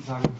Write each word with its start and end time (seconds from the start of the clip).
sozusagen, 0.00 0.34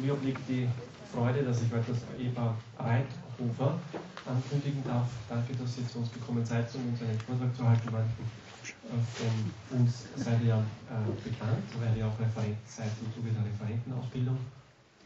mir 0.00 0.14
obliegt 0.14 0.40
die 0.48 0.68
Freude, 1.12 1.42
dass 1.42 1.62
ich 1.62 1.70
heute 1.70 1.92
das 1.92 2.02
Ehepaar 2.18 2.56
Reithofer 2.78 3.78
ankündigen 4.26 4.82
darf. 4.84 5.06
Danke, 5.28 5.54
dass 5.54 5.76
Sie 5.76 5.86
zu 5.86 5.98
uns 5.98 6.12
gekommen 6.12 6.44
seid, 6.44 6.74
um 6.74 6.88
uns 6.88 7.02
einen 7.02 7.18
Vortrag 7.20 7.54
zu 7.54 7.68
halten. 7.68 7.88
Manchen 7.92 8.24
äh, 8.64 8.96
von 9.12 9.78
uns 9.78 10.08
seid 10.16 10.40
ihr 10.40 10.48
ja 10.48 10.58
äh, 10.58 11.28
bekannt, 11.28 11.64
weil 11.78 11.96
ihr 11.96 12.06
auch 12.06 12.18
Referent 12.18 12.56
seid 12.66 12.90
im 13.04 13.12
Zuge 13.12 13.30
der 13.30 13.44
Referentenausbildung 13.44 14.38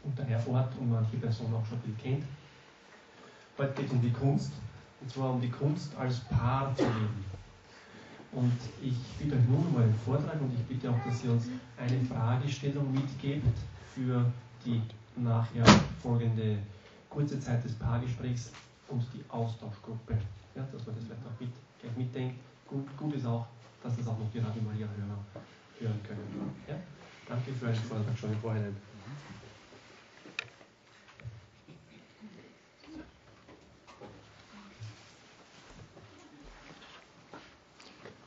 unter 0.03 0.23
Erfurt 0.23 0.71
und 0.79 0.91
manche 0.91 1.17
Personen 1.17 1.53
auch 1.53 1.65
schon 1.65 1.79
viel 1.81 1.95
kennt. 2.01 2.23
Heute 3.57 3.73
geht 3.73 3.87
es 3.87 3.91
um 3.91 4.01
die 4.01 4.13
Kunst, 4.13 4.53
und 5.01 5.11
zwar 5.11 5.33
um 5.33 5.41
die 5.41 5.51
Kunst 5.51 5.91
als 5.97 6.19
Paar 6.21 6.73
zu 6.75 6.83
leben. 6.83 7.25
Und 8.31 8.57
ich 8.81 8.95
bitte 9.17 9.35
euch 9.35 9.47
nun 9.49 9.65
um 9.67 9.81
einen 9.81 9.95
Vortrag 10.05 10.39
und 10.39 10.53
ich 10.53 10.63
bitte 10.65 10.89
auch, 10.89 11.03
dass 11.05 11.23
ihr 11.23 11.31
uns 11.31 11.47
eine 11.77 11.99
Fragestellung 12.05 12.91
mitgebt 12.93 13.57
für 13.95 14.25
die 14.65 14.81
nachher 15.15 15.65
folgende 16.01 16.57
kurze 17.09 17.39
Zeit 17.39 17.63
des 17.63 17.73
Paargesprächs 17.73 18.51
und 18.87 19.05
die 19.13 19.23
Austauschgruppe. 19.29 20.17
Ja, 20.55 20.67
dass 20.71 20.85
man 20.85 20.95
das 20.95 21.05
vielleicht 21.05 21.21
auch 21.25 21.39
mit, 21.39 21.49
gleich 21.81 21.95
mitdenkt. 21.97 22.35
Gut, 22.67 22.85
gut 22.97 23.15
ist 23.15 23.25
auch, 23.25 23.45
dass 23.83 23.95
das 23.97 24.07
auch 24.07 24.17
noch 24.17 24.29
die 24.33 24.39
Radio 24.39 24.61
Maria 24.61 24.87
Hörer 24.87 25.19
hören 25.79 25.99
können. 26.07 26.51
Ja? 26.67 26.75
Danke 27.27 27.51
für 27.53 27.67
einen 27.67 27.75
Vortrag 27.75 28.17
schon 28.17 28.31
im 28.33 28.39
Vorhinein. 28.39 28.75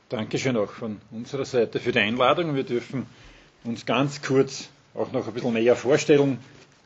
Dankeschön 0.09 0.55
auch 0.57 0.69
von 0.69 1.01
unserer 1.09 1.43
Seite 1.43 1.79
für 1.79 1.91
die 1.91 1.97
Einladung. 1.99 2.53
Wir 2.53 2.63
dürfen 2.63 3.07
uns 3.63 3.83
ganz 3.87 4.21
kurz 4.21 4.69
auch 4.95 5.11
noch 5.11 5.27
ein 5.27 5.33
bisschen 5.33 5.53
näher 5.53 5.75
vorstellen. 5.75 6.37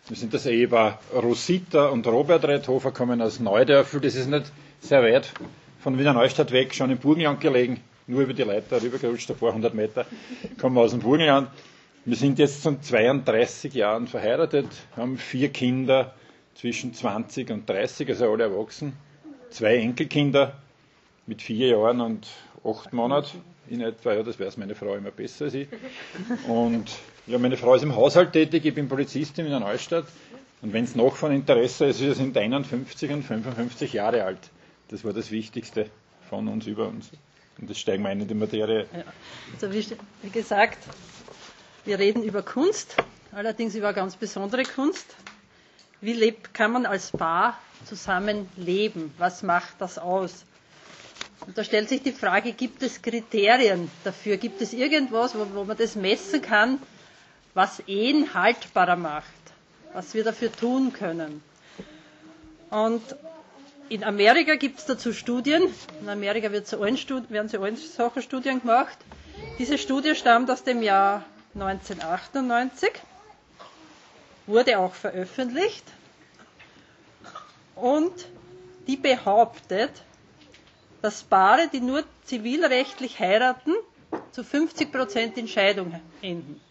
Wir 0.07 0.15
sind 0.17 0.33
das 0.33 0.45
Ehepaar 0.45 0.99
Rosita 1.13 1.87
und 1.87 2.07
Robert 2.07 2.45
Reithofer, 2.45 2.91
kommen 2.91 3.21
aus 3.21 3.39
Neudörfel. 3.39 3.99
Das 3.99 4.15
ist 4.15 4.27
nicht 4.29 4.51
sehr 4.79 5.03
weit 5.03 5.33
von 5.81 5.97
Wiener 5.99 6.13
Neustadt 6.13 6.51
weg, 6.51 6.73
schon 6.73 6.89
im 6.91 6.97
Burgenland 6.97 7.41
gelegen, 7.41 7.81
nur 8.07 8.21
über 8.21 8.33
die 8.33 8.43
Leiter 8.43 8.81
rübergerutscht, 8.81 9.29
ein 9.31 9.37
paar 9.37 9.53
hundert 9.53 9.73
Meter, 9.73 10.05
kommen 10.59 10.77
aus 10.77 10.91
dem 10.91 11.01
Burgenland. 11.01 11.49
Wir 12.05 12.15
sind 12.15 12.39
jetzt 12.39 12.63
seit 12.63 12.83
32 12.85 13.73
Jahren 13.73 14.07
verheiratet, 14.07 14.67
haben 14.95 15.17
vier 15.17 15.49
Kinder 15.49 16.13
zwischen 16.55 16.93
20 16.93 17.51
und 17.51 17.69
30, 17.69 18.07
also 18.09 18.31
alle 18.31 18.45
erwachsen, 18.45 18.93
zwei 19.49 19.75
Enkelkinder 19.77 20.53
mit 21.25 21.41
vier 21.41 21.67
Jahren 21.69 21.99
und 22.01 22.27
acht 22.63 22.93
Monaten 22.93 23.41
in 23.69 23.81
etwa, 23.81 24.13
ja, 24.13 24.23
das 24.23 24.39
weiß 24.39 24.55
meine 24.57 24.75
Frau 24.75 24.95
immer 24.95 25.11
besser 25.11 25.45
als 25.45 25.53
ich. 25.53 25.67
Und 26.47 26.85
ja, 27.27 27.37
meine 27.37 27.57
Frau 27.57 27.75
ist 27.75 27.83
im 27.83 27.95
Haushalt 27.95 28.33
tätig, 28.33 28.65
ich 28.65 28.73
bin 28.73 28.87
Polizistin 28.87 29.45
in 29.45 29.51
der 29.51 29.59
Neustadt. 29.59 30.05
Und 30.61 30.73
wenn 30.73 30.85
es 30.85 30.95
noch 30.95 31.15
von 31.15 31.31
Interesse 31.31 31.85
ist, 31.85 32.01
wir 32.01 32.15
sind 32.15 32.35
51 32.35 33.11
und 33.11 33.23
55 33.23 33.93
Jahre 33.93 34.23
alt. 34.23 34.39
Das 34.87 35.03
war 35.03 35.13
das 35.13 35.29
Wichtigste 35.29 35.89
von 36.29 36.47
uns 36.47 36.65
über 36.65 36.87
uns. 36.87 37.11
Und 37.59 37.69
das 37.69 37.77
steigen 37.79 38.03
wir 38.03 38.09
ein 38.09 38.21
in 38.21 38.27
die 38.27 38.33
Materie. 38.33 38.87
Ja. 38.93 39.03
Also 39.53 39.71
wie, 39.73 39.85
wie 40.23 40.29
gesagt, 40.29 40.77
wir 41.85 41.99
reden 41.99 42.23
über 42.23 42.41
Kunst, 42.41 42.95
allerdings 43.31 43.75
über 43.75 43.93
ganz 43.93 44.15
besondere 44.15 44.63
Kunst. 44.63 45.15
Wie 46.01 46.13
lebt, 46.13 46.53
kann 46.53 46.71
man 46.71 46.85
als 46.85 47.11
Paar 47.11 47.59
zusammen 47.85 48.47
leben? 48.55 49.13
Was 49.17 49.43
macht 49.43 49.75
das 49.79 49.97
aus? 49.97 50.45
Und 51.45 51.57
da 51.57 51.63
stellt 51.63 51.89
sich 51.89 52.01
die 52.03 52.11
Frage, 52.11 52.53
gibt 52.53 52.83
es 52.83 53.01
Kriterien 53.01 53.89
dafür? 54.03 54.37
Gibt 54.37 54.61
es 54.61 54.73
irgendwas, 54.73 55.35
wo, 55.35 55.45
wo 55.53 55.63
man 55.65 55.77
das 55.77 55.95
messen 55.95 56.41
kann, 56.41 56.79
was 57.57 57.79
Ehen 57.87 58.35
haltbarer 58.35 58.95
macht? 58.95 59.25
Was 59.93 60.13
wir 60.13 60.23
dafür 60.23 60.51
tun 60.51 60.93
können? 60.93 61.41
Und 62.69 63.01
in 63.89 64.03
Amerika 64.03 64.55
gibt 64.55 64.77
es 64.77 64.85
dazu 64.85 65.11
Studien. 65.11 65.63
In 66.01 66.07
Amerika 66.07 66.51
wird 66.51 66.67
zu 66.67 66.79
allen 66.79 66.97
werden 67.29 67.49
zu 67.49 67.59
allen 67.59 67.75
solchen 67.75 68.21
Studien 68.21 68.59
gemacht. 68.61 68.97
Diese 69.57 69.79
Studie 69.79 70.13
stammt 70.13 70.51
aus 70.51 70.63
dem 70.63 70.83
Jahr 70.83 71.25
1998, 71.55 72.91
wurde 74.45 74.77
auch 74.77 74.93
veröffentlicht 74.93 75.83
und 77.75 78.13
die 78.85 78.97
behauptet, 78.97 79.91
dass 81.01 81.23
Paare, 81.23 81.69
die 81.73 81.79
nur 81.81 82.03
zivilrechtlich 82.25 83.19
heiraten, 83.19 83.73
zu 84.31 84.43
50 84.43 84.91
Prozent 84.91 85.37
in 85.37 85.47
Scheidung 85.47 85.99
enden. 86.21 86.61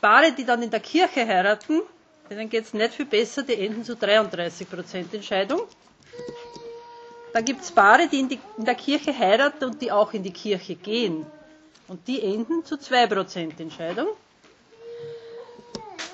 Paare, 0.00 0.32
die 0.32 0.44
dann 0.44 0.62
in 0.62 0.70
der 0.70 0.80
Kirche 0.80 1.26
heiraten, 1.26 1.82
denen 2.30 2.48
geht 2.48 2.64
es 2.64 2.74
nicht 2.74 2.94
viel 2.94 3.06
besser, 3.06 3.42
die 3.42 3.54
enden 3.54 3.84
zu 3.84 3.96
33 3.96 4.68
Prozent 4.70 5.12
in 5.14 5.22
Scheidung. 5.22 5.62
Dann 7.32 7.44
gibt 7.44 7.62
es 7.62 7.70
Paare, 7.72 8.06
die 8.08 8.20
in, 8.20 8.28
die 8.28 8.38
in, 8.56 8.64
der 8.64 8.74
Kirche 8.74 9.16
heiraten 9.16 9.64
und 9.64 9.82
die 9.82 9.90
auch 9.92 10.12
in 10.12 10.22
die 10.22 10.32
Kirche 10.32 10.74
gehen. 10.76 11.26
Und 11.88 12.06
die 12.06 12.22
enden 12.22 12.64
zu 12.64 12.76
2 12.76 13.06
Prozent 13.06 13.60
in 13.60 13.70
Scheidung. 13.70 14.08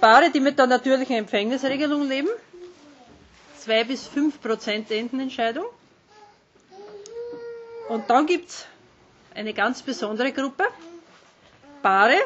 Paare, 0.00 0.31
die 0.31 0.41
mit 0.41 0.59
der 0.59 0.67
natürlichen 0.67 1.17
Empfängnisregelung 1.17 2.09
leben, 2.09 2.28
2 3.59 3.84
bis 3.84 4.06
5 4.06 4.41
Prozent 4.41 4.91
enden 4.91 5.21
in 5.21 5.31
Scheidung. 5.31 5.65
Und 7.89 8.09
dann 8.09 8.27
gibt 8.27 8.49
es 8.50 8.67
eine 9.34 9.53
ganz 9.53 9.83
besondere 9.83 10.33
Gruppe, 10.33 10.65
Paare, 11.83 12.17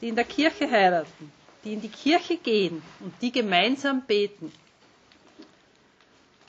die 0.00 0.08
in 0.08 0.16
der 0.16 0.24
Kirche 0.24 0.70
heiraten, 0.70 1.32
die 1.64 1.72
in 1.74 1.80
die 1.80 1.88
Kirche 1.88 2.36
gehen 2.36 2.82
und 3.00 3.12
die 3.20 3.32
gemeinsam 3.32 4.02
beten. 4.06 4.52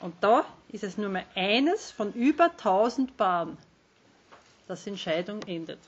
Und 0.00 0.14
da 0.22 0.44
ist 0.68 0.84
es 0.84 0.96
nur 0.96 1.10
mehr 1.10 1.26
eines 1.34 1.90
von 1.90 2.12
über 2.14 2.50
1000 2.52 3.16
Paaren, 3.16 3.58
das 4.66 4.86
in 4.86 4.96
Scheidung 4.96 5.40
endet. 5.46 5.78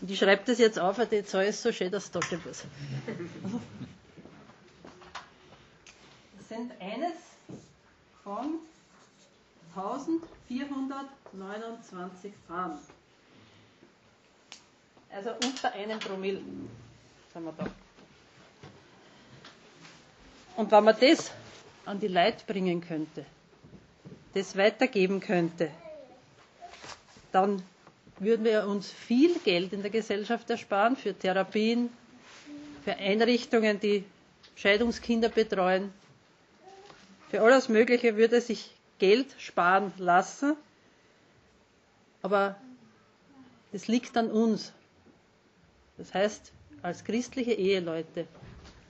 Und 0.00 0.10
ich 0.10 0.18
schreibe 0.18 0.42
das 0.46 0.58
jetzt 0.58 0.78
auf, 0.78 0.98
weil 0.98 1.06
die 1.06 1.24
Zahl 1.24 1.46
ist 1.46 1.62
so 1.62 1.72
schön, 1.72 1.90
dass 1.90 2.10
es 2.14 2.26
steht 2.26 2.44
was. 2.46 2.64
Das 6.36 6.48
sind 6.58 6.72
eines 6.82 7.14
von 8.22 8.58
1429 9.74 12.32
Frauen. 12.46 12.78
Also 15.10 15.30
unter 15.44 15.72
einem 15.72 15.98
Promille 15.98 16.42
sind 17.32 17.44
wir 17.44 17.52
da. 17.52 17.66
Und 20.56 20.70
wenn 20.70 20.84
man 20.84 20.96
das 21.00 21.30
an 21.86 21.98
die 21.98 22.08
Leute 22.08 22.44
bringen 22.46 22.80
könnte, 22.80 23.24
das 24.34 24.56
weitergeben 24.56 25.20
könnte, 25.20 25.70
dann 27.32 27.62
würden 28.18 28.44
wir 28.44 28.66
uns 28.68 28.90
viel 28.90 29.38
Geld 29.40 29.72
in 29.72 29.82
der 29.82 29.90
Gesellschaft 29.90 30.48
ersparen 30.50 30.96
für 30.96 31.14
Therapien, 31.14 31.90
für 32.84 32.94
Einrichtungen, 32.96 33.80
die 33.80 34.04
Scheidungskinder 34.56 35.28
betreuen. 35.28 35.92
Für 37.30 37.40
alles 37.40 37.68
Mögliche 37.68 38.16
würde 38.16 38.40
sich 38.40 38.70
Geld 38.98 39.34
sparen 39.38 39.92
lassen. 39.96 40.54
Aber 42.20 42.56
es 43.72 43.88
liegt 43.88 44.16
an 44.16 44.30
uns. 44.30 44.72
Das 45.96 46.12
heißt, 46.14 46.52
als 46.82 47.04
christliche 47.04 47.52
Eheleute 47.52 48.26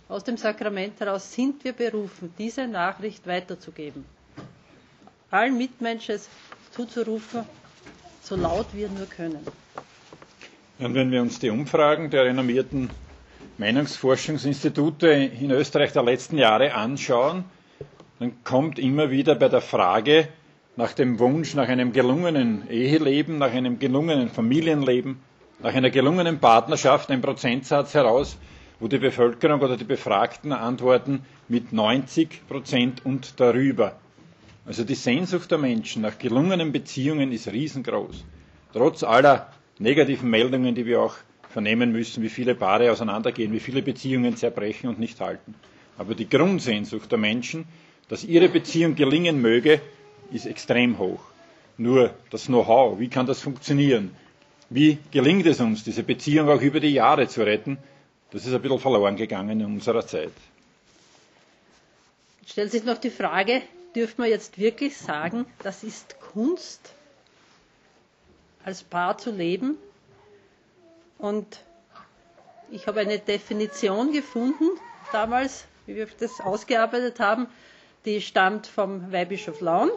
aus 0.08 0.24
dem 0.24 0.36
Sakrament 0.36 0.98
heraus 1.00 1.32
sind 1.32 1.64
wir 1.64 1.72
berufen, 1.72 2.32
diese 2.38 2.66
Nachricht 2.66 3.26
weiterzugeben. 3.26 4.04
Allen 5.30 5.56
Mitmenschen 5.56 6.18
zuzurufen, 6.70 7.44
so 8.22 8.36
laut 8.36 8.66
wir 8.74 8.88
nur 8.88 9.06
können. 9.06 9.46
Und 10.78 10.94
wenn 10.94 11.10
wir 11.10 11.22
uns 11.22 11.38
die 11.38 11.50
Umfragen 11.50 12.10
der 12.10 12.24
renommierten 12.24 12.90
Meinungsforschungsinstitute 13.58 15.08
in 15.08 15.50
Österreich 15.50 15.92
der 15.92 16.02
letzten 16.02 16.38
Jahre 16.38 16.74
anschauen, 16.74 17.44
dann 18.18 18.32
kommt 18.44 18.78
immer 18.78 19.10
wieder 19.10 19.34
bei 19.34 19.48
der 19.48 19.60
Frage 19.60 20.28
nach 20.76 20.92
dem 20.92 21.18
Wunsch 21.18 21.54
nach 21.54 21.68
einem 21.68 21.92
gelungenen 21.92 22.68
Eheleben, 22.70 23.38
nach 23.38 23.52
einem 23.52 23.78
gelungenen 23.78 24.28
Familienleben, 24.30 25.20
nach 25.62 25.74
einer 25.74 25.90
gelungenen 25.90 26.38
Partnerschaft 26.38 27.10
ein 27.10 27.20
Prozentsatz 27.20 27.94
heraus, 27.94 28.36
wo 28.80 28.88
die 28.88 28.98
Bevölkerung 28.98 29.60
oder 29.60 29.76
die 29.76 29.84
Befragten 29.84 30.52
antworten 30.52 31.24
mit 31.48 31.72
90 31.72 32.46
Prozent 32.48 33.04
und 33.04 33.38
darüber. 33.40 33.96
Also 34.66 34.84
die 34.84 34.94
Sehnsucht 34.94 35.50
der 35.50 35.58
Menschen 35.58 36.02
nach 36.02 36.18
gelungenen 36.18 36.72
Beziehungen 36.72 37.32
ist 37.32 37.48
riesengroß. 37.50 38.24
Trotz 38.72 39.02
aller 39.02 39.48
negativen 39.78 40.30
Meldungen, 40.30 40.74
die 40.74 40.86
wir 40.86 41.00
auch 41.00 41.14
vernehmen 41.50 41.92
müssen, 41.92 42.22
wie 42.22 42.28
viele 42.28 42.54
Paare 42.54 42.90
auseinandergehen, 42.90 43.52
wie 43.52 43.60
viele 43.60 43.82
Beziehungen 43.82 44.36
zerbrechen 44.36 44.88
und 44.88 44.98
nicht 44.98 45.20
halten. 45.20 45.54
Aber 45.98 46.14
die 46.14 46.28
Grundsehnsucht 46.28 47.10
der 47.10 47.18
Menschen 47.18 47.66
dass 48.12 48.24
Ihre 48.24 48.50
Beziehung 48.50 48.94
gelingen 48.94 49.40
möge, 49.40 49.80
ist 50.30 50.44
extrem 50.44 50.98
hoch. 50.98 51.20
Nur 51.78 52.10
das 52.28 52.44
Know-how, 52.44 52.98
wie 52.98 53.08
kann 53.08 53.24
das 53.24 53.40
funktionieren? 53.40 54.10
Wie 54.74 54.98
gelingt 55.10 55.44
es 55.46 55.60
uns, 55.60 55.84
diese 55.84 56.02
Beziehung 56.02 56.48
auch 56.48 56.62
über 56.62 56.80
die 56.80 56.94
Jahre 56.94 57.28
zu 57.28 57.42
retten? 57.42 57.76
Das 58.30 58.46
ist 58.46 58.54
ein 58.54 58.62
bisschen 58.62 58.78
verloren 58.78 59.16
gegangen 59.16 59.60
in 59.60 59.66
unserer 59.66 60.06
Zeit. 60.06 60.32
Stellt 62.46 62.72
sich 62.72 62.82
noch 62.82 62.96
die 62.96 63.10
Frage, 63.10 63.60
dürfen 63.94 64.22
wir 64.24 64.30
jetzt 64.30 64.58
wirklich 64.58 64.96
sagen, 64.96 65.44
das 65.62 65.84
ist 65.84 66.18
Kunst, 66.20 66.94
als 68.64 68.82
Paar 68.82 69.18
zu 69.18 69.30
leben? 69.30 69.76
Und 71.18 71.60
ich 72.70 72.86
habe 72.86 73.00
eine 73.00 73.18
Definition 73.18 74.10
gefunden, 74.12 74.64
damals, 75.12 75.66
wie 75.84 75.96
wir 75.96 76.08
das 76.18 76.40
ausgearbeitet 76.40 77.20
haben, 77.20 77.46
die 78.06 78.22
stammt 78.22 78.66
vom 78.66 79.12
Weihbischof 79.12 79.60
Laun. 79.60 79.90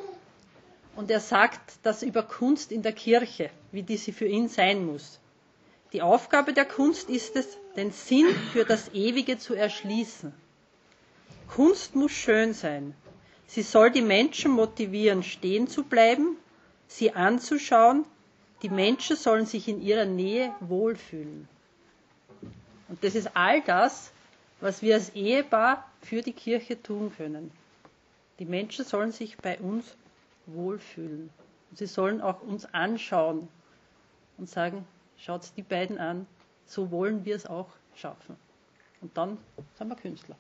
Und 0.96 1.12
er 1.12 1.20
sagt 1.20 1.74
das 1.84 2.04
über 2.04 2.24
Kunst 2.24 2.72
in 2.72 2.82
der 2.82 2.94
Kirche, 2.94 3.50
wie 3.72 3.84
diese 3.84 4.14
für 4.14 4.26
ihn 4.28 4.48
sein 4.48 4.86
muss. 4.86 5.20
Die 5.94 6.02
Aufgabe 6.02 6.54
der 6.54 6.66
Kunst 6.66 7.10
ist 7.10 7.36
es, 7.36 7.58
den 7.76 7.92
Sinn 7.92 8.28
für 8.54 8.64
das 8.66 8.94
Ewige 8.94 9.38
zu 9.38 9.54
erschließen. 9.54 10.34
Kunst 11.50 11.96
muss 11.96 12.12
schön 12.12 12.54
sein. 12.54 12.96
Sie 13.48 13.62
soll 13.62 13.92
die 13.92 14.02
Menschen 14.02 14.52
motivieren, 14.52 15.22
stehen 15.24 15.68
zu 15.68 15.84
bleiben, 15.84 16.38
sie 16.88 17.12
anzuschauen. 17.14 18.06
Die 18.62 18.70
Menschen 18.70 19.16
sollen 19.16 19.46
sich 19.46 19.68
in 19.68 19.82
ihrer 19.82 20.06
Nähe 20.06 20.54
wohlfühlen. 20.62 21.48
Und 22.88 23.04
das 23.04 23.16
ist 23.16 23.36
all 23.36 23.62
das, 23.62 24.12
was 24.62 24.82
wir 24.82 24.96
als 24.96 25.10
Ehepaar 25.16 25.90
für 26.02 26.22
die 26.22 26.34
Kirche 26.34 26.82
tun 26.82 27.14
können. 27.16 27.52
Die 28.40 28.46
Menschen 28.46 28.86
sollen 28.86 29.12
sich 29.12 29.38
bei 29.38 29.60
uns 29.60 29.86
wohlfühlen. 30.48 31.30
Sie 31.74 31.86
sollen 31.88 32.22
auch 32.22 32.42
uns 32.42 32.66
anschauen 32.74 33.48
und 34.38 34.50
sagen, 34.50 34.86
schaut 35.18 35.42
die 35.58 35.62
beiden 35.62 35.98
an, 35.98 36.26
so 36.66 36.92
wollen 36.92 37.26
wir 37.26 37.36
es 37.36 37.46
auch 37.46 37.68
schaffen. 37.96 38.36
Und 39.02 39.16
dann 39.18 39.38
sind 39.78 39.88
wir 39.88 39.96
Künstler. 39.96 40.36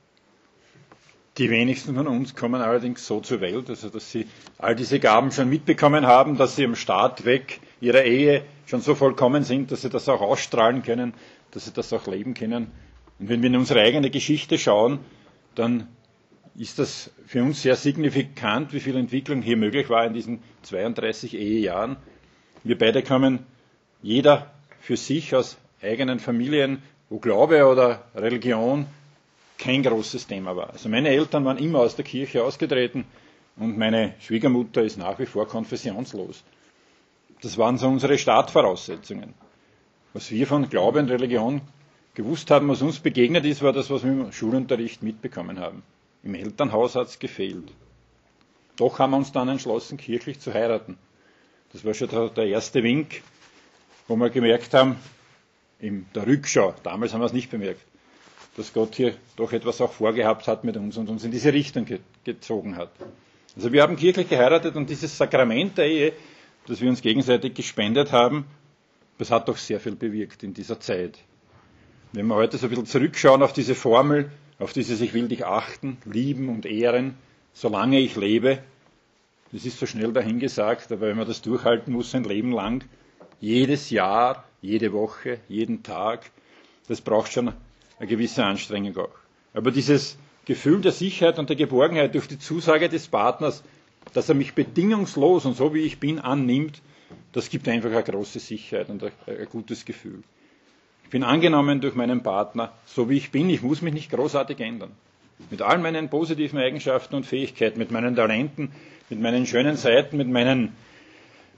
Die 1.37 1.49
wenigsten 1.49 1.93
von 1.95 2.07
uns 2.07 2.33
kommen 2.33 2.61
allerdings 2.61 3.05
so 3.05 3.19
zur 3.19 3.41
Welt, 3.41 3.69
also 3.69 3.89
dass 3.89 4.09
sie 4.09 4.25
all 4.57 4.73
diese 4.73 5.01
Gaben 5.01 5.31
schon 5.31 5.49
mitbekommen 5.49 6.05
haben, 6.05 6.37
dass 6.37 6.55
sie 6.55 6.63
am 6.63 6.75
Start 6.75 7.25
weg 7.25 7.59
ihrer 7.81 8.03
Ehe 8.03 8.43
schon 8.67 8.79
so 8.79 8.95
vollkommen 8.95 9.43
sind, 9.43 9.69
dass 9.71 9.81
sie 9.81 9.89
das 9.89 10.07
auch 10.07 10.21
ausstrahlen 10.21 10.81
können, 10.81 11.13
dass 11.51 11.65
sie 11.65 11.73
das 11.73 11.91
auch 11.91 12.07
leben 12.07 12.33
können. 12.35 12.71
Und 13.19 13.27
wenn 13.29 13.41
wir 13.41 13.49
in 13.49 13.57
unsere 13.57 13.81
eigene 13.81 14.09
Geschichte 14.11 14.57
schauen, 14.57 14.99
dann 15.55 15.87
ist 16.57 16.79
das 16.79 17.11
für 17.27 17.43
uns 17.43 17.61
sehr 17.61 17.75
signifikant, 17.75 18.73
wie 18.73 18.79
viel 18.79 18.95
Entwicklung 18.95 19.41
hier 19.41 19.57
möglich 19.57 19.89
war 19.89 20.05
in 20.05 20.13
diesen 20.13 20.39
32 20.63 21.35
Ehejahren. 21.35 21.97
Wir 22.63 22.77
beide 22.77 23.03
kommen 23.03 23.39
jeder 24.01 24.51
für 24.79 24.97
sich 24.97 25.35
aus 25.35 25.57
eigenen 25.81 26.19
Familien, 26.19 26.81
wo 27.09 27.19
Glaube 27.19 27.65
oder 27.67 28.03
Religion 28.15 28.85
kein 29.57 29.83
großes 29.83 30.27
Thema 30.27 30.55
war. 30.55 30.71
Also 30.71 30.89
meine 30.89 31.09
Eltern 31.09 31.45
waren 31.45 31.57
immer 31.57 31.79
aus 31.79 31.95
der 31.95 32.05
Kirche 32.05 32.43
ausgetreten 32.43 33.05
und 33.57 33.77
meine 33.77 34.13
Schwiegermutter 34.19 34.83
ist 34.83 34.97
nach 34.97 35.19
wie 35.19 35.25
vor 35.25 35.47
konfessionslos. 35.47 36.43
Das 37.41 37.57
waren 37.57 37.77
so 37.77 37.87
unsere 37.87 38.17
Startvoraussetzungen. 38.17 39.33
Was 40.13 40.31
wir 40.31 40.47
von 40.47 40.69
Glaube 40.69 40.99
und 40.99 41.09
Religion 41.09 41.61
gewusst 42.15 42.49
haben, 42.49 42.69
was 42.69 42.81
uns 42.81 42.99
begegnet 42.99 43.45
ist, 43.45 43.61
war 43.61 43.73
das, 43.73 43.89
was 43.89 44.03
wir 44.03 44.11
im 44.11 44.31
Schulunterricht 44.31 45.03
mitbekommen 45.03 45.59
haben. 45.59 45.83
Im 46.25 46.33
Elternhaus 46.33 46.95
hat 46.95 47.07
es 47.07 47.19
gefehlt. 47.19 47.71
Doch 48.77 48.99
haben 48.99 49.11
wir 49.11 49.17
uns 49.17 49.31
dann 49.31 49.47
entschlossen, 49.47 49.97
kirchlich 49.97 50.39
zu 50.39 50.53
heiraten. 50.53 50.97
Das 51.71 51.85
war 51.85 51.93
schon 51.93 52.09
der, 52.09 52.29
der 52.29 52.47
erste 52.47 52.83
Wink, 52.83 53.21
wo 54.07 54.15
wir 54.15 54.29
gemerkt 54.31 54.73
haben, 54.73 54.97
in 55.79 56.07
der 56.15 56.25
Rückschau, 56.25 56.73
damals 56.83 57.13
haben 57.13 57.21
wir 57.21 57.25
es 57.25 57.33
nicht 57.33 57.51
bemerkt, 57.51 57.81
dass 58.57 58.73
Gott 58.73 58.95
hier 58.95 59.13
doch 59.35 59.51
etwas 59.51 59.81
auch 59.81 59.93
vorgehabt 59.93 60.47
hat 60.47 60.63
mit 60.63 60.77
uns 60.77 60.97
und 60.97 61.09
uns 61.09 61.23
in 61.23 61.31
diese 61.31 61.53
Richtung 61.53 61.85
ge 61.85 61.99
gezogen 62.23 62.75
hat. 62.75 62.91
Also 63.55 63.71
wir 63.71 63.83
haben 63.83 63.95
kirchlich 63.95 64.27
geheiratet 64.27 64.75
und 64.75 64.89
dieses 64.89 65.15
Sakrament 65.17 65.77
der 65.77 65.85
Ehe, 65.85 66.13
das 66.65 66.81
wir 66.81 66.89
uns 66.89 67.01
gegenseitig 67.01 67.53
gespendet 67.53 68.11
haben, 68.11 68.45
das 69.19 69.29
hat 69.29 69.47
doch 69.47 69.57
sehr 69.57 69.79
viel 69.79 69.95
bewirkt 69.95 70.41
in 70.43 70.53
dieser 70.53 70.79
Zeit. 70.79 71.19
Wenn 72.13 72.25
wir 72.27 72.35
heute 72.35 72.57
so 72.57 72.65
ein 72.65 72.69
bisschen 72.69 72.87
zurückschauen 72.87 73.43
auf 73.43 73.53
diese 73.53 73.75
Formel, 73.75 74.31
auf 74.59 74.73
dieses 74.73 75.01
Ich 75.01 75.13
will 75.13 75.27
dich 75.27 75.45
achten, 75.45 75.97
lieben 76.05 76.49
und 76.49 76.65
ehren, 76.65 77.15
solange 77.53 77.99
ich 77.99 78.15
lebe, 78.15 78.59
das 79.51 79.65
ist 79.65 79.79
so 79.79 79.85
schnell 79.85 80.11
dahingesagt, 80.11 80.91
aber 80.91 81.07
wenn 81.07 81.17
man 81.17 81.27
das 81.27 81.41
durchhalten 81.41 81.93
muss 81.93 82.13
ein 82.15 82.23
Leben 82.23 82.51
lang, 82.51 82.83
jedes 83.39 83.89
Jahr, 83.89 84.43
jede 84.61 84.91
Woche, 84.93 85.39
jeden 85.47 85.83
Tag, 85.83 86.31
das 86.87 87.01
braucht 87.01 87.31
schon 87.31 87.53
eine 87.99 88.07
gewisse 88.07 88.43
Anstrengung 88.43 88.97
auch. 88.97 89.15
Aber 89.53 89.71
dieses 89.71 90.17
Gefühl 90.45 90.81
der 90.81 90.91
Sicherheit 90.91 91.39
und 91.39 91.49
der 91.49 91.55
Geborgenheit 91.55 92.13
durch 92.13 92.27
die 92.27 92.39
Zusage 92.39 92.89
des 92.89 93.07
Partners, 93.07 93.63
dass 94.13 94.29
er 94.29 94.35
mich 94.35 94.53
bedingungslos 94.53 95.45
und 95.45 95.55
so 95.55 95.73
wie 95.73 95.81
ich 95.81 95.99
bin 95.99 96.19
annimmt, 96.19 96.81
das 97.31 97.49
gibt 97.49 97.67
einfach 97.67 97.91
eine 97.91 98.03
große 98.03 98.39
Sicherheit 98.39 98.89
und 98.89 99.03
ein, 99.03 99.11
ein 99.27 99.45
gutes 99.49 99.85
Gefühl. 99.85 100.23
Ich 101.05 101.11
bin 101.11 101.23
angenommen 101.23 101.81
durch 101.81 101.93
meinen 101.93 102.23
Partner, 102.23 102.73
so 102.87 103.09
wie 103.09 103.17
ich 103.17 103.29
bin. 103.31 103.47
Ich 103.51 103.61
muss 103.61 103.83
mich 103.83 103.93
nicht 103.93 104.11
großartig 104.11 104.59
ändern. 104.59 104.91
Mit 105.51 105.61
all 105.61 105.77
meinen 105.77 106.09
positiven 106.09 106.57
Eigenschaften 106.57 107.13
und 107.13 107.27
Fähigkeiten, 107.27 107.77
mit 107.77 107.91
meinen 107.91 108.15
Talenten, 108.15 108.71
mit 109.11 109.21
meinen 109.21 109.45
schönen 109.45 109.77
Seiten, 109.77 110.17
mit, 110.17 110.27
meinen, 110.27 110.75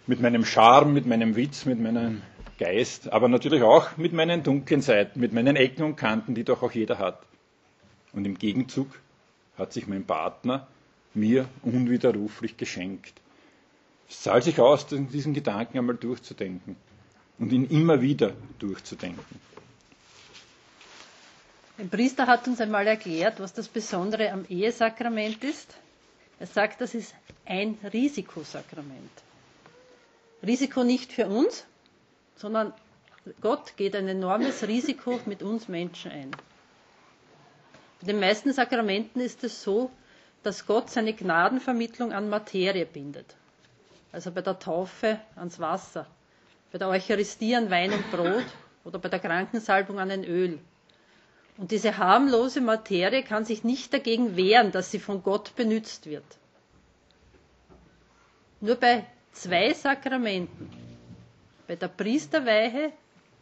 mit 0.06 0.20
meinem 0.20 0.44
Charme, 0.44 0.92
mit 0.94 1.06
meinem 1.06 1.38
Witz, 1.38 1.64
mit 1.64 1.80
meinem 1.80 2.24
Geist, 2.60 3.14
aber 3.14 3.30
natürlich 3.30 3.64
auch 3.64 3.96
mit 3.96 4.12
meinen 4.12 4.44
dunklen 4.44 4.82
Seiten, 4.82 5.22
mit 5.22 5.32
meinen 5.32 5.56
Ecken 5.56 5.84
und 5.84 5.96
Kanten, 5.96 6.36
die 6.36 6.44
doch 6.44 6.62
auch 6.62 6.74
jeder 6.74 7.00
hat. 7.00 7.22
Und 8.12 8.26
im 8.26 8.38
Gegenzug 8.38 9.00
hat 9.58 9.72
sich 9.72 9.88
mein 9.88 10.04
Partner 10.04 10.68
mir 11.14 11.48
unwiderruflich 11.62 12.58
geschenkt. 12.58 13.14
Es 14.10 14.24
zahlt 14.24 14.44
sich 14.44 14.60
aus, 14.60 14.88
diesen 14.88 15.34
Gedanken 15.34 15.78
einmal 15.78 15.96
durchzudenken 15.96 16.76
und 17.40 17.52
ihn 17.52 17.70
immer 17.70 18.02
wieder 18.02 18.34
durchzudenken. 18.60 19.40
Ein 21.78 21.90
Priester 21.90 22.26
hat 22.26 22.48
uns 22.48 22.60
einmal 22.60 22.88
erklärt, 22.88 23.40
was 23.40 23.54
das 23.54 23.68
Besondere 23.68 24.32
am 24.32 24.46
Ehesakrament 24.50 25.44
ist. 25.44 25.76
Er 26.40 26.48
sagt, 26.48 26.82
das 26.82 26.96
ist 26.96 27.14
ein 27.46 27.78
Risikosakrament. 27.94 29.12
Risiko 30.44 30.84
nicht 30.84 31.12
für 31.14 31.28
uns, 31.28 31.66
sondern 32.36 32.74
Gott 33.42 33.76
geht 33.78 33.96
ein 33.96 34.08
enormes 34.08 34.68
Risiko 34.68 35.20
mit 35.26 35.44
uns 35.44 35.68
Menschen 35.68 36.12
ein. 36.12 36.32
Bei 38.02 38.08
den 38.08 38.20
meisten 38.20 38.54
Sakramenten 38.54 39.20
ist 39.22 39.44
es 39.44 39.62
so, 39.64 39.92
dass 40.44 40.66
Gott 40.66 40.90
seine 40.90 41.14
Gnadenvermittlung 41.14 42.14
an 42.14 42.30
Materie 42.30 42.86
bindet. 42.86 43.36
Also 44.12 44.32
bei 44.32 44.42
der 44.42 44.58
Taufe 44.60 45.20
ans 45.36 45.60
Wasser, 45.60 46.08
bei 46.72 46.78
der 46.78 46.90
Eucharistie 46.90 47.56
an 47.56 47.70
Wein 47.70 47.92
und 47.94 48.10
Brot 48.12 48.46
oder 48.84 49.00
bei 49.00 49.10
der 49.10 49.20
Krankensalbung 49.20 50.00
an 50.00 50.12
ein 50.12 50.24
Öl. 50.24 50.60
Und 51.58 51.72
diese 51.72 51.98
harmlose 51.98 52.62
Materie 52.62 53.24
kann 53.24 53.46
sich 53.46 53.64
nicht 53.64 53.94
dagegen 53.94 54.36
wehren, 54.36 54.72
dass 54.72 54.92
sie 54.92 55.00
von 55.00 55.24
Gott 55.24 55.56
benützt 55.56 56.06
wird. 56.06 56.24
Nur 58.62 58.76
bei 58.76 59.06
zwei 59.34 59.74
Sakramenten, 59.74 60.70
bei 61.68 61.76
der 61.76 61.88
Priesterweihe 61.88 62.92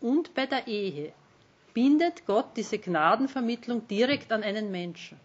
und 0.02 0.34
bei 0.34 0.46
der 0.46 0.68
Ehe, 0.68 1.12
bindet 1.74 2.26
Gott 2.26 2.56
diese 2.56 2.78
Gnadenvermittlung 2.80 3.88
direkt 3.88 4.32
an 4.32 4.44
einen 4.44 4.72
Menschen. 4.72 5.20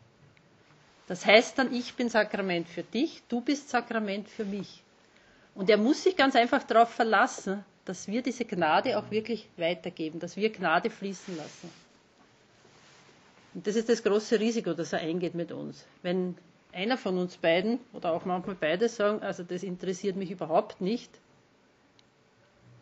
Das 1.06 1.24
heißt 1.26 1.58
dann, 1.58 1.72
ich 1.72 1.94
bin 1.94 2.08
Sakrament 2.08 2.68
für 2.68 2.82
dich, 2.82 3.22
du 3.28 3.40
bist 3.40 3.68
Sakrament 3.70 4.28
für 4.28 4.44
mich. 4.44 4.82
Und 5.54 5.70
er 5.70 5.76
muss 5.76 6.04
sich 6.04 6.16
ganz 6.16 6.36
einfach 6.36 6.62
darauf 6.64 6.90
verlassen, 6.90 7.64
dass 7.90 8.06
wir 8.06 8.22
diese 8.22 8.44
Gnade 8.44 8.96
auch 8.96 9.10
wirklich 9.10 9.48
weitergeben, 9.56 10.20
dass 10.20 10.36
wir 10.36 10.52
Gnade 10.52 10.90
fließen 10.90 11.36
lassen. 11.36 11.68
Und 13.52 13.66
das 13.66 13.74
ist 13.74 13.88
das 13.88 14.04
große 14.04 14.38
Risiko, 14.38 14.74
das 14.74 14.92
er 14.92 15.00
eingeht 15.00 15.34
mit 15.34 15.50
uns. 15.50 15.84
Wenn 16.02 16.36
einer 16.72 16.96
von 16.96 17.18
uns 17.18 17.36
beiden 17.36 17.80
oder 17.92 18.12
auch 18.12 18.24
manchmal 18.24 18.54
beide 18.54 18.88
sagen, 18.88 19.24
also 19.24 19.42
das 19.42 19.64
interessiert 19.64 20.14
mich 20.14 20.30
überhaupt 20.30 20.80
nicht 20.80 21.10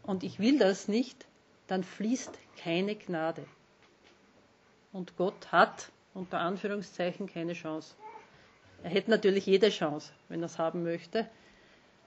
und 0.03 0.25
ich 0.25 0.41
will 0.41 0.59
das 0.59 0.89
nicht, 0.89 1.25
dann 1.69 1.85
fließt 1.85 2.39
keine 2.63 2.95
Gnade. 2.95 3.47
Und 4.93 5.17
Gott 5.17 5.51
hat 5.51 5.91
unter 6.13 6.39
Anführungszeichen 6.41 7.27
keine 7.29 7.55
Chance. 7.55 7.95
Er 8.83 8.91
hätte 8.91 9.09
natürlich 9.11 9.47
jede 9.47 9.71
Chance, 9.71 10.13
wenn 10.29 10.43
er 10.43 10.47
es 10.47 10.59
haben 10.59 10.83
möchte. 10.83 11.27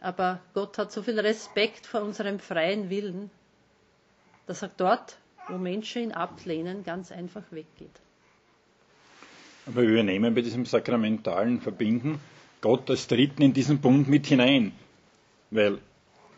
Aber 0.02 0.40
Gott 0.54 0.78
hat 0.78 0.92
so 0.92 1.04
viel 1.04 1.20
Respekt 1.20 1.86
vor 1.86 2.02
unserem 2.02 2.40
freien 2.40 2.90
Willen, 2.90 3.30
dass 4.48 4.64
er 4.64 4.72
dort, 4.76 5.18
wo 5.48 5.58
Menschen 5.58 6.02
ihn 6.04 6.12
ablehnen, 6.12 6.84
ganz 6.84 7.12
einfach 7.12 7.44
weggeht. 7.52 7.92
Aber 9.68 9.84
wir 9.88 10.04
nehmen 10.04 10.34
bei 10.34 10.42
diesem 10.42 10.66
sakramentalen 10.66 11.62
Verbinden 11.62 12.20
Gott 12.62 12.90
als 12.90 13.08
Dritten 13.08 13.44
in 13.44 13.54
diesen 13.54 13.80
Bund 13.80 14.08
mit 14.08 14.26
hinein. 14.26 14.72
Weil 15.52 15.78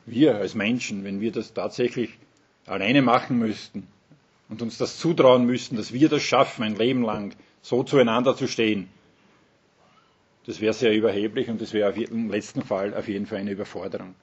wir 0.06 0.36
als 0.36 0.56
Menschen, 0.56 1.04
wenn 1.06 1.22
wir 1.22 1.32
das 1.32 1.54
tatsächlich 1.54 2.18
alleine 2.66 3.02
machen 3.02 3.40
müssten, 3.40 3.88
und 4.50 4.62
uns 4.62 4.78
das 4.78 5.00
zutrauen 5.00 5.46
müssen, 5.46 5.78
dass 5.78 5.94
wir 5.94 6.10
das 6.10 6.22
schaffen, 6.22 6.64
ein 6.64 6.76
Leben 6.76 7.02
lang 7.02 7.34
so 7.62 7.82
zueinander 7.84 8.36
zu 8.36 8.48
stehen, 8.48 8.88
das 10.46 10.60
wäre 10.62 10.74
sehr 10.74 10.94
überheblich 10.94 11.50
und 11.50 11.62
das 11.62 11.74
wäre 11.74 11.94
im 12.04 12.30
letzten 12.30 12.62
Fall 12.64 12.94
auf 12.94 13.08
jeden 13.08 13.26
Fall 13.26 13.40
eine 13.40 13.52
Überforderung. 13.52 14.16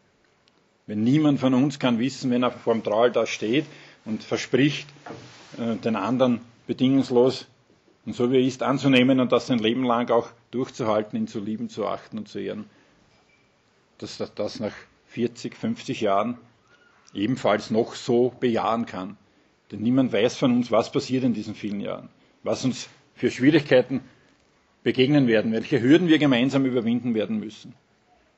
Wenn 0.87 1.03
niemand 1.03 1.41
von 1.41 1.55
uns 1.55 1.79
kann 1.79 1.99
wissen, 1.99 2.31
wenn 2.31 2.43
er 2.43 2.51
vor 2.51 2.75
dem 2.75 2.83
Traualtar 2.83 3.27
steht 3.27 3.65
und 4.05 4.23
verspricht, 4.23 4.89
äh, 5.59 5.77
den 5.77 5.97
anderen 5.97 6.41
bedingungslos 6.67 7.47
und 8.07 8.15
so 8.15 8.31
wie 8.31 8.37
er 8.37 8.47
ist 8.47 8.63
anzunehmen 8.63 9.21
und 9.21 9.33
das 9.33 9.47
sein 9.47 9.59
Leben 9.59 9.85
lang 9.85 10.11
auch 10.11 10.29
durchzuhalten, 10.51 11.19
ihn 11.19 11.29
zu 11.29 11.41
lieben, 11.41 11.69
zu 11.69 11.87
achten 11.87 12.19
und 12.19 12.29
zu 12.29 12.39
ehren, 12.39 12.65
dass 13.99 14.19
er 14.21 14.29
das 14.35 14.61
nach 14.61 14.75
40, 15.09 15.57
50 15.57 16.01
Jahren 16.01 16.39
ebenfalls 17.15 17.71
noch 17.71 17.95
so 17.95 18.33
bejahen 18.41 18.87
kann. 18.87 19.17
Denn 19.71 19.81
niemand 19.81 20.13
weiß 20.13 20.37
von 20.37 20.53
uns, 20.53 20.71
was 20.71 20.91
passiert 20.91 21.25
in 21.25 21.35
diesen 21.35 21.55
vielen 21.55 21.81
Jahren, 21.81 22.09
was 22.43 22.65
uns 22.65 22.89
für 23.15 23.31
Schwierigkeiten 23.31 24.01
begegnen 24.83 25.27
werden, 25.27 25.53
welche 25.53 25.81
Hürden 25.81 26.09
wir 26.09 26.19
gemeinsam 26.19 26.65
überwinden 26.65 27.15
werden 27.15 27.39
müssen. 27.39 27.75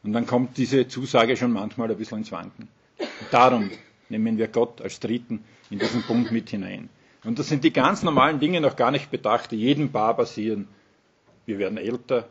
Und 0.02 0.12
dann 0.12 0.26
kommt 0.26 0.56
diese 0.56 0.88
Zusage 0.88 1.36
schon 1.36 1.52
manchmal 1.52 1.90
ein 1.90 1.96
bisschen 1.96 2.18
ins 2.18 2.32
Wanken. 2.32 2.68
Und 2.98 3.32
darum 3.32 3.70
nehmen 4.08 4.38
wir 4.38 4.48
Gott 4.48 4.80
als 4.80 4.98
Dritten 5.00 5.44
in 5.70 5.78
diesen 5.78 6.02
Bund 6.02 6.32
mit 6.32 6.50
hinein. 6.50 6.88
Und 7.24 7.38
das 7.38 7.48
sind 7.48 7.62
die 7.62 7.72
ganz 7.72 8.02
normalen 8.02 8.40
Dinge 8.40 8.60
noch 8.60 8.74
gar 8.74 8.90
nicht 8.90 9.10
bedacht, 9.10 9.52
die 9.52 9.56
jedem 9.56 9.92
Paar 9.92 10.16
passieren. 10.16 10.66
Wir 11.46 11.58
werden 11.58 11.78
älter, 11.78 12.28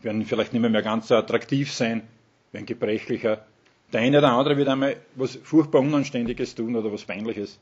werden 0.00 0.24
vielleicht 0.24 0.52
nicht 0.52 0.62
mehr, 0.62 0.70
mehr 0.70 0.82
ganz 0.82 1.08
so 1.08 1.14
attraktiv 1.14 1.72
sein, 1.72 2.02
werden 2.50 2.66
gebrechlicher. 2.66 3.46
Der 3.92 4.00
eine 4.00 4.18
oder 4.18 4.32
andere 4.32 4.56
wird 4.56 4.68
einmal 4.68 4.96
was 5.14 5.36
furchtbar 5.36 5.80
Unanständiges 5.80 6.56
tun 6.56 6.74
oder 6.74 6.92
was 6.92 7.04
Peinliches. 7.04 7.60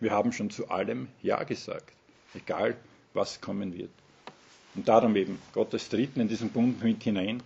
Wir 0.00 0.10
haben 0.10 0.32
schon 0.32 0.50
zu 0.50 0.68
allem 0.68 1.06
Ja 1.22 1.44
gesagt, 1.44 1.92
egal 2.34 2.76
was 3.12 3.40
kommen 3.40 3.72
wird. 3.78 3.90
Und 4.74 4.88
darum 4.88 5.14
eben 5.16 5.38
Gottes 5.52 5.88
Dritten 5.88 6.20
in 6.20 6.28
diesen 6.28 6.50
Bund 6.50 6.82
mit 6.82 7.02
hinein. 7.02 7.42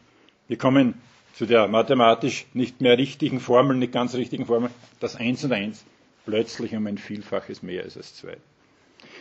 Wir 0.47 0.57
kommen 0.57 0.95
zu 1.35 1.47
der 1.47 1.69
mathematisch 1.69 2.47
nicht 2.55 2.81
mehr 2.81 2.99
richtigen 2.99 3.39
Formel, 3.41 3.77
nicht 3.77 3.93
ganz 3.93 4.15
richtigen 4.15 4.47
Formel, 4.47 4.71
das 4.99 5.15
Eins 5.17 5.45
und 5.45 5.53
Eins 5.53 5.85
plötzlich 6.25 6.75
um 6.75 6.87
ein 6.87 6.99
Vielfaches 6.99 7.63
mehr 7.63 7.85
ist 7.85 7.97
als 7.97 8.15
zwei. 8.15 8.37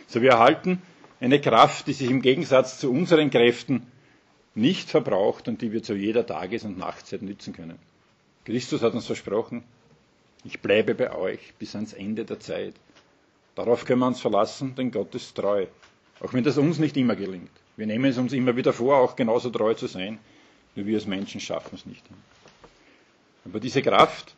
So 0.06 0.20
wir 0.20 0.32
erhalten 0.32 0.82
eine 1.20 1.40
Kraft, 1.40 1.86
die 1.86 1.92
sich 1.92 2.10
im 2.10 2.22
Gegensatz 2.22 2.78
zu 2.78 2.90
unseren 2.90 3.30
Kräften 3.30 3.86
nicht 4.54 4.90
verbraucht 4.90 5.48
und 5.48 5.62
die 5.62 5.72
wir 5.72 5.82
zu 5.82 5.94
jeder 5.94 6.26
Tages- 6.26 6.64
und 6.64 6.76
Nachtzeit 6.78 7.22
nützen 7.22 7.52
können. 7.52 7.78
Christus 8.44 8.82
hat 8.82 8.94
uns 8.94 9.06
versprochen, 9.06 9.62
ich 10.44 10.60
bleibe 10.60 10.94
bei 10.94 11.14
euch 11.14 11.54
bis 11.58 11.74
ans 11.74 11.92
Ende 11.92 12.24
der 12.24 12.40
Zeit. 12.40 12.74
Darauf 13.54 13.84
können 13.84 14.00
wir 14.00 14.06
uns 14.06 14.20
verlassen, 14.20 14.74
denn 14.74 14.90
Gott 14.90 15.14
ist 15.14 15.34
treu. 15.34 15.66
Auch 16.20 16.32
wenn 16.32 16.44
das 16.44 16.58
uns 16.58 16.78
nicht 16.78 16.96
immer 16.96 17.16
gelingt. 17.16 17.50
Wir 17.78 17.86
nehmen 17.86 18.06
es 18.06 18.18
uns 18.18 18.32
immer 18.32 18.56
wieder 18.56 18.72
vor, 18.72 18.96
auch 18.96 19.14
genauso 19.14 19.50
treu 19.50 19.72
zu 19.72 19.86
sein, 19.86 20.18
nur 20.74 20.86
wir 20.86 20.96
als 20.96 21.06
Menschen 21.06 21.40
schaffen 21.40 21.76
es 21.76 21.86
nicht. 21.86 22.04
Aber 23.44 23.60
diese 23.60 23.82
Kraft, 23.82 24.34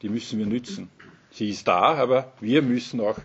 die 0.00 0.08
müssen 0.08 0.38
wir 0.38 0.46
nützen. 0.46 0.88
Sie 1.32 1.48
ist 1.50 1.66
da, 1.66 1.80
aber 1.96 2.32
wir 2.40 2.62
müssen 2.62 3.00
auch 3.00 3.18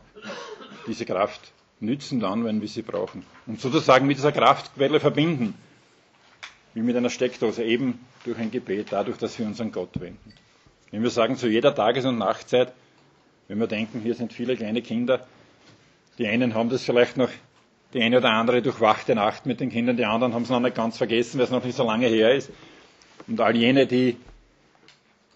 diese 0.88 1.05
Kraft 1.05 1.53
nützen 1.79 2.19
dann, 2.19 2.45
wenn 2.45 2.62
wir 2.62 2.67
sie 2.67 2.81
brauchen. 2.81 3.24
Und 3.45 3.62
sozusagen 3.62 4.07
mit 4.07 4.17
dieser 4.17 4.31
Kraftquelle 4.31 5.00
verbinden. 5.00 5.53
Wie 6.74 6.81
mit 6.81 6.97
einer 6.97 7.12
Steckdose, 7.12 7.63
eben 7.63 8.00
durch 8.24 8.39
ein 8.39 8.50
Gebet, 8.50 8.88
dadurch, 8.89 9.19
dass 9.19 9.38
wir 9.38 9.45
uns 9.45 9.62
an 9.62 9.71
Gott 9.71 10.00
wenden. 10.01 10.33
Wenn 10.89 11.03
wir 11.03 11.12
sagen, 11.12 11.38
zu 11.38 11.47
jeder 11.47 11.75
Tages- 11.75 12.05
und 12.05 12.17
Nachtzeit, 12.17 12.74
wenn 13.50 13.59
wir 13.59 13.67
denken, 13.67 14.01
hier 14.01 14.15
sind 14.15 14.33
viele 14.33 14.57
kleine 14.57 14.81
Kinder, 14.81 15.27
die 16.17 16.25
einen 16.25 16.55
haben 16.55 16.71
das 16.71 16.83
vielleicht 16.83 17.17
noch 17.17 17.29
die 17.94 18.01
eine 18.01 18.18
oder 18.18 18.32
andere 18.32 18.62
durchwachte 18.62 19.15
Nacht 19.15 19.46
mit 19.46 19.60
den 19.60 19.70
Kindern, 19.70 19.98
die 19.98 20.06
anderen 20.06 20.34
haben 20.34 20.44
es 20.44 20.50
noch 20.50 20.60
nicht 20.60 20.75
ganz 20.75 20.98
vergessen, 20.98 21.38
weil 21.38 21.46
es 21.46 21.51
noch 21.51 21.63
nicht 21.63 21.75
so 21.75 21.86
lange 21.86 22.08
her 22.08 22.34
ist. 22.34 22.51
Und 23.27 23.39
all 23.39 23.56
jene, 23.56 23.88
die 23.88 24.18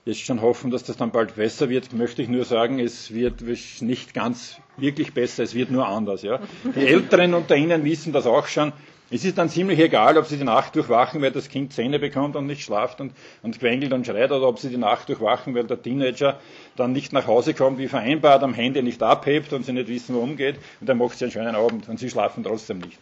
jetzt 0.06 0.22
schon 0.22 0.42
hoffen, 0.42 0.72
dass 0.72 0.84
das 0.84 0.98
dann 0.98 1.12
bald 1.12 1.36
besser 1.36 1.70
wird, 1.70 1.94
möchte 1.94 2.22
ich 2.22 2.28
nur 2.30 2.46
sagen, 2.46 2.80
es 2.80 3.14
wird 3.14 3.42
nicht 3.82 4.14
ganz 4.14 4.60
wirklich 4.78 5.14
besser, 5.14 5.44
es 5.44 5.54
wird 5.54 5.72
nur 5.72 5.88
anders. 5.88 6.22
Ja. 6.24 6.40
Die 6.64 6.86
Älteren 6.86 7.34
unter 7.34 7.56
Ihnen 7.56 7.84
wissen 7.84 8.12
das 8.12 8.26
auch 8.26 8.48
schon. 8.48 8.74
Es 9.12 9.26
ist 9.26 9.40
dann 9.40 9.50
ziemlich 9.50 9.80
egal, 9.80 10.18
ob 10.18 10.28
Sie 10.28 10.38
die 10.38 10.44
Nacht 10.44 10.76
durchwachen, 10.76 11.22
weil 11.22 11.32
das 11.32 11.50
Kind 11.50 11.74
Zähne 11.74 11.98
bekommt 11.98 12.36
und 12.36 12.46
nicht 12.46 12.62
schlaft 12.62 13.02
und, 13.02 13.14
und 13.42 13.60
quengelt 13.60 13.92
und 13.92 14.06
schreit, 14.06 14.32
oder 14.32 14.48
ob 14.48 14.60
Sie 14.60 14.70
die 14.70 14.78
Nacht 14.78 15.10
durchwachen, 15.10 15.56
weil 15.56 15.64
der 15.64 15.82
Teenager 15.82 16.40
dann 16.76 16.92
nicht 16.92 17.12
nach 17.12 17.26
Hause 17.26 17.56
kommt, 17.56 17.80
wie 17.80 17.88
vereinbart, 17.88 18.44
am 18.44 18.54
Handy 18.54 18.84
nicht 18.84 19.02
abhebt 19.02 19.52
und 19.52 19.66
Sie 19.66 19.74
nicht 19.74 19.88
wissen, 19.88 20.14
worum 20.14 20.38
geht, 20.38 20.58
und 20.80 20.88
dann 20.88 21.00
macht 21.00 21.18
Sie 21.18 21.26
einen 21.26 21.32
schönen 21.32 21.56
Abend 21.56 21.90
und 21.90 22.00
Sie 22.00 22.10
schlafen 22.10 22.44
trotzdem 22.44 22.80
nicht. 22.80 23.00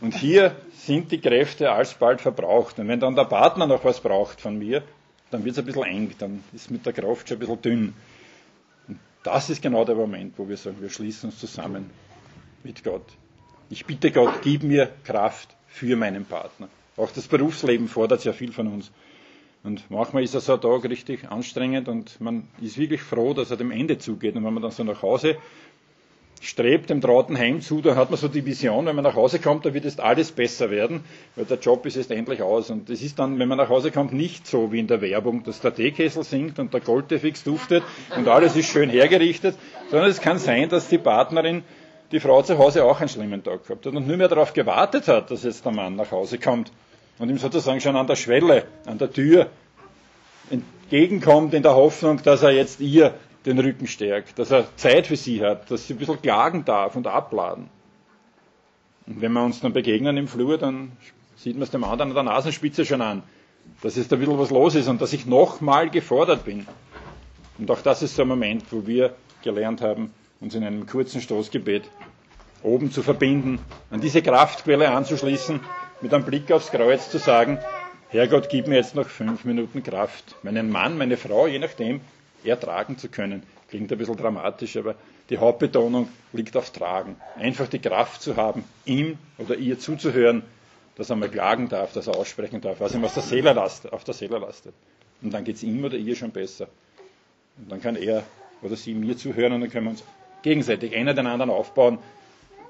Und 0.00 0.14
hier 0.14 0.56
sind 0.72 1.12
die 1.12 1.20
Kräfte 1.20 1.70
alsbald 1.70 2.20
verbraucht. 2.20 2.78
Und 2.78 2.88
wenn 2.88 3.00
dann 3.00 3.14
der 3.16 3.24
Partner 3.24 3.66
noch 3.66 3.84
was 3.84 4.00
braucht 4.00 4.40
von 4.40 4.58
mir, 4.58 4.82
dann 5.30 5.44
wird 5.44 5.52
es 5.52 5.58
ein 5.58 5.66
bisschen 5.66 5.84
eng, 5.84 6.14
dann 6.18 6.42
ist 6.52 6.70
mit 6.70 6.86
der 6.86 6.92
Kraft 6.92 7.28
schon 7.28 7.36
ein 7.36 7.40
bisschen 7.40 7.62
dünn. 7.62 7.94
Und 8.86 8.98
das 9.22 9.50
ist 9.50 9.60
genau 9.62 9.84
der 9.84 9.94
Moment, 9.94 10.34
wo 10.36 10.48
wir 10.48 10.56
sagen, 10.56 10.76
wir 10.80 10.90
schließen 10.90 11.30
uns 11.30 11.38
zusammen 11.38 11.90
mit 12.62 12.82
Gott. 12.82 13.04
Ich 13.70 13.84
bitte 13.84 14.10
Gott, 14.10 14.40
gib 14.42 14.62
mir 14.62 14.90
Kraft 15.04 15.50
für 15.66 15.94
meinen 15.96 16.24
Partner. 16.24 16.68
Auch 16.96 17.10
das 17.10 17.28
Berufsleben 17.28 17.88
fordert 17.88 18.22
sehr 18.22 18.32
viel 18.32 18.50
von 18.52 18.66
uns. 18.66 18.90
Und 19.62 19.90
manchmal 19.90 20.22
ist 20.22 20.32
so 20.32 20.54
ein 20.54 20.60
Tag 20.60 20.84
richtig 20.84 21.30
anstrengend 21.30 21.88
und 21.88 22.20
man 22.20 22.48
ist 22.62 22.78
wirklich 22.78 23.02
froh, 23.02 23.34
dass 23.34 23.50
er 23.50 23.58
dem 23.58 23.70
Ende 23.70 23.98
zugeht. 23.98 24.36
Und 24.36 24.44
wenn 24.44 24.54
man 24.54 24.62
dann 24.62 24.72
so 24.72 24.84
nach 24.84 25.02
Hause 25.02 25.36
strebt 26.40 26.88
dem 26.88 27.00
trauten 27.00 27.36
Heim 27.36 27.60
zu, 27.60 27.80
da 27.80 27.96
hat 27.96 28.10
man 28.10 28.18
so 28.18 28.28
die 28.28 28.46
Vision, 28.46 28.86
wenn 28.86 28.94
man 28.94 29.04
nach 29.04 29.16
Hause 29.16 29.38
kommt, 29.38 29.66
da 29.66 29.74
wird 29.74 29.84
jetzt 29.84 30.00
alles 30.00 30.32
besser 30.32 30.70
werden, 30.70 31.04
weil 31.36 31.44
der 31.44 31.58
Job 31.58 31.84
ist 31.84 31.96
jetzt 31.96 32.10
endlich 32.10 32.42
aus. 32.42 32.70
Und 32.70 32.88
es 32.88 33.02
ist 33.02 33.18
dann, 33.18 33.38
wenn 33.38 33.48
man 33.48 33.58
nach 33.58 33.68
Hause 33.68 33.90
kommt, 33.90 34.12
nicht 34.12 34.46
so 34.46 34.72
wie 34.72 34.78
in 34.78 34.86
der 34.86 35.00
Werbung, 35.00 35.42
dass 35.42 35.60
der 35.60 35.74
Teekessel 35.74 36.22
sinkt 36.22 36.58
und 36.58 36.72
der 36.72 36.80
Goldefix 36.80 37.44
duftet 37.44 37.82
und 38.16 38.28
alles 38.28 38.56
ist 38.56 38.70
schön 38.70 38.88
hergerichtet, 38.88 39.56
sondern 39.90 40.08
es 40.08 40.20
kann 40.20 40.38
sein, 40.38 40.68
dass 40.68 40.88
die 40.88 40.98
Partnerin 40.98 41.64
die 42.12 42.20
Frau 42.20 42.42
zu 42.42 42.58
Hause 42.58 42.84
auch 42.84 43.00
einen 43.00 43.08
schlimmen 43.08 43.42
Tag 43.42 43.66
gehabt 43.66 43.86
hat 43.86 43.94
und 43.94 44.06
nur 44.06 44.16
mehr 44.16 44.28
darauf 44.28 44.52
gewartet 44.54 45.08
hat, 45.08 45.30
dass 45.30 45.44
jetzt 45.44 45.64
der 45.64 45.72
Mann 45.72 45.96
nach 45.96 46.10
Hause 46.10 46.38
kommt 46.38 46.72
und 47.18 47.28
ihm 47.28 47.38
sozusagen 47.38 47.80
schon 47.80 47.96
an 47.96 48.06
der 48.06 48.16
Schwelle, 48.16 48.64
an 48.86 48.98
der 48.98 49.12
Tür 49.12 49.48
entgegenkommt 50.50 51.52
in 51.54 51.62
der 51.62 51.74
Hoffnung, 51.74 52.22
dass 52.22 52.42
er 52.42 52.50
jetzt 52.50 52.80
ihr 52.80 53.14
den 53.44 53.58
Rücken 53.58 53.86
stärkt, 53.86 54.38
dass 54.38 54.50
er 54.50 54.64
Zeit 54.76 55.06
für 55.06 55.16
sie 55.16 55.42
hat, 55.44 55.70
dass 55.70 55.86
sie 55.86 55.94
ein 55.94 55.98
bisschen 55.98 56.20
klagen 56.20 56.64
darf 56.64 56.96
und 56.96 57.06
abladen. 57.06 57.68
Und 59.06 59.20
wenn 59.20 59.32
wir 59.32 59.42
uns 59.42 59.60
dann 59.60 59.72
begegnen 59.72 60.16
im 60.16 60.28
Flur, 60.28 60.58
dann 60.58 60.92
sieht 61.36 61.54
man 61.54 61.62
es 61.62 61.70
dem 61.70 61.84
anderen 61.84 62.10
an 62.10 62.14
der 62.14 62.24
Nasenspitze 62.24 62.84
schon 62.84 63.00
an, 63.00 63.22
dass 63.82 63.96
jetzt 63.96 64.12
ein 64.12 64.18
bisschen 64.18 64.38
was 64.38 64.50
los 64.50 64.74
ist 64.74 64.88
und 64.88 65.00
dass 65.00 65.12
ich 65.12 65.26
nochmal 65.26 65.88
gefordert 65.88 66.44
bin. 66.44 66.66
Und 67.58 67.70
auch 67.70 67.80
das 67.80 68.02
ist 68.02 68.16
so 68.16 68.22
ein 68.22 68.28
Moment, 68.28 68.64
wo 68.70 68.86
wir 68.86 69.14
gelernt 69.42 69.80
haben, 69.80 70.12
uns 70.40 70.54
in 70.54 70.64
einem 70.64 70.86
kurzen 70.86 71.20
Stoßgebet 71.20 71.84
oben 72.62 72.90
zu 72.90 73.02
verbinden, 73.02 73.60
an 73.90 74.00
diese 74.00 74.22
Kraftquelle 74.22 74.90
anzuschließen, 74.90 75.60
mit 76.00 76.14
einem 76.14 76.24
Blick 76.24 76.50
aufs 76.52 76.70
Kreuz 76.70 77.10
zu 77.10 77.18
sagen, 77.18 77.58
Herrgott, 78.10 78.48
gib 78.48 78.68
mir 78.68 78.76
jetzt 78.76 78.94
noch 78.94 79.08
fünf 79.08 79.44
Minuten 79.44 79.82
Kraft, 79.82 80.36
meinen 80.42 80.70
Mann, 80.70 80.96
meine 80.96 81.16
Frau, 81.16 81.46
je 81.46 81.58
nachdem, 81.58 82.00
ertragen 82.44 82.96
zu 82.96 83.08
können. 83.08 83.42
Klingt 83.68 83.92
ein 83.92 83.98
bisschen 83.98 84.16
dramatisch, 84.16 84.76
aber 84.76 84.94
die 85.28 85.38
Hauptbetonung 85.38 86.08
liegt 86.32 86.56
auf 86.56 86.70
Tragen. 86.70 87.16
Einfach 87.36 87.68
die 87.68 87.80
Kraft 87.80 88.22
zu 88.22 88.36
haben, 88.36 88.64
ihm 88.86 89.18
oder 89.36 89.56
ihr 89.56 89.78
zuzuhören, 89.78 90.42
dass 90.96 91.10
er 91.10 91.16
mal 91.16 91.28
klagen 91.28 91.68
darf, 91.68 91.92
dass 91.92 92.06
er 92.06 92.16
aussprechen 92.16 92.60
darf, 92.60 92.80
was 92.80 92.94
ihm 92.94 93.04
aus 93.04 93.14
der 93.14 93.22
Seele 93.22 93.52
lastet, 93.52 93.92
auf 93.92 94.04
der 94.04 94.14
Seele 94.14 94.38
lastet. 94.38 94.74
Und 95.20 95.34
dann 95.34 95.44
geht 95.44 95.56
es 95.56 95.62
ihm 95.62 95.84
oder 95.84 95.96
ihr 95.96 96.16
schon 96.16 96.30
besser. 96.30 96.68
Und 97.58 97.70
dann 97.70 97.82
kann 97.82 97.96
er 97.96 98.24
oder 98.62 98.76
sie 98.76 98.94
mir 98.94 99.16
zuhören 99.16 99.52
und 99.52 99.60
dann 99.60 99.70
können 99.70 99.84
wir 99.86 99.90
uns 99.90 100.02
gegenseitig 100.42 100.94
einer 100.94 101.14
den 101.14 101.26
anderen 101.26 101.50
aufbauen. 101.50 101.98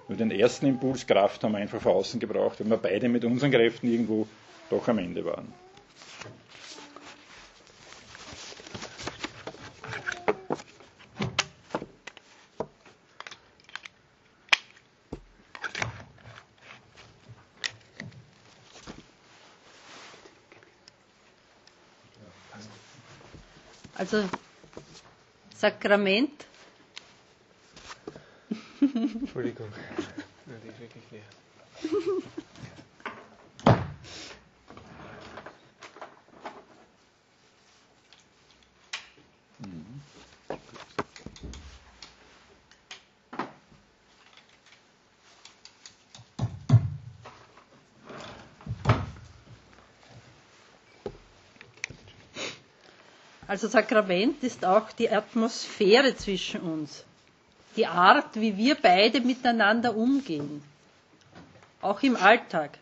Nur 0.09 0.17
den 0.17 0.31
ersten 0.31 0.67
Impuls 0.67 1.07
Kraft 1.07 1.45
haben 1.45 1.53
wir 1.53 1.59
einfach 1.59 1.81
von 1.81 1.93
außen 1.93 2.19
gebraucht, 2.19 2.61
weil 2.61 2.71
wir 2.71 2.79
beide 2.79 3.09
mit 3.09 3.25
unseren 3.25 3.51
Kräften 3.51 3.91
irgendwo 3.91 4.27
doch 4.71 4.89
am 4.89 4.99
Ende 4.99 5.25
waren. 5.25 5.53
Also 23.99 24.25
Sakrament. 25.55 26.48
Entschuldigung. 29.39 29.69
Die 30.65 30.69
ist 30.69 30.81
wirklich 30.81 31.05
leer. 31.13 31.23
Also 53.47 53.69
Sakrament 53.69 54.43
ist 54.43 54.65
auch 54.65 54.91
die 54.93 55.09
Atmosphäre 55.11 56.15
zwischen 56.17 56.61
uns 56.61 57.05
die 57.79 57.87
Art, 57.87 58.35
wie 58.41 58.57
wir 58.57 58.75
beide 58.75 59.21
miteinander 59.21 59.97
umgehen, 59.97 60.63
auch 61.81 62.03
im 62.03 62.17
Alltag. 62.17 62.77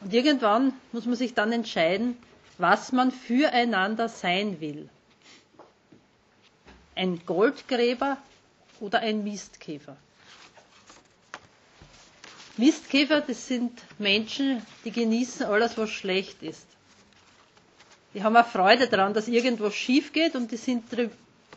Und 0.00 0.14
irgendwann 0.14 0.72
muss 0.92 1.06
man 1.06 1.16
sich 1.16 1.34
dann 1.34 1.50
entscheiden, 1.50 2.16
was 2.56 2.92
man 2.92 3.10
füreinander 3.10 4.08
sein 4.08 4.60
will. 4.60 4.88
Ein 6.94 7.26
Goldgräber 7.26 8.16
oder 8.78 9.00
ein 9.00 9.24
Mistkäfer. 9.24 9.96
Mistkäfer, 12.56 13.22
das 13.22 13.48
sind 13.48 13.82
Menschen, 13.98 14.62
die 14.84 14.92
genießen 14.92 15.46
alles, 15.46 15.76
was 15.76 15.90
schlecht 15.90 16.44
ist. 16.44 16.64
Die 18.14 18.22
haben 18.22 18.36
auch 18.36 18.46
Freude 18.46 18.86
daran, 18.86 19.12
dass 19.14 19.26
irgendwas 19.26 19.74
schief 19.74 20.12
geht 20.12 20.36
und 20.36 20.52
die 20.52 20.56
sind 20.56 20.84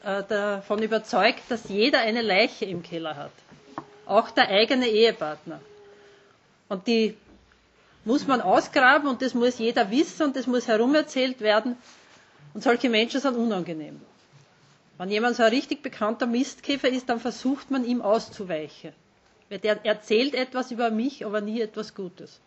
davon 0.03 0.81
überzeugt, 0.81 1.41
dass 1.49 1.67
jeder 1.69 1.99
eine 1.99 2.21
Leiche 2.21 2.65
im 2.65 2.83
Keller 2.83 3.15
hat. 3.15 3.31
Auch 4.05 4.29
der 4.31 4.47
eigene 4.49 4.87
Ehepartner. 4.87 5.59
Und 6.69 6.87
die 6.87 7.15
muss 8.05 8.25
man 8.25 8.39
ausgraben 8.41 9.09
und 9.09 9.21
das 9.21 9.33
muss 9.33 9.57
jeder 9.59 9.91
wissen 9.91 10.23
und 10.27 10.35
das 10.35 10.47
muss 10.47 10.67
herumerzählt 10.67 11.41
werden. 11.41 11.77
Und 12.53 12.63
solche 12.63 12.89
Menschen 12.89 13.19
sind 13.19 13.35
unangenehm. 13.35 14.01
Wenn 14.97 15.09
jemand 15.09 15.35
so 15.35 15.43
ein 15.43 15.49
richtig 15.49 15.83
bekannter 15.83 16.25
Mistkäfer 16.25 16.89
ist, 16.89 17.09
dann 17.09 17.19
versucht 17.19 17.69
man 17.69 17.85
ihm 17.85 18.01
auszuweichen. 18.01 18.93
Weil 19.49 19.59
der 19.59 19.85
erzählt 19.85 20.33
etwas 20.33 20.71
über 20.71 20.89
mich, 20.89 21.25
aber 21.25 21.41
nie 21.41 21.61
etwas 21.61 21.93
Gutes. 21.93 22.39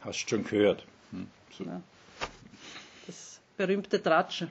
Hast 0.00 0.28
schon 0.28 0.44
gehört. 0.44 0.84
Hm, 1.12 1.28
so. 1.56 1.64
ja. 1.64 1.80
Das 3.06 3.40
berühmte 3.56 4.02
Tratschen. 4.02 4.50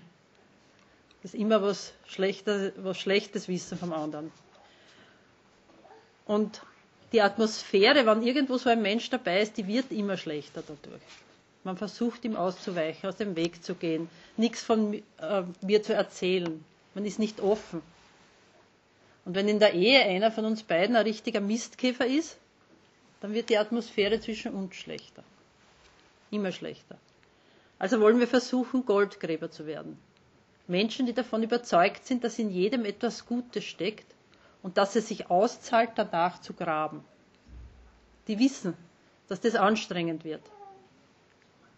Das 1.23 1.33
ist 1.33 1.39
immer 1.39 1.61
was, 1.61 1.93
Schlechter, 2.05 2.73
was 2.77 2.99
Schlechtes 2.99 3.47
wissen 3.47 3.77
vom 3.77 3.93
anderen. 3.93 4.31
Und 6.25 6.61
die 7.13 7.21
Atmosphäre, 7.21 8.05
wenn 8.05 8.23
irgendwo 8.23 8.57
so 8.57 8.69
ein 8.69 8.81
Mensch 8.81 9.09
dabei 9.09 9.41
ist, 9.41 9.55
die 9.57 9.65
wird 9.67 9.91
immer 9.91 10.17
schlechter 10.17 10.61
dadurch. 10.67 11.01
Man 11.63 11.77
versucht 11.77 12.25
ihm 12.25 12.35
auszuweichen, 12.35 13.07
aus 13.07 13.15
dem 13.15 13.37
Weg 13.37 13.63
zu 13.63 13.75
gehen, 13.75 14.09
nichts 14.35 14.61
von 14.63 14.93
äh, 14.93 15.01
mir 15.61 15.81
zu 15.81 15.93
erzählen. 15.93 16.63
Man 16.93 17.05
ist 17.05 17.19
nicht 17.19 17.39
offen. 17.39 17.81
Und 19.23 19.35
wenn 19.35 19.47
in 19.47 19.59
der 19.59 19.73
Ehe 19.73 20.01
einer 20.03 20.29
von 20.29 20.43
uns 20.43 20.63
beiden 20.63 20.97
ein 20.97 21.03
richtiger 21.05 21.39
Mistkäfer 21.39 22.05
ist, 22.05 22.37
dann 23.21 23.33
wird 23.33 23.47
die 23.49 23.57
Atmosphäre 23.57 24.19
zwischen 24.19 24.53
uns 24.53 24.75
schlechter. 24.75 25.23
Immer 26.31 26.51
schlechter. 26.51 26.97
Also 27.79 28.01
wollen 28.01 28.19
wir 28.19 28.27
versuchen, 28.27 28.85
Goldgräber 28.85 29.49
zu 29.49 29.65
werden. 29.65 29.97
Menschen, 30.67 31.05
die 31.05 31.13
davon 31.13 31.43
überzeugt 31.43 32.05
sind, 32.05 32.23
dass 32.23 32.39
in 32.39 32.49
jedem 32.49 32.85
etwas 32.85 33.25
Gutes 33.25 33.63
steckt 33.65 34.05
und 34.61 34.77
dass 34.77 34.95
es 34.95 35.07
sich 35.09 35.29
auszahlt, 35.29 35.91
danach 35.95 36.39
zu 36.41 36.53
graben. 36.53 37.03
Die 38.27 38.39
wissen, 38.39 38.73
dass 39.27 39.41
das 39.41 39.55
anstrengend 39.55 40.23
wird. 40.23 40.41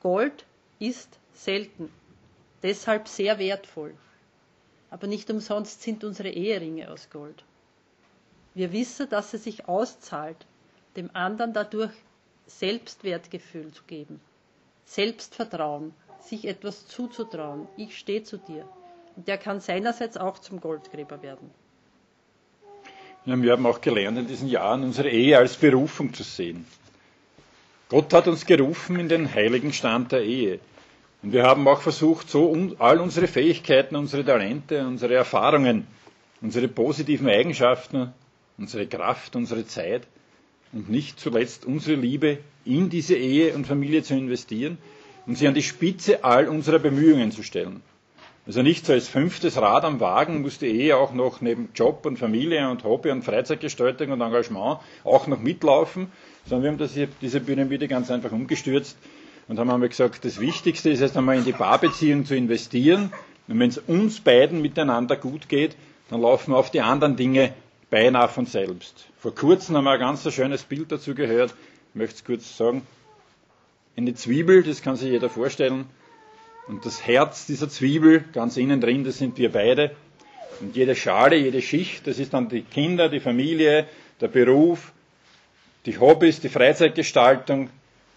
Gold 0.01 0.45
ist 0.79 1.17
selten, 1.33 1.91
deshalb 2.61 3.07
sehr 3.07 3.39
wertvoll. 3.39 3.95
Aber 4.91 5.07
nicht 5.07 5.29
umsonst 5.31 5.81
sind 5.81 6.03
unsere 6.03 6.29
Eheringe 6.29 6.91
aus 6.91 7.09
Gold. 7.09 7.43
Wir 8.53 8.71
wissen, 8.71 9.09
dass 9.09 9.33
es 9.33 9.43
sich 9.43 9.67
auszahlt, 9.67 10.45
dem 10.95 11.09
anderen 11.13 11.53
dadurch 11.53 11.91
Selbstwertgefühl 12.45 13.71
zu 13.73 13.83
geben, 13.83 14.21
Selbstvertrauen, 14.85 15.93
sich 16.21 16.45
etwas 16.45 16.87
zuzutrauen. 16.87 17.67
Ich 17.77 17.97
stehe 17.97 18.23
zu 18.23 18.37
dir. 18.37 18.67
Der 19.15 19.37
kann 19.37 19.59
seinerseits 19.61 20.17
auch 20.17 20.39
zum 20.39 20.59
Goldgräber 20.59 21.21
werden. 21.21 21.49
Ja, 23.25 23.41
wir 23.41 23.51
haben 23.53 23.65
auch 23.65 23.81
gelernt 23.81 24.17
in 24.17 24.27
diesen 24.27 24.47
Jahren, 24.47 24.83
unsere 24.83 25.09
Ehe 25.09 25.37
als 25.37 25.55
Berufung 25.55 26.13
zu 26.13 26.23
sehen. 26.23 26.65
Gott 27.89 28.13
hat 28.13 28.27
uns 28.27 28.45
gerufen 28.45 28.99
in 28.99 29.09
den 29.09 29.33
heiligen 29.33 29.73
Stand 29.73 30.11
der 30.11 30.23
Ehe. 30.23 30.59
Und 31.23 31.33
wir 31.33 31.43
haben 31.43 31.67
auch 31.67 31.81
versucht, 31.81 32.29
so 32.29 32.55
all 32.77 32.99
unsere 32.99 33.27
Fähigkeiten, 33.27 33.95
unsere 33.95 34.23
Talente, 34.23 34.85
unsere 34.85 35.15
Erfahrungen, 35.15 35.87
unsere 36.41 36.67
positiven 36.67 37.27
Eigenschaften, 37.27 38.13
unsere 38.57 38.85
Kraft, 38.85 39.35
unsere 39.35 39.65
Zeit 39.65 40.03
und 40.71 40.89
nicht 40.89 41.19
zuletzt 41.19 41.65
unsere 41.65 41.99
Liebe 41.99 42.39
in 42.65 42.89
diese 42.89 43.15
Ehe 43.15 43.55
und 43.55 43.65
Familie 43.65 44.03
zu 44.03 44.13
investieren 44.13 44.77
und 45.25 45.37
sie 45.37 45.47
an 45.47 45.53
die 45.53 45.63
Spitze 45.63 46.23
all 46.23 46.47
unserer 46.47 46.79
Bemühungen 46.79 47.31
zu 47.31 47.41
stellen. 47.41 47.81
Also 48.47 48.61
nicht 48.61 48.85
so 48.85 48.93
als 48.93 49.07
fünftes 49.07 49.57
Rad 49.57 49.83
am 49.85 49.99
Wagen 49.99 50.41
muss 50.41 50.59
die 50.59 50.67
Ehe 50.67 50.97
auch 50.97 51.13
noch 51.13 51.41
neben 51.41 51.69
Job 51.73 52.05
und 52.05 52.19
Familie 52.19 52.69
und 52.69 52.83
Hobby 52.83 53.09
und 53.09 53.23
Freizeitgestaltung 53.23 54.11
und 54.11 54.21
Engagement 54.21 54.79
auch 55.03 55.25
noch 55.25 55.39
mitlaufen, 55.39 56.11
sondern 56.45 56.63
wir 56.63 56.71
haben 56.71 56.77
das 56.77 56.93
hier, 56.93 57.07
diese 57.21 57.39
Pyramide 57.39 57.87
ganz 57.87 58.11
einfach 58.11 58.31
umgestürzt 58.31 58.97
und 59.47 59.57
haben 59.57 59.71
einmal 59.71 59.89
gesagt, 59.89 60.25
das 60.25 60.39
Wichtigste 60.39 60.91
ist 60.91 61.01
erst 61.01 61.17
einmal 61.17 61.37
in 61.37 61.43
die 61.43 61.53
Paarbeziehung 61.53 62.25
zu 62.25 62.35
investieren. 62.35 63.11
Und 63.47 63.59
wenn 63.59 63.69
es 63.69 63.79
uns 63.79 64.19
beiden 64.19 64.61
miteinander 64.61 65.15
gut 65.15 65.49
geht, 65.49 65.75
dann 66.09 66.21
laufen 66.21 66.53
auf 66.53 66.69
die 66.69 66.81
anderen 66.81 67.15
Dinge 67.15 67.51
beinahe 67.89 68.27
von 68.27 68.45
selbst. 68.45 69.07
Vor 69.17 69.33
kurzem 69.33 69.75
haben 69.75 69.85
wir 69.85 69.91
ein 69.91 69.99
ganz 69.99 70.31
schönes 70.31 70.63
Bild 70.63 70.91
dazu 70.91 71.15
gehört. 71.15 71.55
Ich 71.89 71.95
möchte 71.95 72.15
es 72.15 72.23
kurz 72.23 72.57
sagen. 72.57 72.85
Eine 73.97 74.13
Zwiebel, 74.13 74.61
das 74.61 74.81
kann 74.81 74.97
sich 74.97 75.09
jeder 75.09 75.29
vorstellen, 75.29 75.85
und 76.67 76.85
das 76.85 77.05
Herz 77.05 77.45
dieser 77.45 77.69
Zwiebel, 77.69 78.23
ganz 78.33 78.57
innen 78.57 78.81
drin, 78.81 79.03
das 79.03 79.17
sind 79.17 79.37
wir 79.37 79.51
beide. 79.51 79.95
Und 80.61 80.75
jede 80.75 80.95
Schale, 80.95 81.35
jede 81.35 81.61
Schicht, 81.61 82.07
das 82.07 82.17
ist 82.17 82.33
dann 82.33 82.49
die 82.49 82.61
Kinder, 82.61 83.09
die 83.09 83.19
Familie, 83.19 83.87
der 84.21 84.29
Beruf, 84.29 84.93
die 85.85 85.99
Hobbys, 85.99 86.39
die 86.39 86.49
Freizeitgestaltung, 86.49 87.69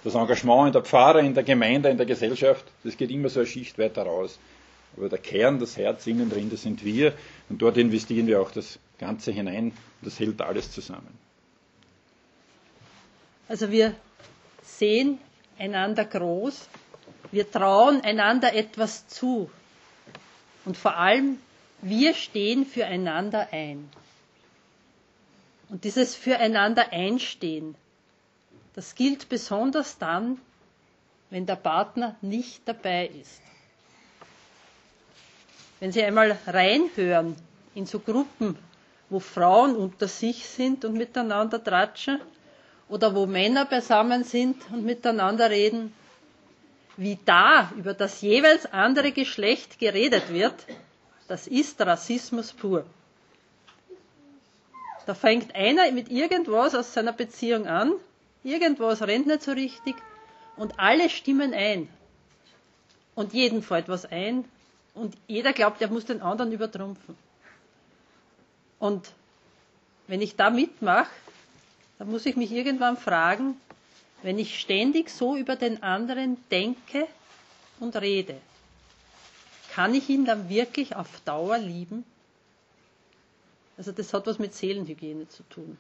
das 0.05 0.15
Engagement 0.15 0.69
in 0.69 0.73
der 0.73 0.83
Pfarre, 0.83 1.21
in 1.21 1.35
der 1.35 1.43
Gemeinde, 1.43 1.91
in 1.91 1.97
der 1.97 2.07
Gesellschaft. 2.07 2.65
Das 2.85 2.97
geht 2.97 3.11
immer 3.11 3.29
so 3.29 3.41
eine 3.41 3.47
Schicht 3.47 3.79
weiter 3.79 4.05
raus. 4.05 4.39
Aber 4.97 5.09
der 5.09 5.19
Kern, 5.19 5.59
das 5.59 5.77
Herz 5.77 6.07
innen 6.07 6.31
drin, 6.31 6.49
das 6.51 6.63
sind 6.63 6.85
wir. 6.85 7.13
Und 7.49 7.61
dort 7.61 7.77
investieren 7.77 8.27
wir 8.27 8.41
auch 8.41 8.51
das 8.51 8.79
Ganze 8.99 9.33
hinein. 9.33 9.73
Das 10.01 10.19
hält 10.19 10.41
alles 10.41 10.73
zusammen. 10.73 11.19
Also 13.49 13.71
wir 13.71 13.95
sehen 14.63 15.19
einander 15.59 16.05
groß 16.05 16.69
wir 17.31 17.51
trauen 17.51 18.01
einander 18.03 18.55
etwas 18.55 19.07
zu. 19.09 19.51
Und 20.65 20.77
vor 20.77 20.97
allem, 20.97 21.39
wir 21.83 22.15
stehen 22.15 22.67
füreinander 22.67 23.49
ein. 23.53 23.89
Und 25.69 25.85
dieses 25.85 26.15
Füreinander 26.15 26.93
einstehen, 26.93 27.75
das 28.75 28.95
gilt 28.95 29.29
besonders 29.29 29.99
dann, 29.99 30.41
wenn 31.31 31.47
der 31.47 31.57
Partner 31.57 32.17
nicht 32.23 32.63
dabei 32.67 33.09
ist. 33.09 33.41
Wenn 35.81 35.93
Sie 35.93 36.03
einmal 36.03 36.37
reinhören 36.47 37.37
in 37.75 37.87
so 37.87 37.99
Gruppen, 38.01 38.59
wo 39.11 39.21
Frauen 39.21 39.77
unter 39.77 40.09
sich 40.09 40.47
sind 40.49 40.85
und 40.85 40.95
miteinander 40.95 41.63
tratschen, 41.63 42.21
oder 42.89 43.15
wo 43.15 43.27
Männer 43.27 43.67
beisammen 43.67 44.25
sind 44.25 44.57
und 44.71 44.85
miteinander 44.85 45.51
reden, 45.51 45.93
wie 46.99 47.17
da 47.25 47.71
über 47.77 47.95
das 47.95 48.21
jeweils 48.23 48.67
andere 48.73 49.13
Geschlecht 49.13 49.79
geredet 49.79 50.31
wird, 50.31 50.55
das 51.29 51.47
ist 51.47 51.81
Rassismus 51.81 52.53
pur. 52.53 52.85
Da 55.07 55.15
fängt 55.15 55.55
einer 55.55 55.91
mit 55.93 56.11
irgendwas 56.11 56.75
aus 56.75 56.93
seiner 56.93 57.13
Beziehung 57.13 57.69
an, 57.69 57.93
irgendwas 58.43 59.01
rennt 59.03 59.29
nicht 59.29 59.43
so 59.45 59.53
richtig 59.53 59.95
und 60.57 60.79
alle 60.81 61.09
stimmen 61.09 61.55
ein. 61.55 61.89
Und 63.15 63.33
jeden 63.33 63.63
fällt 63.63 63.89
was 63.89 64.05
ein 64.05 64.45
und 64.95 65.15
jeder 65.29 65.53
glaubt, 65.53 65.81
er 65.81 65.89
muss 65.89 66.05
den 66.05 66.21
anderen 66.21 66.51
übertrumpfen. 66.51 67.17
Und 68.81 69.13
wenn 70.09 70.21
ich 70.21 70.35
da 70.35 70.51
mitmache, 70.51 71.11
dann 72.01 72.11
muss 72.11 72.27
ich 72.27 72.35
mich 72.35 72.51
irgendwann 72.51 72.97
fragen, 72.97 73.55
wenn 74.23 74.39
ich 74.39 74.59
ständig 74.59 75.11
so 75.11 75.37
über 75.37 75.57
den 75.57 75.83
anderen 75.83 76.37
denke 76.51 77.07
und 77.81 77.97
rede, 77.97 78.41
kann 79.73 79.95
ich 79.95 80.09
ihn 80.09 80.25
dann 80.25 80.49
wirklich 80.49 80.97
auf 80.97 81.21
Dauer 81.25 81.59
lieben? 81.59 82.05
Also 83.77 83.93
das 83.93 84.13
hat 84.13 84.27
was 84.27 84.39
mit 84.41 84.55
Seelenhygiene 84.55 85.29
zu 85.29 85.45
tun. 85.45 85.79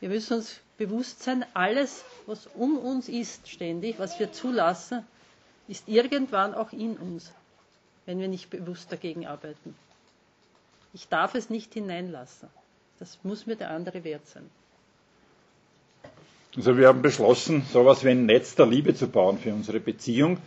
Wir 0.00 0.08
müssen 0.08 0.34
uns 0.38 0.60
bewusst 0.78 1.22
sein, 1.22 1.44
alles, 1.54 2.04
was 2.26 2.46
um 2.48 2.78
uns 2.78 3.08
ist, 3.08 3.48
ständig, 3.48 3.98
was 3.98 4.18
wir 4.18 4.32
zulassen, 4.32 5.06
ist 5.68 5.88
irgendwann 5.88 6.54
auch 6.54 6.72
in 6.72 6.96
uns, 6.96 7.32
wenn 8.04 8.18
wir 8.20 8.28
nicht 8.28 8.50
bewusst 8.50 8.92
dagegen 8.92 9.26
arbeiten. 9.26 9.74
Ich 10.92 11.08
darf 11.08 11.34
es 11.34 11.50
nicht 11.50 11.74
hineinlassen. 11.74 12.48
Das 12.98 13.18
muss 13.22 13.46
mir 13.46 13.56
der 13.56 13.70
andere 13.70 14.04
wert 14.04 14.26
sein. 14.26 14.48
Also 16.56 16.76
wir 16.78 16.88
haben 16.88 17.02
beschlossen, 17.02 17.64
so 17.70 17.82
etwas 17.82 18.04
wie 18.04 18.10
ein 18.10 18.26
Netz 18.26 18.54
der 18.54 18.66
Liebe 18.66 18.94
zu 18.94 19.08
bauen 19.08 19.38
für 19.38 19.52
unsere 19.52 19.80
Beziehung. 19.80 20.38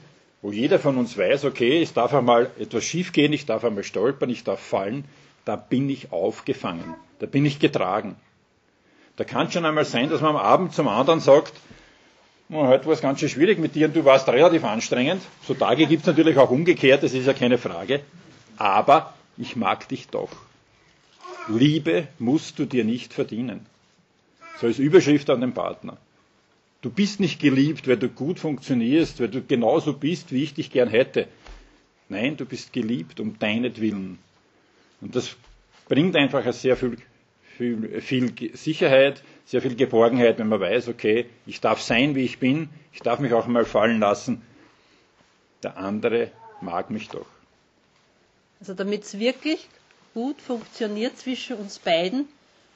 wo 0.42 0.52
jeder 0.52 0.80
von 0.80 0.98
uns 0.98 1.18
weiß, 1.18 1.46
okay, 1.46 1.82
es 1.82 1.94
darf 1.94 2.14
einmal 2.14 2.50
etwas 2.60 2.84
schiefgehen, 2.84 3.34
ich 3.34 3.46
darf 3.46 3.64
einmal 3.66 3.84
stolpern, 3.84 4.30
ich 4.30 4.44
darf 4.44 4.60
fallen, 4.60 5.04
da 5.46 5.56
bin 5.56 5.90
ich 5.90 6.12
aufgefangen, 6.12 6.96
da 7.20 7.26
bin 7.26 7.46
ich 7.46 7.60
getragen. 7.60 8.16
Da 9.18 9.26
kann 9.26 9.48
es 9.48 9.54
schon 9.54 9.66
einmal 9.66 9.84
sein, 9.86 10.10
dass 10.10 10.22
man 10.22 10.32
am 10.32 10.42
Abend 10.42 10.74
zum 10.74 10.88
anderen 10.88 11.20
sagt, 11.20 11.54
oh, 12.50 12.68
heute 12.68 12.86
war 12.86 12.94
es 12.94 13.02
ganz 13.02 13.20
schön 13.20 13.28
schwierig 13.28 13.60
mit 13.60 13.76
dir 13.76 13.88
und 13.88 13.96
du 13.96 14.06
warst 14.06 14.30
relativ 14.30 14.64
anstrengend. 14.64 15.22
So 15.46 15.54
Tage 15.54 15.88
gibt 15.88 16.02
es 16.02 16.08
natürlich 16.08 16.38
auch 16.38 16.52
umgekehrt, 16.52 17.04
das 17.04 17.14
ist 17.14 17.28
ja 17.28 17.34
keine 17.34 17.58
Frage. 17.58 18.00
Aber 18.56 19.14
ich 19.38 19.58
mag 19.58 19.90
dich 19.90 20.08
doch. 20.08 20.30
Liebe 21.50 22.08
musst 22.18 22.60
du 22.60 22.66
dir 22.66 22.86
nicht 22.86 23.14
verdienen. 23.14 23.66
So 24.60 24.68
als 24.68 24.80
Überschrift 24.80 25.30
an 25.30 25.42
den 25.42 25.54
Partner. 25.54 25.98
Du 26.82 26.90
bist 26.90 27.20
nicht 27.20 27.40
geliebt, 27.40 27.88
weil 27.88 27.98
du 27.98 28.10
gut 28.10 28.40
funktionierst, 28.40 29.20
weil 29.20 29.28
du 29.30 29.42
genauso 29.42 29.94
bist, 29.94 30.32
wie 30.32 30.44
ich 30.44 30.54
dich 30.54 30.72
gern 30.72 30.90
hätte. 30.90 31.28
Nein, 32.10 32.38
du 32.38 32.46
bist 32.46 32.74
geliebt 32.74 33.20
um 33.20 33.38
deinetwillen. 33.38 34.18
Und 35.02 35.16
das 35.16 35.36
bringt 35.88 36.16
einfach 36.16 36.52
sehr 36.54 36.76
viel 36.78 36.98
viel, 37.60 38.00
viel 38.02 38.56
Sicherheit, 38.56 39.22
sehr 39.46 39.62
viel 39.62 39.76
Geborgenheit, 39.76 40.40
wenn 40.40 40.48
man 40.48 40.62
weiß, 40.62 40.88
okay, 40.88 41.26
ich 41.46 41.60
darf 41.60 41.82
sein, 41.82 42.16
wie 42.16 42.24
ich 42.24 42.40
bin, 42.40 42.70
ich 42.94 43.02
darf 43.02 43.20
mich 43.20 43.34
auch 43.34 43.48
mal 43.48 43.66
fallen 43.66 44.00
lassen. 44.00 44.42
Der 45.62 45.76
andere 45.76 46.32
mag 46.62 46.90
mich 46.90 47.10
doch. 47.10 47.26
Also 48.62 48.74
damit 48.74 49.04
es 49.04 49.20
wirklich 49.20 49.68
gut 50.14 50.40
funktioniert 50.42 51.18
zwischen 51.18 51.58
uns 51.58 51.80
beiden, 51.80 52.30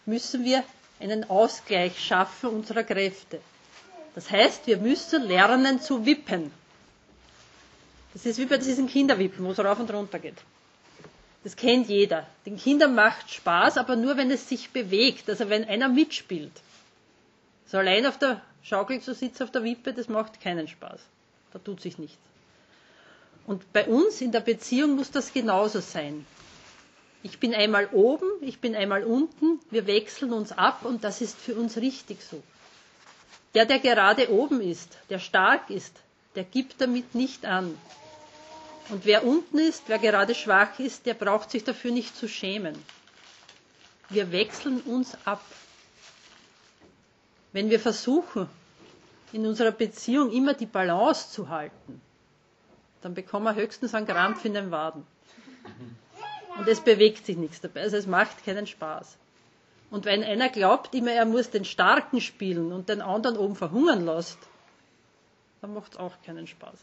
müssen 0.06 0.44
wir 0.44 0.64
einen 1.04 1.30
Ausgleich 1.30 2.00
schaffen 2.00 2.50
unserer 2.50 2.84
Kräfte. 2.84 3.40
Das 4.16 4.30
heißt, 4.32 4.68
wir 4.68 4.78
müssen 4.78 5.24
lernen 5.24 5.82
zu 5.82 6.06
wippen. 6.06 6.52
Das 8.14 8.26
ist 8.26 8.38
wie 8.38 8.46
bei 8.46 8.58
diesen 8.58 8.88
Kinderwippen, 8.88 9.44
wo 9.44 9.52
es 9.52 9.60
rauf 9.60 9.80
und 9.80 9.92
runter 9.92 10.20
geht. 10.20 10.38
Das 11.44 11.56
kennt 11.56 11.90
jeder. 11.90 12.26
Den 12.46 12.58
Kindern 12.58 12.96
macht 12.96 13.30
Spaß, 13.32 13.78
aber 13.78 13.96
nur 13.96 14.16
wenn 14.18 14.32
es 14.32 14.48
sich 14.48 14.70
bewegt, 14.70 15.30
also 15.30 15.50
wenn 15.50 15.66
einer 15.66 15.90
mitspielt. 15.90 16.54
So 17.66 17.78
allein 17.80 18.06
auf 18.06 18.18
der 18.18 18.42
Schaukel 18.64 19.02
zu 19.02 19.14
sitzen 19.14 19.44
auf 19.44 19.52
der 19.52 19.64
Wippe, 19.64 19.94
das 19.94 20.08
macht 20.08 20.40
keinen 20.42 20.68
Spaß. 20.68 21.02
Da 21.52 21.60
tut 21.60 21.82
sich 21.82 21.98
nichts. 21.98 22.18
Und 23.46 23.74
bei 23.74 23.86
uns 23.88 24.22
in 24.22 24.32
der 24.32 24.40
Beziehung 24.40 24.96
muss 24.96 25.12
das 25.12 25.34
genauso 25.34 25.82
sein. 25.82 26.26
Ich 27.24 27.40
bin 27.40 27.56
einmal 27.56 27.88
oben, 27.94 28.28
ich 28.42 28.60
bin 28.60 28.76
einmal 28.76 29.04
unten, 29.06 29.60
wir 29.72 29.88
wechseln 29.88 30.34
uns 30.34 30.52
ab 30.52 30.84
und 30.84 31.06
das 31.06 31.22
ist 31.22 31.38
für 31.38 31.56
uns 31.56 31.78
richtig 31.78 32.22
so. 32.22 32.44
Der, 33.56 33.66
der 33.66 33.80
gerade 33.80 34.30
oben 34.30 34.60
ist, 34.62 34.98
der 35.10 35.20
stark 35.20 35.70
ist, 35.70 35.96
der 36.36 36.44
gibt 36.44 36.82
damit 36.82 37.16
nicht 37.16 37.46
an. 37.46 37.78
Und 38.90 39.06
wer 39.06 39.26
unten 39.26 39.58
ist, 39.60 39.84
wer 39.88 40.00
gerade 40.00 40.36
schwach 40.36 40.78
ist, 40.80 41.06
der 41.06 41.14
braucht 41.14 41.50
sich 41.52 41.64
dafür 41.64 41.92
nicht 41.92 42.16
zu 42.18 42.28
schämen. 42.28 42.76
Wir 44.10 44.32
wechseln 44.34 44.82
uns 44.82 45.16
ab. 45.24 45.42
Wenn 47.54 47.70
wir 47.70 47.80
versuchen, 47.80 48.50
in 49.32 49.48
unserer 49.48 49.72
Beziehung 49.72 50.30
immer 50.32 50.54
die 50.54 50.66
Balance 50.66 51.32
zu 51.32 51.48
halten, 51.48 52.02
dann 53.02 53.14
bekommen 53.14 53.46
wir 53.46 53.56
höchstens 53.56 53.94
einen 53.96 54.08
Krampf 54.08 54.44
in 54.44 54.54
den 54.56 54.72
Waden. 54.72 55.06
Und 56.58 56.68
es 56.68 56.82
bewegt 56.82 57.26
sich 57.26 57.38
nichts 57.38 57.62
dabei. 57.62 57.82
Also 57.82 57.98
es 57.98 58.08
macht 58.08 58.46
keinen 58.46 58.68
Spaß. 58.68 59.18
Und 59.90 60.06
wenn 60.06 60.24
einer 60.24 60.50
glaubt 60.50 60.96
immer, 60.96 61.12
er 61.12 61.26
muss 61.26 61.50
den 61.50 61.66
Starken 61.66 62.20
spielen 62.22 62.72
und 62.72 62.90
den 62.90 63.02
anderen 63.02 63.38
oben 63.38 63.56
verhungern 63.56 64.06
lässt, 64.06 64.40
dann 65.62 65.74
macht 65.74 65.94
es 65.94 66.00
auch 66.00 66.14
keinen 66.26 66.48
Spaß. 66.48 66.78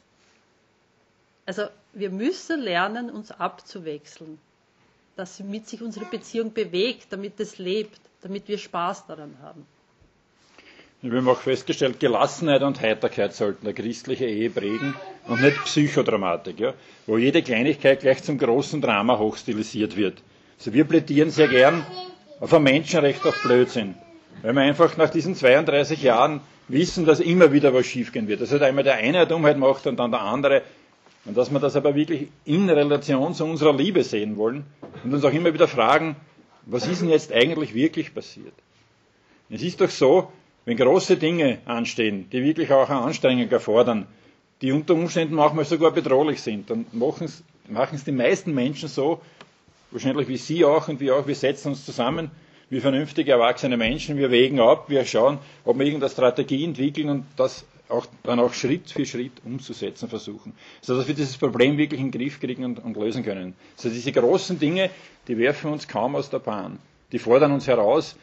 Also 1.47 1.65
wir 1.93 2.11
müssen 2.11 2.61
lernen, 2.61 3.11
uns 3.11 3.33
abzuwechseln, 3.33 4.39
damit 5.17 5.69
sich 5.69 5.83
unsere 5.83 6.05
Beziehung 6.07 6.53
bewegt, 6.53 7.13
damit 7.13 7.41
es 7.41 7.59
lebt, 7.59 8.01
damit 8.21 8.47
wir 8.47 8.59
Spaß 8.59 9.07
daran 9.07 9.37
haben. 9.43 9.67
Wir 11.03 11.17
haben 11.17 11.29
auch 11.31 11.41
festgestellt, 11.41 11.99
Gelassenheit 11.99 12.63
und 12.63 12.83
Heiterkeit 12.83 13.33
sollten 13.33 13.67
eine 13.67 13.73
christliche 13.73 14.27
Ehe 14.27 14.51
prägen 14.51 14.95
und 15.29 15.41
nicht 15.41 15.65
Psychodramatik, 15.65 16.61
ja, 16.61 16.75
wo 17.07 17.17
jede 17.17 17.43
Kleinigkeit 17.43 18.01
gleich 18.01 18.23
zum 18.23 18.37
großen 18.37 18.83
Drama 18.83 19.19
hochstilisiert 19.19 19.97
wird. 19.97 20.23
Also 20.59 20.75
wir 20.75 20.85
plädieren 20.85 21.31
sehr 21.31 21.49
gern 21.49 21.87
auf 22.39 22.53
ein 22.53 22.63
Menschenrecht 22.63 23.25
auf 23.25 23.43
Blödsinn, 23.43 23.95
weil 24.43 24.53
wir 24.53 24.61
einfach 24.61 24.99
nach 24.99 25.09
diesen 25.09 25.35
32 25.35 26.03
Jahren 26.03 26.43
wissen, 26.69 27.07
dass 27.07 27.21
immer 27.21 27.51
wieder 27.51 27.73
was 27.73 27.87
schiefgehen 27.87 28.29
wird. 28.29 28.43
Also 28.43 28.59
einmal 28.59 28.85
der 28.85 28.97
eine 28.97 29.21
eine 29.21 29.27
Dummheit 29.27 29.57
macht 29.57 29.87
und 29.87 29.97
dann 29.97 30.11
der 30.11 30.21
andere 30.21 30.61
und 31.25 31.35
dass 31.35 31.51
wir 31.51 31.61
das 31.61 31.77
aber 31.77 31.95
wirklich 31.95 32.29
in 32.45 32.69
Relation 32.69 33.33
zu 33.33 33.47
unserer 33.47 33.75
Liebe 33.75 34.05
sehen 34.05 34.37
wollen 34.37 34.65
und 35.03 35.15
uns 35.15 35.25
auch 35.25 35.33
immer 35.33 35.55
wieder 35.55 35.67
fragen, 35.67 36.17
was 36.67 36.87
ist 36.87 37.01
denn 37.01 37.09
jetzt 37.09 37.33
eigentlich 37.33 37.73
wirklich 37.73 38.15
passiert? 38.15 38.53
Es 39.49 39.63
ist 39.63 39.81
doch 39.81 39.91
so, 39.91 40.31
wenn 40.65 40.77
große 40.77 41.17
Dinge 41.17 41.59
anstehen, 41.65 42.29
die 42.31 42.43
wirklich 42.43 42.71
auch 42.73 42.89
eine 42.89 43.01
Anstrengung 43.01 43.49
erfordern, 43.51 44.07
die 44.63 44.73
unter 44.73 44.95
Umständen 44.95 45.35
manchmal 45.35 45.65
sogar 45.65 45.91
bedrohlich 45.91 46.43
sind, 46.43 46.69
dann 46.71 46.87
machen 46.93 47.27
es, 47.27 48.05
die 48.05 48.13
meisten 48.13 48.55
Menschen 48.55 48.89
so, 48.89 49.21
wahrscheinlich 49.91 50.29
wie 50.29 50.37
Sie 50.37 50.65
auch 50.65 50.89
und 50.89 51.01
wir 51.01 51.17
auch, 51.17 51.27
wir 51.27 51.35
setzen 51.35 51.69
uns 51.69 51.85
zusammen 51.85 52.31
wie 52.69 52.81
vernünftige 52.81 53.33
erwachsene 53.33 53.77
Menschen, 53.77 54.17
wir 54.17 54.31
wägen 54.31 54.61
ab, 54.61 54.89
wir 54.89 55.05
schauen, 55.05 55.39
ob 55.65 55.79
wir 55.79 55.87
irgendeine 55.87 56.11
Strategie 56.11 56.65
entwickeln 56.65 57.09
und 57.09 57.25
das 57.37 57.65
auch, 57.89 58.07
dann 58.23 58.39
auch 58.39 58.53
Schritt 58.55 58.91
für 58.91 59.05
Schritt 59.05 59.33
umzusetzen 59.45 60.09
versuchen, 60.09 60.53
sodass 60.81 61.09
wir 61.09 61.15
dieses 61.17 61.37
Problem 61.37 61.77
wirklich 61.79 62.01
in 62.01 62.13
den 62.13 62.21
Griff 62.21 62.39
kriegen 62.39 62.65
und, 62.65 62.79
und 62.79 62.97
lösen 62.97 63.25
können. 63.25 63.55
Also 63.77 63.89
diese 63.89 64.13
großen 64.13 64.61
Dinge, 64.61 64.91
die 65.27 65.37
werfen 65.37 65.73
uns 65.73 65.89
kaum 65.89 66.15
aus 66.15 66.31
der 66.31 66.39
Bahn. 66.39 66.79
Die 67.11 67.19
fordern 67.19 67.51
uns 67.51 67.67
heraus 67.67 68.15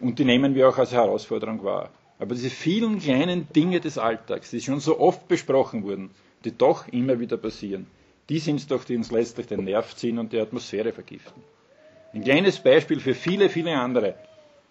und 0.00 0.18
die 0.18 0.24
nehmen 0.24 0.54
wir 0.54 0.68
auch 0.68 0.78
als 0.78 0.92
Herausforderung 0.92 1.64
wahr. 1.64 1.90
Aber 2.18 2.34
diese 2.34 2.50
vielen 2.50 2.98
kleinen 3.00 3.48
Dinge 3.54 3.80
des 3.80 3.98
Alltags, 3.98 4.50
die 4.50 4.60
schon 4.60 4.80
so 4.80 4.98
oft 4.98 5.26
besprochen 5.28 5.82
wurden, 5.84 6.10
die 6.44 6.56
doch 6.56 6.88
immer 6.88 7.18
wieder 7.20 7.36
passieren, 7.36 7.86
die 8.28 8.38
sind 8.38 8.56
es 8.56 8.66
doch, 8.66 8.84
die 8.84 8.96
uns 8.96 9.10
letztlich 9.10 9.46
den 9.46 9.64
Nerv 9.64 9.94
ziehen 9.96 10.18
und 10.18 10.32
die 10.32 10.40
Atmosphäre 10.40 10.92
vergiften. 10.92 11.42
Ein 12.12 12.24
kleines 12.24 12.58
Beispiel 12.58 13.00
für 13.00 13.14
viele, 13.14 13.48
viele 13.48 13.76
andere. 13.76 14.14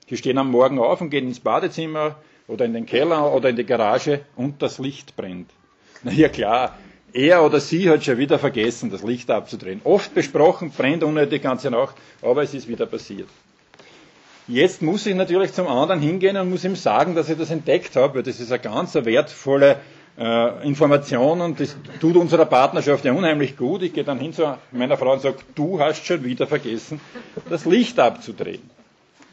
Die 0.09 0.17
stehen 0.17 0.37
am 0.37 0.51
Morgen 0.51 0.79
auf 0.79 1.01
und 1.01 1.09
gehen 1.09 1.27
ins 1.27 1.39
Badezimmer, 1.39 2.15
oder 2.47 2.65
in 2.65 2.73
den 2.73 2.85
Keller 2.85 3.33
oder 3.33 3.49
in 3.49 3.55
die 3.55 3.65
Garage 3.65 4.21
und 4.35 4.61
das 4.61 4.79
Licht 4.79 5.15
brennt. 5.15 5.49
Na 6.03 6.11
ja 6.11 6.29
klar, 6.29 6.77
er 7.13 7.43
oder 7.43 7.59
sie 7.59 7.89
hat 7.89 8.03
schon 8.03 8.17
wieder 8.17 8.39
vergessen, 8.39 8.89
das 8.89 9.03
Licht 9.03 9.29
abzudrehen. 9.29 9.81
Oft 9.83 10.13
besprochen, 10.13 10.71
brennt 10.71 11.03
unnötig 11.03 11.41
die 11.41 11.47
ganze 11.47 11.71
Nacht, 11.71 11.95
aber 12.21 12.43
es 12.43 12.53
ist 12.53 12.67
wieder 12.67 12.85
passiert. 12.85 13.29
Jetzt 14.47 14.81
muss 14.81 15.05
ich 15.05 15.15
natürlich 15.15 15.53
zum 15.53 15.67
anderen 15.67 16.01
hingehen 16.01 16.35
und 16.35 16.49
muss 16.49 16.65
ihm 16.65 16.75
sagen, 16.75 17.15
dass 17.15 17.29
ich 17.29 17.37
das 17.37 17.49
entdeckt 17.49 17.95
habe, 17.95 18.15
weil 18.15 18.23
das 18.23 18.41
ist 18.41 18.51
eine 18.51 18.61
ganz 18.61 18.93
wertvolle 18.93 19.77
äh, 20.17 20.67
Information 20.67 21.39
und 21.39 21.59
das 21.61 21.77
tut 22.01 22.17
unserer 22.17 22.45
Partnerschaft 22.45 23.05
ja 23.05 23.13
unheimlich 23.13 23.55
gut. 23.55 23.83
Ich 23.83 23.93
gehe 23.93 24.03
dann 24.03 24.19
hin 24.19 24.33
zu 24.33 24.57
meiner 24.71 24.97
Frau 24.97 25.13
und 25.13 25.21
sage, 25.21 25.37
du 25.55 25.79
hast 25.79 26.05
schon 26.05 26.25
wieder 26.25 26.45
vergessen, 26.45 26.99
das 27.49 27.65
Licht 27.65 27.99
abzudrehen. 27.99 28.69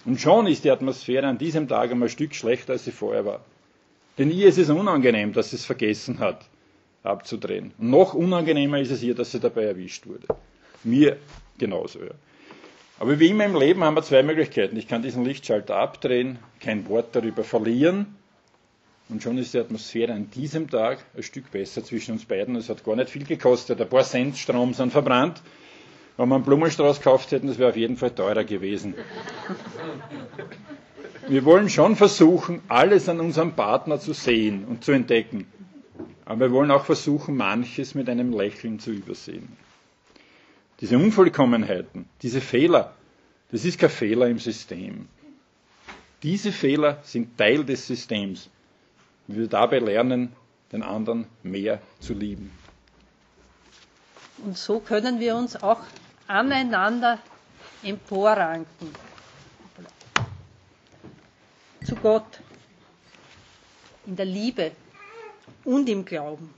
Und 0.05 0.20
schon 0.20 0.46
ist 0.46 0.64
die 0.64 0.70
Atmosphäre 0.70 1.27
an 1.27 1.38
diesem 1.38 1.66
Tag 1.68 1.90
einmal 1.90 2.09
ein 2.09 2.12
Stück 2.12 2.35
schlechter, 2.35 2.75
als 2.75 2.85
sie 2.85 2.92
vorher 2.92 3.27
war. 3.27 3.40
Denn 4.16 4.31
ihr 4.31 4.46
ist 4.46 4.59
es 4.59 4.70
unangenehm, 4.70 5.33
dass 5.33 5.51
sie 5.51 5.57
es 5.57 5.64
vergessen 5.64 6.20
hat, 6.20 6.46
abzudrehen. 7.03 7.73
Und 7.79 7.90
noch 7.90 8.14
unangenehmer 8.14 8.79
ist 8.79 8.90
es 8.90 9.03
ihr, 9.03 9.14
dass 9.14 9.33
sie 9.33 9.40
dabei 9.40 9.64
erwischt 9.64 10.07
wurde. 10.07 10.27
Mir 10.85 11.16
genauso, 11.59 11.99
ja. 11.99 12.12
Aber 13.01 13.19
wie 13.19 13.29
immer 13.29 13.47
im 13.47 13.57
Leben 13.59 13.83
haben 13.83 13.95
wir 13.95 14.03
zwei 14.03 14.23
Möglichkeiten. 14.23 14.77
Ich 14.77 14.87
kann 14.87 15.01
diesen 15.01 15.25
Lichtschalter 15.25 15.75
abdrehen, 15.77 16.39
kein 16.61 16.87
Wort 16.87 17.17
darüber 17.17 17.45
verlieren. 17.45 18.15
Und 19.09 19.23
schon 19.23 19.39
ist 19.39 19.55
die 19.55 19.59
Atmosphäre 19.59 20.13
an 20.13 20.31
diesem 20.31 20.69
Tag 20.69 20.99
ein 21.17 21.23
Stück 21.23 21.51
besser 21.51 21.83
zwischen 21.83 22.13
uns 22.13 22.27
beiden. 22.27 22.57
Es 22.57 22.69
hat 22.69 22.85
gar 22.85 22.97
nicht 22.97 23.09
viel 23.09 23.25
gekostet. 23.25 23.81
Ein 23.81 23.89
paar 23.89 24.05
Cent 24.05 24.37
Strom 24.37 24.75
sind 24.75 24.93
verbrannt. 24.93 25.41
Wenn 26.19 26.29
wir 26.29 26.35
einen 26.35 26.45
Blumenstrauß 26.45 26.99
gekauft 26.99 27.33
hätten, 27.33 27.47
das 27.47 27.57
wäre 27.59 27.71
auf 27.71 27.77
jeden 27.77 27.97
Fall 27.97 28.11
teurer 28.11 28.45
gewesen. 28.45 28.93
Wir 31.27 31.47
wollen 31.47 31.71
schon 31.71 31.97
versuchen, 31.97 32.61
alles 32.69 33.09
an 33.09 33.19
unserem 33.19 33.53
Partner 33.53 33.99
zu 33.99 34.13
sehen 34.13 34.67
und 34.67 34.85
zu 34.85 34.93
entdecken. 34.93 35.47
Aber 36.27 36.41
wir 36.41 36.53
wollen 36.53 36.71
auch 36.71 36.85
versuchen, 36.85 37.35
manches 37.35 37.95
mit 37.95 38.11
einem 38.11 38.35
Lächeln 38.35 38.79
zu 38.79 38.91
übersehen. 38.91 39.49
Diese 40.81 40.97
Unvollkommenheiten, 40.97 42.09
diese 42.23 42.40
Fehler, 42.40 42.95
das 43.51 43.64
ist 43.64 43.79
kein 43.79 43.90
Fehler 43.90 44.29
im 44.29 44.38
System. 44.38 45.09
Diese 46.23 46.53
Fehler 46.53 47.01
sind 47.03 47.37
Teil 47.37 47.64
des 47.64 47.87
Systems. 47.87 48.49
Wir 49.27 49.47
dabei 49.47 49.79
lernen, 49.79 50.33
den 50.73 50.83
anderen 50.83 51.27
mehr 51.43 51.81
zu 51.99 52.14
lieben. 52.14 52.51
Und 54.45 54.57
so 54.57 54.81
können 54.81 55.21
wir 55.21 55.37
uns 55.37 55.62
auch 55.62 55.81
aneinander 56.27 57.19
emporranken. 57.83 58.88
Zu 61.85 61.95
Gott, 61.97 62.40
in 64.07 64.16
der 64.16 64.27
Liebe 64.27 64.73
und 65.64 65.88
im 65.88 66.05
Glauben. 66.05 66.55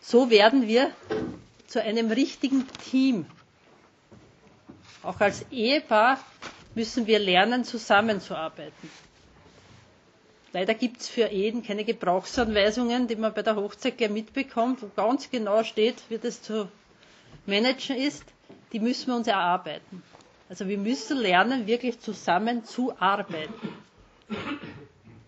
So 0.00 0.30
werden 0.30 0.66
wir 0.66 0.92
zu 1.72 1.82
einem 1.82 2.10
richtigen 2.10 2.68
Team. 2.90 3.24
Auch 5.02 5.18
als 5.20 5.46
Ehepaar 5.50 6.18
müssen 6.74 7.06
wir 7.06 7.18
lernen, 7.18 7.64
zusammenzuarbeiten. 7.64 8.90
Leider 10.52 10.74
gibt 10.74 11.00
es 11.00 11.08
für 11.08 11.28
Ehen 11.28 11.62
keine 11.64 11.84
Gebrauchsanweisungen, 11.84 13.08
die 13.08 13.16
man 13.16 13.32
bei 13.32 13.40
der 13.40 13.56
Hochzeit 13.56 13.96
gleich 13.96 14.10
mitbekommt, 14.10 14.82
wo 14.82 14.90
ganz 14.94 15.30
genau 15.30 15.64
steht, 15.64 15.96
wie 16.10 16.18
das 16.18 16.42
zu 16.42 16.68
managen 17.46 17.96
ist. 17.96 18.24
Die 18.74 18.78
müssen 18.80 19.06
wir 19.06 19.16
uns 19.16 19.26
erarbeiten. 19.26 20.02
Also 20.50 20.68
wir 20.68 20.76
müssen 20.76 21.16
lernen, 21.16 21.66
wirklich 21.66 22.00
zusammen 22.00 22.66
zu 22.66 22.94
arbeiten. 23.00 23.74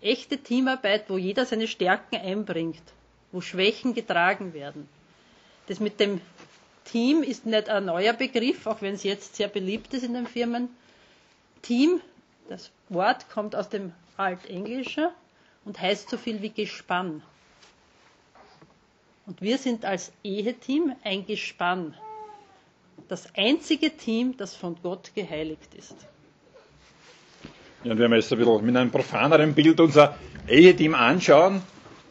Echte 0.03 0.37
Teamarbeit, 0.37 1.09
wo 1.09 1.17
jeder 1.17 1.47
seine 1.47 1.69
Stärken 1.69 2.17
einbringt, 2.17 2.83
wo 3.33 3.41
Schwächen 3.41 3.95
getragen 3.95 4.53
werden. 4.53 4.87
Das 5.67 5.81
mit 5.81 5.99
dem 6.01 6.21
Team 6.85 7.23
ist 7.23 7.47
nicht 7.47 7.69
ein 7.69 7.87
neuer 7.87 8.13
Begriff, 8.13 8.67
auch 8.67 8.83
wenn 8.83 8.95
es 8.95 9.03
jetzt 9.03 9.37
sehr 9.37 9.49
beliebt 9.49 9.95
ist 9.95 10.05
in 10.05 10.15
den 10.15 10.27
Firmen. 10.27 10.69
Team, 11.63 12.01
das 12.49 12.71
Wort 12.91 13.31
kommt 13.31 13.57
aus 13.57 13.69
dem 13.71 13.93
Altenglischen 14.17 15.09
und 15.65 15.81
heißt 15.81 16.11
so 16.11 16.17
viel 16.19 16.43
wie 16.43 16.51
Gespann. 16.51 17.23
Und 19.27 19.41
wir 19.41 19.57
sind 19.57 19.87
als 19.87 20.13
Eheteam 20.23 20.95
ein 21.03 21.25
Gespann. 21.27 21.95
Das 23.09 23.29
einzige 23.35 23.97
Team, 23.97 24.37
das 24.37 24.55
von 24.55 24.77
Gott 24.83 25.13
geheiligt 25.15 25.75
ist. 25.75 25.97
Ja, 27.83 27.93
und 27.93 27.99
wenn 27.99 28.11
wir 28.11 28.17
jetzt 28.17 28.31
ein 28.33 28.39
bisschen 28.39 28.65
mit 28.65 28.77
einem 28.77 28.91
profaneren 28.91 29.55
Bild 29.55 29.81
unser 29.81 30.17
Eheteam 30.49 30.95
anschauen, 30.95 31.63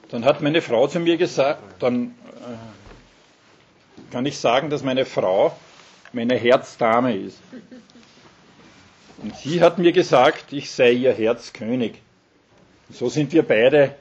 dann 0.09 0.25
hat 0.25 0.41
meine 0.41 0.61
Frau 0.61 0.87
zu 0.87 0.99
mir 0.99 1.17
gesagt, 1.17 1.61
dann 1.81 2.07
äh, 2.07 2.82
kann 4.13 4.27
ich 4.27 4.37
sagen, 4.37 4.69
dass 4.69 4.83
meine 4.83 5.05
Frau 5.05 5.57
meine 6.11 6.35
Herzdame 6.35 7.15
ist. 7.17 7.39
Und 9.17 9.35
sie 9.37 9.59
hat 9.59 9.79
mir 9.79 9.91
gesagt, 9.91 10.53
ich 10.53 10.69
sei 10.69 10.91
ihr 10.91 11.11
Herzkönig. 11.13 11.93
So 12.91 13.09
sind 13.09 13.33
wir 13.33 13.41
beide 13.41 13.95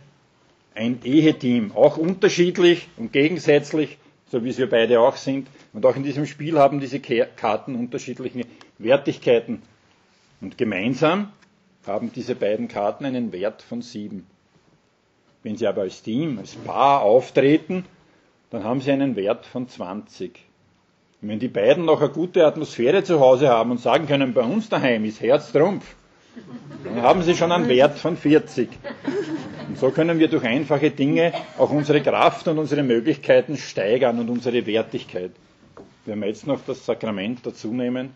ein 0.75 1.01
Eheteam, 1.03 1.73
auch 1.75 1.97
unterschiedlich 1.97 2.89
und 2.99 3.15
gegensätzlich, 3.15 3.97
so 4.31 4.45
wie 4.45 4.51
es 4.51 4.59
wir 4.59 4.69
beide 4.69 5.01
auch 5.01 5.17
sind. 5.17 5.49
Und 5.73 5.87
auch 5.87 5.97
in 5.97 6.03
diesem 6.03 6.27
Spiel 6.27 6.59
haben 6.59 6.79
diese 6.79 7.01
Karten 7.01 7.75
unterschiedliche 7.75 8.45
Wertigkeiten. 8.77 9.63
Und 10.43 10.59
gemeinsam 10.59 11.33
haben 11.87 12.13
diese 12.13 12.35
beiden 12.35 12.69
Karten 12.69 13.07
einen 13.07 13.33
Wert 13.33 13.63
von 13.63 13.81
sieben. 13.81 14.27
Wenn 15.43 15.57
sie 15.57 15.67
aber 15.67 15.81
als 15.83 16.03
Team, 16.03 16.39
als 16.39 16.55
Paar 16.55 17.01
auftreten, 17.01 17.87
dann 18.53 18.65
haben 18.65 18.83
sie 18.83 18.93
einen 18.93 19.17
Wert 19.17 19.47
von 19.47 19.67
20. 19.67 20.39
Und 21.23 21.29
wenn 21.29 21.39
die 21.39 21.49
beiden 21.49 21.87
noch 21.87 22.03
eine 22.03 22.11
gute 22.11 22.45
Atmosphäre 22.47 23.03
zu 23.03 23.19
Hause 23.19 23.49
haben 23.49 23.71
und 23.71 23.81
sagen 23.81 24.07
können, 24.07 24.35
bei 24.35 24.43
uns 24.43 24.69
daheim 24.69 25.07
ist 25.07 25.23
Herztrumpf, 25.23 25.97
dann 26.85 27.01
haben 27.01 27.23
sie 27.23 27.35
schon 27.35 27.51
einen 27.51 27.69
Wert 27.69 27.99
von 27.99 28.17
40. 28.17 28.69
Und 29.69 29.79
so 29.79 29.91
können 29.91 30.19
wir 30.19 30.29
durch 30.29 30.45
einfache 30.45 30.91
Dinge 30.91 31.33
auch 31.57 31.71
unsere 31.71 32.03
Kraft 32.03 32.47
und 32.47 32.59
unsere 32.59 32.83
Möglichkeiten 32.83 33.57
steigern 33.57 34.19
und 34.19 34.29
unsere 34.29 34.67
Wertigkeit. 34.67 35.31
Wenn 36.05 36.21
wir 36.21 36.29
jetzt 36.29 36.47
noch 36.47 36.61
das 36.67 36.85
Sakrament 36.85 37.47
dazu 37.47 37.73
nehmen, 37.73 38.15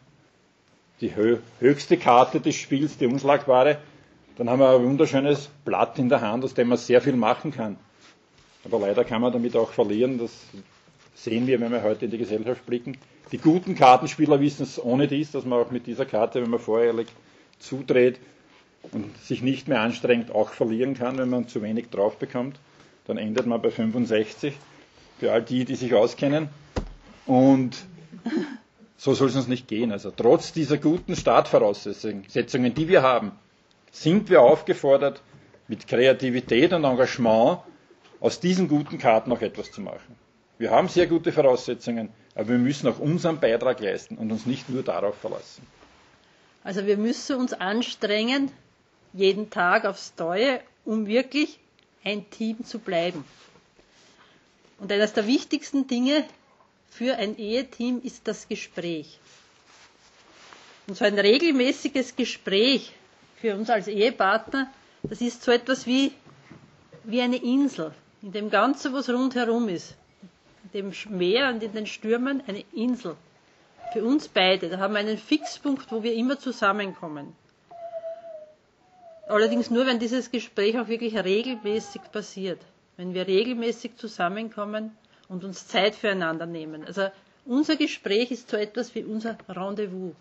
die 1.00 1.14
höchste 1.60 1.96
Karte 1.96 2.40
des 2.40 2.56
Spiels, 2.56 2.98
die 2.98 3.06
unschlagbare, 3.06 3.78
dann 4.36 4.50
haben 4.50 4.60
wir 4.60 4.68
ein 4.68 4.84
wunderschönes 4.84 5.48
Blatt 5.64 5.98
in 5.98 6.10
der 6.10 6.20
Hand, 6.20 6.44
aus 6.44 6.52
dem 6.52 6.68
man 6.68 6.76
sehr 6.76 7.00
viel 7.00 7.16
machen 7.16 7.52
kann. 7.52 7.78
Aber 8.66 8.80
leider 8.80 9.04
kann 9.04 9.22
man 9.22 9.32
damit 9.32 9.56
auch 9.56 9.70
verlieren, 9.70 10.18
das 10.18 10.32
sehen 11.14 11.46
wir, 11.46 11.60
wenn 11.60 11.70
wir 11.70 11.82
heute 11.82 12.06
in 12.06 12.10
die 12.10 12.18
Gesellschaft 12.18 12.66
blicken. 12.66 12.98
Die 13.30 13.38
guten 13.38 13.76
Kartenspieler 13.76 14.40
wissen 14.40 14.64
es 14.64 14.82
ohne 14.82 15.06
dies, 15.06 15.30
dass 15.30 15.44
man 15.44 15.60
auch 15.60 15.70
mit 15.70 15.86
dieser 15.86 16.04
Karte, 16.04 16.42
wenn 16.42 16.50
man 16.50 16.58
vorherlich 16.58 17.06
zudreht 17.60 18.18
und 18.92 19.16
sich 19.18 19.42
nicht 19.42 19.68
mehr 19.68 19.80
anstrengt, 19.80 20.32
auch 20.32 20.50
verlieren 20.50 20.94
kann, 20.94 21.16
wenn 21.18 21.30
man 21.30 21.46
zu 21.48 21.62
wenig 21.62 21.90
drauf 21.90 22.18
bekommt. 22.18 22.58
Dann 23.06 23.18
endet 23.18 23.46
man 23.46 23.62
bei 23.62 23.70
65, 23.70 24.54
für 25.20 25.32
all 25.32 25.42
die, 25.42 25.64
die 25.64 25.76
sich 25.76 25.94
auskennen. 25.94 26.48
Und 27.24 27.76
so 28.96 29.14
soll 29.14 29.28
es 29.28 29.36
uns 29.36 29.46
nicht 29.46 29.68
gehen. 29.68 29.92
Also 29.92 30.10
trotz 30.10 30.52
dieser 30.52 30.76
guten 30.78 31.14
Startvoraussetzungen, 31.14 32.74
die 32.74 32.88
wir 32.88 33.02
haben, 33.02 33.32
sind 33.92 34.28
wir 34.28 34.42
aufgefordert, 34.42 35.22
mit 35.68 35.86
Kreativität 35.86 36.72
und 36.72 36.84
Engagement 36.84 37.58
aus 38.20 38.40
diesen 38.40 38.68
guten 38.68 38.98
Karten 38.98 39.30
noch 39.30 39.42
etwas 39.42 39.70
zu 39.70 39.80
machen. 39.80 40.16
Wir 40.58 40.70
haben 40.70 40.88
sehr 40.88 41.06
gute 41.06 41.32
Voraussetzungen, 41.32 42.08
aber 42.34 42.48
wir 42.48 42.58
müssen 42.58 42.88
auch 42.88 42.98
unseren 42.98 43.40
Beitrag 43.40 43.80
leisten 43.80 44.16
und 44.16 44.32
uns 44.32 44.46
nicht 44.46 44.68
nur 44.70 44.82
darauf 44.82 45.16
verlassen. 45.16 45.66
Also 46.64 46.86
wir 46.86 46.96
müssen 46.96 47.36
uns 47.36 47.52
anstrengen, 47.52 48.50
jeden 49.12 49.50
Tag 49.50 49.84
aufs 49.84 50.14
Neue, 50.18 50.60
um 50.84 51.06
wirklich 51.06 51.58
ein 52.04 52.28
Team 52.30 52.64
zu 52.64 52.78
bleiben. 52.78 53.24
Und 54.78 54.90
eines 54.92 55.12
der 55.12 55.26
wichtigsten 55.26 55.86
Dinge 55.86 56.24
für 56.90 57.16
ein 57.16 57.36
Eheteam 57.38 58.00
ist 58.02 58.26
das 58.26 58.48
Gespräch. 58.48 59.18
Und 60.86 60.96
so 60.96 61.04
ein 61.04 61.18
regelmäßiges 61.18 62.16
Gespräch 62.16 62.92
für 63.40 63.54
uns 63.54 63.70
als 63.70 63.88
Ehepartner, 63.88 64.70
das 65.02 65.20
ist 65.20 65.42
so 65.42 65.50
etwas 65.52 65.86
wie, 65.86 66.12
wie 67.04 67.20
eine 67.20 67.36
Insel, 67.36 67.92
in 68.26 68.32
dem 68.32 68.50
Ganzen, 68.50 68.92
was 68.92 69.08
rundherum 69.08 69.68
ist. 69.68 69.94
In 70.64 70.70
dem 70.72 71.16
Meer 71.16 71.48
und 71.50 71.62
in 71.62 71.72
den 71.72 71.86
Stürmen 71.86 72.42
eine 72.48 72.64
Insel. 72.72 73.14
Für 73.92 74.02
uns 74.04 74.26
beide. 74.26 74.68
Da 74.68 74.78
haben 74.78 74.94
wir 74.94 74.98
einen 74.98 75.16
Fixpunkt, 75.16 75.92
wo 75.92 76.02
wir 76.02 76.12
immer 76.12 76.36
zusammenkommen. 76.36 77.36
Allerdings 79.28 79.70
nur, 79.70 79.86
wenn 79.86 80.00
dieses 80.00 80.32
Gespräch 80.32 80.76
auch 80.76 80.88
wirklich 80.88 81.16
regelmäßig 81.16 82.02
passiert. 82.10 82.60
Wenn 82.96 83.14
wir 83.14 83.28
regelmäßig 83.28 83.94
zusammenkommen 83.96 84.90
und 85.28 85.44
uns 85.44 85.68
Zeit 85.68 85.94
füreinander 85.94 86.46
nehmen. 86.46 86.84
Also 86.84 87.08
unser 87.44 87.76
Gespräch 87.76 88.32
ist 88.32 88.50
so 88.50 88.56
etwas 88.56 88.92
wie 88.96 89.04
unser 89.04 89.38
Rendezvous. 89.48 90.14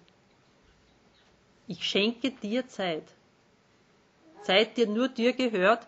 Ich 1.67 1.83
schenke 1.83 2.29
dir 2.29 2.67
Zeit. 2.67 3.05
Zeit, 4.43 4.77
die 4.77 4.85
nur 4.85 5.07
dir 5.09 5.33
gehört 5.33 5.87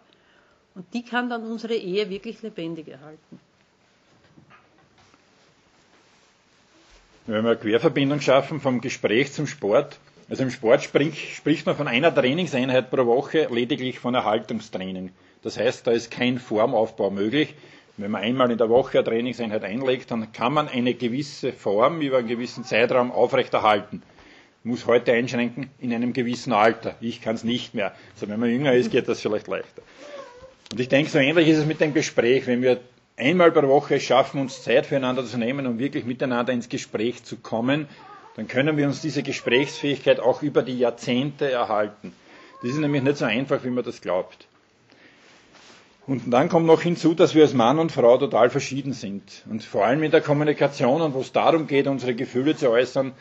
und 0.78 0.86
die 0.94 1.02
kann 1.04 1.28
dann 1.28 1.44
unsere 1.44 1.74
Ehe 1.74 2.08
wirklich 2.12 2.40
lebendig 2.44 2.88
erhalten. 2.88 3.40
Wenn 7.26 7.44
wir 7.44 7.50
eine 7.52 7.60
Querverbindung 7.60 8.22
schaffen 8.22 8.62
vom 8.62 8.80
Gespräch 8.80 9.34
zum 9.34 9.48
Sport, 9.48 9.98
also 10.30 10.44
im 10.44 10.52
Sport 10.52 10.84
spricht 10.84 11.66
man 11.66 11.76
von 11.76 11.88
einer 11.88 12.14
Trainingseinheit 12.14 12.92
pro 12.92 13.06
Woche 13.08 13.48
lediglich 13.52 13.98
von 13.98 14.14
Erhaltungstraining. 14.14 15.12
Das 15.42 15.58
heißt, 15.58 15.88
da 15.88 15.92
ist 15.92 16.12
kein 16.12 16.38
Formaufbau 16.38 17.10
möglich. 17.10 17.56
Wenn 17.98 18.12
man 18.12 18.22
einmal 18.22 18.52
in 18.52 18.60
der 18.60 18.70
Woche 18.70 19.00
eine 19.00 19.08
Trainingseinheit 19.08 19.64
einlegt, 19.64 20.12
dann 20.12 20.32
kann 20.32 20.54
man 20.54 20.68
eine 20.68 20.94
gewisse 20.94 21.54
Form 21.54 22.02
über 22.02 22.18
einen 22.20 22.28
gewissen 22.28 22.64
Zeitraum 22.66 23.12
aufrechterhalten. 23.12 24.04
Muss 24.64 24.86
heute 24.86 25.12
einschränken 25.14 25.72
in 25.80 25.92
einem 25.92 26.14
gewissen 26.14 26.54
Alter. 26.54 26.96
Ich 27.02 27.22
kann 27.22 27.34
es 27.36 27.44
nicht 27.44 27.74
mehr. 27.74 27.96
Also 28.14 28.28
wenn 28.28 28.40
man 28.40 28.50
jünger 28.50 28.74
ist, 28.74 28.92
geht 28.92 29.08
das 29.08 29.22
vielleicht 29.22 29.48
leichter. 29.48 29.82
Und 30.72 30.80
ich 30.80 30.90
denke, 30.90 31.10
so 31.10 31.18
ähnlich 31.18 31.48
ist 31.48 31.60
es 31.60 31.66
mit 31.66 31.80
dem 31.80 31.94
Gespräch. 31.94 32.46
Wenn 32.48 32.62
wir 32.62 32.80
einmal 33.16 33.52
pro 33.52 33.68
Woche 33.68 34.00
schaffen, 34.00 34.42
uns 34.42 34.64
Zeit 34.64 34.86
füreinander 34.86 35.26
zu 35.26 35.38
nehmen, 35.38 35.66
um 35.66 35.80
wirklich 35.80 36.06
miteinander 36.06 36.54
ins 36.54 36.70
Gespräch 36.70 37.24
zu 37.24 37.38
kommen, 37.38 37.88
dann 38.36 38.48
können 38.48 38.78
wir 38.78 38.86
uns 38.86 39.02
diese 39.02 39.24
Gesprächsfähigkeit 39.24 40.20
auch 40.20 40.44
über 40.44 40.62
die 40.62 40.78
Jahrzehnte 40.78 41.50
erhalten. 41.50 42.14
Das 42.62 42.72
ist 42.72 42.78
nämlich 42.78 43.02
nicht 43.02 43.18
so 43.18 43.26
einfach, 43.26 43.64
wie 43.64 43.70
man 43.70 43.84
das 43.84 44.02
glaubt. 44.02 44.48
Und 46.06 46.32
dann 46.32 46.48
kommt 46.48 46.66
noch 46.66 46.82
hinzu, 46.82 47.14
dass 47.14 47.36
wir 47.36 47.44
als 47.44 47.54
Mann 47.54 47.80
und 47.80 47.92
Frau 47.92 48.18
total 48.18 48.50
verschieden 48.50 48.94
sind. 48.94 49.44
Und 49.50 49.64
vor 49.64 49.86
allem 49.86 50.04
in 50.04 50.12
der 50.12 50.22
Kommunikation 50.22 51.02
und 51.02 51.14
wo 51.14 51.20
es 51.20 51.34
darum 51.34 51.68
geht, 51.68 51.88
unsere 51.88 52.16
Gefühle 52.16 52.56
zu 52.56 52.70
äußern, 52.70 53.14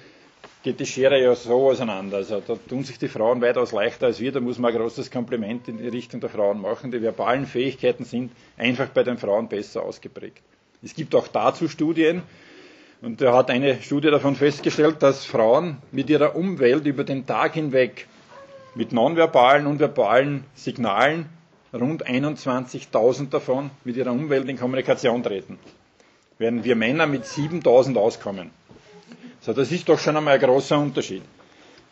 geht 0.62 0.80
die 0.80 0.86
Schere 0.86 1.22
ja 1.22 1.34
so 1.34 1.68
auseinander. 1.68 2.18
Also 2.18 2.40
da 2.40 2.56
tun 2.68 2.84
sich 2.84 2.98
die 2.98 3.08
Frauen 3.08 3.40
weitaus 3.40 3.72
leichter 3.72 4.06
als 4.06 4.20
wir. 4.20 4.32
Da 4.32 4.40
muss 4.40 4.58
man 4.58 4.72
ein 4.72 4.78
großes 4.78 5.10
Kompliment 5.10 5.68
in 5.68 5.78
die 5.78 5.88
Richtung 5.88 6.20
der 6.20 6.30
Frauen 6.30 6.60
machen. 6.60 6.90
Die 6.90 7.00
verbalen 7.00 7.46
Fähigkeiten 7.46 8.04
sind 8.04 8.32
einfach 8.56 8.88
bei 8.88 9.02
den 9.02 9.18
Frauen 9.18 9.48
besser 9.48 9.82
ausgeprägt. 9.82 10.42
Es 10.82 10.94
gibt 10.94 11.14
auch 11.14 11.28
dazu 11.28 11.68
Studien. 11.68 12.22
Und 13.02 13.20
da 13.20 13.34
hat 13.34 13.50
eine 13.50 13.80
Studie 13.82 14.10
davon 14.10 14.36
festgestellt, 14.36 15.02
dass 15.02 15.24
Frauen 15.24 15.76
mit 15.92 16.08
ihrer 16.10 16.34
Umwelt 16.34 16.86
über 16.86 17.04
den 17.04 17.26
Tag 17.26 17.54
hinweg 17.54 18.06
mit 18.74 18.92
nonverbalen 18.92 19.66
und 19.66 19.80
verbalen 19.80 20.44
Signalen 20.54 21.26
rund 21.72 22.06
21.000 22.06 23.30
davon 23.30 23.70
mit 23.84 23.96
ihrer 23.96 24.12
Umwelt 24.12 24.48
in 24.48 24.58
Kommunikation 24.58 25.22
treten, 25.22 25.58
während 26.38 26.64
wir 26.64 26.76
Männer 26.76 27.06
mit 27.06 27.24
7.000 27.24 27.96
auskommen. 27.96 28.50
So, 29.46 29.52
das 29.52 29.70
ist 29.70 29.88
doch 29.88 30.00
schon 30.00 30.16
einmal 30.16 30.34
ein 30.34 30.40
großer 30.40 30.76
Unterschied. 30.76 31.22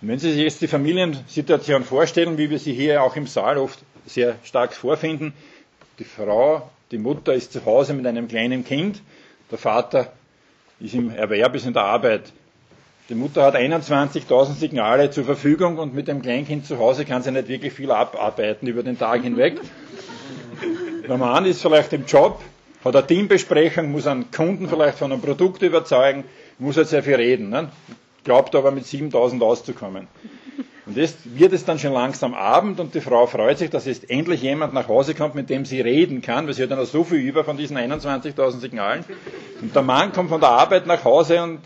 Und 0.03 0.09
wenn 0.09 0.19
Sie 0.19 0.33
sich 0.33 0.43
jetzt 0.43 0.61
die 0.61 0.67
Familiensituation 0.67 1.85
vorstellen, 1.85 2.37
wie 2.37 2.51
wir 2.51 2.59
sie 2.59 2.73
hier 2.73 3.01
auch 3.01 3.14
im 3.14 3.29
Saal 3.29 3.59
oft 3.59 3.79
sehr 4.07 4.35
stark 4.43 4.73
vorfinden, 4.75 5.33
die 6.01 6.05
Frau, 6.05 6.69
Die 6.90 6.99
Mutter 6.99 7.33
ist 7.33 7.53
zu 7.53 7.64
Hause 7.64 7.95
mit 7.95 8.09
einem 8.09 8.27
kleinen 8.27 8.64
Kind, 8.64 9.01
der 9.53 9.59
Vater 9.59 10.12
ist 10.81 10.95
im 10.95 11.11
Erwerb, 11.14 11.55
ist 11.55 11.64
in 11.64 11.75
der 11.75 11.85
Arbeit. 11.85 12.33
Die 13.09 13.14
Mutter 13.14 13.45
hat 13.45 13.55
21.000 13.55 14.55
Signale 14.55 15.11
zur 15.11 15.25
Verfügung 15.25 15.79
und 15.79 15.95
mit 15.95 16.09
dem 16.09 16.23
Kleinkind 16.23 16.67
zu 16.67 16.79
Hause 16.79 17.05
kann 17.05 17.23
sie 17.23 17.31
nicht 17.31 17.47
wirklich 17.47 17.73
viel 17.73 17.93
abarbeiten 17.93 18.67
über 18.67 18.83
den 18.83 18.99
Tag 18.99 19.23
hinweg. 19.23 19.61
Der 21.09 21.17
Mann 21.19 21.47
ist 21.47 21.62
vielleicht 21.62 21.93
im 21.93 22.05
Job, 22.05 22.43
hat 22.85 22.97
eine 22.97 23.07
Teambesprechung, 23.07 23.93
muss 23.93 24.09
einen 24.09 24.33
Kunden 24.33 24.69
vielleicht 24.69 24.99
von 24.99 25.12
einem 25.12 25.23
Produkt 25.23 25.62
überzeugen, 25.62 26.25
muss 26.59 26.77
halt 26.77 26.88
sehr 26.88 27.03
viel 27.03 27.14
reden. 27.14 27.51
Ne? 27.51 27.71
Glaubt 28.25 28.55
aber 28.55 28.71
mit 28.71 28.87
7000 28.87 29.43
auszukommen. 29.43 30.09
Und 30.87 30.99
jetzt 30.99 31.38
wird 31.38 31.55
es 31.55 31.64
dann 31.64 31.79
schon 31.79 31.95
langsam 31.95 32.35
Abend 32.35 32.79
und 32.79 32.95
die 32.95 33.01
Frau 33.01 33.27
freut 33.27 33.57
sich, 33.57 33.71
dass 33.71 33.87
jetzt 33.87 34.11
endlich 34.11 34.43
jemand 34.43 34.75
nach 34.75 34.87
Hause 34.87 35.14
kommt, 35.14 35.35
mit 35.35 35.49
dem 35.49 35.64
sie 35.64 35.81
reden 35.81 36.21
kann, 36.21 36.47
weil 36.47 36.53
sie 36.53 36.62
hat 36.62 36.71
dann 36.71 36.79
noch 36.79 36.87
so 36.87 37.05
viel 37.05 37.21
über 37.21 37.43
von 37.43 37.57
diesen 37.57 37.79
21.000 37.79 38.61
Signalen. 38.61 39.05
Und 39.62 39.75
der 39.75 39.83
Mann 39.83 40.12
kommt 40.12 40.29
von 40.29 40.40
der 40.40 40.51
Arbeit 40.51 40.87
nach 40.87 41.03
Hause 41.05 41.43
und 41.43 41.61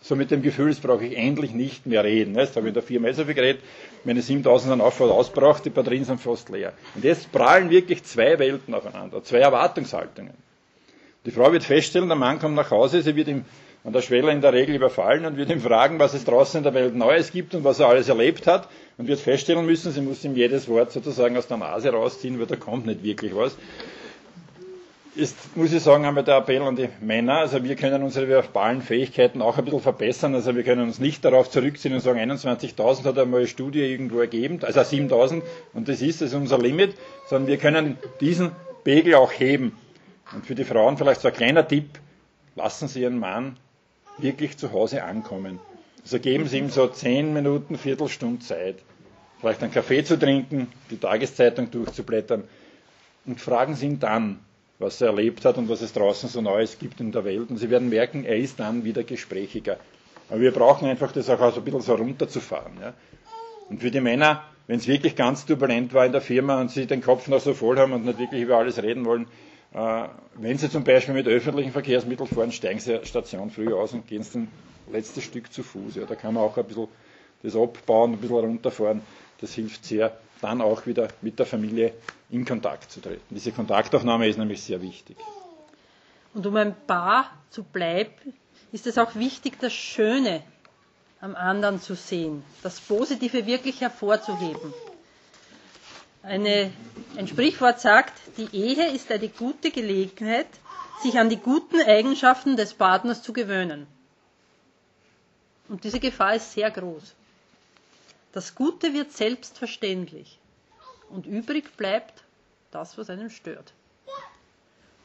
so 0.00 0.16
mit 0.16 0.32
dem 0.32 0.42
Gefühl, 0.42 0.68
jetzt 0.68 0.82
brauche 0.82 1.06
ich 1.06 1.16
endlich 1.16 1.54
nicht 1.54 1.86
mehr 1.86 2.02
reden. 2.02 2.34
Jetzt 2.34 2.56
habe 2.56 2.68
ich 2.68 2.74
da 2.74 2.82
viermal 2.82 3.14
so 3.14 3.24
viel 3.24 3.34
geredet, 3.34 3.62
meine 4.02 4.20
7000 4.20 4.72
sind 4.72 4.80
auch 4.80 4.92
voll 4.92 5.10
ausgebraucht, 5.10 5.64
die 5.64 5.70
Batterien 5.70 6.04
sind 6.04 6.20
fast 6.20 6.50
leer. 6.50 6.72
Und 6.94 7.04
jetzt 7.04 7.30
prallen 7.30 7.70
wirklich 7.70 8.02
zwei 8.02 8.38
Welten 8.38 8.74
aufeinander, 8.74 9.22
zwei 9.22 9.38
Erwartungshaltungen. 9.38 10.34
Die 11.24 11.30
Frau 11.30 11.52
wird 11.52 11.62
feststellen, 11.62 12.08
der 12.08 12.18
Mann 12.18 12.38
kommt 12.38 12.54
nach 12.54 12.70
Hause, 12.70 13.00
sie 13.00 13.16
wird 13.16 13.28
ihm 13.28 13.44
an 13.84 13.92
der 13.92 14.02
Schwelle 14.02 14.32
in 14.32 14.40
der 14.40 14.52
Regel 14.52 14.74
überfallen 14.74 15.24
und 15.26 15.36
wird 15.36 15.50
ihm 15.50 15.60
fragen, 15.60 15.98
was 15.98 16.14
es 16.14 16.24
draußen 16.24 16.58
in 16.58 16.64
der 16.64 16.74
Welt 16.74 16.96
Neues 16.96 17.30
gibt 17.32 17.54
und 17.54 17.64
was 17.64 17.80
er 17.80 17.88
alles 17.88 18.08
erlebt 18.08 18.46
hat 18.46 18.68
und 18.98 19.06
wird 19.06 19.20
feststellen 19.20 19.64
müssen, 19.64 19.92
sie 19.92 20.00
muss 20.00 20.24
ihm 20.24 20.34
jedes 20.34 20.68
Wort 20.68 20.90
sozusagen 20.90 21.36
aus 21.36 21.46
der 21.46 21.58
Nase 21.58 21.90
rausziehen, 21.90 22.40
weil 22.40 22.46
da 22.46 22.56
kommt 22.56 22.86
nicht 22.86 23.02
wirklich 23.04 23.36
was 23.36 23.56
ist, 25.16 25.56
muss 25.56 25.72
ich 25.72 25.82
sagen, 25.82 26.04
einmal 26.04 26.24
der 26.24 26.38
Appell 26.38 26.62
an 26.62 26.76
die 26.76 26.88
Männer. 27.00 27.38
Also 27.38 27.62
wir 27.62 27.76
können 27.76 28.02
unsere 28.02 28.28
verbalen 28.28 28.82
Fähigkeiten 28.82 29.42
auch 29.42 29.58
ein 29.58 29.64
bisschen 29.64 29.80
verbessern. 29.80 30.34
Also 30.34 30.56
wir 30.56 30.64
können 30.64 30.82
uns 30.82 30.98
nicht 30.98 31.24
darauf 31.24 31.50
zurückziehen 31.50 31.94
und 31.94 32.00
sagen, 32.00 32.18
21.000 32.18 33.04
hat 33.04 33.18
einmal 33.18 33.40
eine 33.40 33.48
Studie 33.48 33.80
irgendwo 33.80 34.20
ergeben, 34.20 34.58
also 34.62 34.80
7.000 34.80 35.42
und 35.72 35.88
das 35.88 36.02
ist, 36.02 36.20
das 36.20 36.30
ist 36.30 36.34
unser 36.34 36.58
Limit, 36.58 36.94
sondern 37.28 37.48
wir 37.48 37.58
können 37.58 37.96
diesen 38.20 38.52
Pegel 38.82 39.14
auch 39.14 39.32
heben. 39.32 39.76
Und 40.34 40.46
für 40.46 40.54
die 40.54 40.64
Frauen 40.64 40.96
vielleicht 40.96 41.20
so 41.20 41.28
ein 41.28 41.34
kleiner 41.34 41.66
Tipp, 41.66 41.86
lassen 42.56 42.88
Sie 42.88 43.02
Ihren 43.02 43.18
Mann 43.18 43.56
wirklich 44.18 44.56
zu 44.56 44.72
Hause 44.72 45.04
ankommen. 45.04 45.58
Also 46.02 46.18
geben 46.18 46.46
Sie 46.46 46.58
ihm 46.58 46.70
so 46.70 46.86
10 46.86 47.32
Minuten, 47.32 47.78
Viertelstunde 47.78 48.40
Zeit, 48.44 48.76
vielleicht 49.40 49.62
einen 49.62 49.72
Kaffee 49.72 50.04
zu 50.04 50.18
trinken, 50.18 50.68
die 50.90 50.98
Tageszeitung 50.98 51.70
durchzublättern 51.70 52.44
und 53.26 53.40
fragen 53.40 53.74
Sie 53.74 53.86
ihn 53.86 53.98
dann, 54.00 54.40
was 54.78 55.00
er 55.00 55.08
erlebt 55.08 55.44
hat 55.44 55.56
und 55.56 55.68
was 55.68 55.80
es 55.80 55.92
draußen 55.92 56.28
so 56.28 56.40
Neues 56.40 56.78
gibt 56.78 57.00
in 57.00 57.12
der 57.12 57.24
Welt. 57.24 57.48
Und 57.50 57.56
Sie 57.56 57.70
werden 57.70 57.88
merken, 57.88 58.24
er 58.24 58.36
ist 58.36 58.60
dann 58.60 58.84
wieder 58.84 59.02
gesprächiger. 59.02 59.78
Aber 60.28 60.40
wir 60.40 60.52
brauchen 60.52 60.88
einfach 60.88 61.12
das 61.12 61.30
auch 61.30 61.52
so 61.52 61.60
ein 61.60 61.64
bisschen 61.64 61.80
so 61.80 61.94
runterzufahren. 61.94 62.72
Ja. 62.80 62.94
Und 63.68 63.80
für 63.80 63.90
die 63.90 64.00
Männer, 64.00 64.42
wenn 64.66 64.78
es 64.78 64.86
wirklich 64.86 65.16
ganz 65.16 65.46
turbulent 65.46 65.94
war 65.94 66.04
in 66.06 66.12
der 66.12 66.20
Firma 66.20 66.60
und 66.60 66.70
sie 66.70 66.86
den 66.86 67.02
Kopf 67.02 67.28
noch 67.28 67.40
so 67.40 67.54
voll 67.54 67.78
haben 67.78 67.92
und 67.92 68.04
nicht 68.04 68.18
wirklich 68.18 68.42
über 68.42 68.56
alles 68.56 68.82
reden 68.82 69.04
wollen, 69.04 69.26
wenn 69.74 70.58
sie 70.58 70.70
zum 70.70 70.84
Beispiel 70.84 71.14
mit 71.14 71.26
öffentlichen 71.26 71.72
Verkehrsmitteln 71.72 72.28
fahren, 72.28 72.52
steigen 72.52 72.78
sie 72.80 73.04
Station 73.04 73.50
früh 73.50 73.72
aus 73.74 73.92
und 73.92 74.06
gehen 74.06 74.24
ein 74.34 74.48
letztes 74.92 75.24
Stück 75.24 75.52
zu 75.52 75.62
Fuß. 75.62 75.96
Ja. 75.96 76.04
Da 76.04 76.14
kann 76.14 76.34
man 76.34 76.44
auch 76.44 76.56
ein 76.56 76.64
bisschen 76.64 76.88
das 77.42 77.56
abbauen, 77.56 78.12
ein 78.12 78.18
bisschen 78.18 78.36
runterfahren. 78.36 79.00
Das 79.40 79.52
hilft 79.54 79.84
sehr 79.84 80.16
dann 80.40 80.60
auch 80.60 80.86
wieder 80.86 81.08
mit 81.22 81.38
der 81.38 81.46
Familie 81.46 81.92
in 82.30 82.44
Kontakt 82.44 82.90
zu 82.90 83.00
treten. 83.00 83.22
Diese 83.30 83.50
Kontaktaufnahme 83.52 84.28
ist 84.28 84.38
nämlich 84.38 84.62
sehr 84.62 84.80
wichtig. 84.82 85.16
Und 86.34 86.46
um 86.46 86.56
ein 86.56 86.74
Paar 86.86 87.30
zu 87.50 87.62
bleiben, 87.64 88.12
ist 88.72 88.86
es 88.86 88.98
auch 88.98 89.14
wichtig, 89.14 89.58
das 89.60 89.72
Schöne 89.72 90.42
am 91.20 91.34
anderen 91.34 91.80
zu 91.80 91.94
sehen, 91.94 92.42
das 92.62 92.80
Positive 92.80 93.46
wirklich 93.46 93.80
hervorzuheben. 93.80 94.74
Eine, 96.24 96.72
ein 97.18 97.28
Sprichwort 97.28 97.80
sagt, 97.80 98.14
die 98.38 98.48
Ehe 98.56 98.90
ist 98.92 99.12
eine 99.12 99.28
gute 99.28 99.70
Gelegenheit, 99.70 100.46
sich 101.02 101.18
an 101.18 101.28
die 101.28 101.36
guten 101.36 101.82
Eigenschaften 101.82 102.56
des 102.56 102.72
Partners 102.72 103.22
zu 103.22 103.34
gewöhnen. 103.34 103.86
Und 105.68 105.84
diese 105.84 106.00
Gefahr 106.00 106.34
ist 106.36 106.52
sehr 106.52 106.70
groß. 106.70 107.14
Das 108.32 108.54
Gute 108.54 108.94
wird 108.94 109.12
selbstverständlich 109.12 110.38
und 111.10 111.26
übrig 111.26 111.76
bleibt 111.76 112.24
das, 112.70 112.96
was 112.96 113.10
einem 113.10 113.28
stört. 113.28 113.74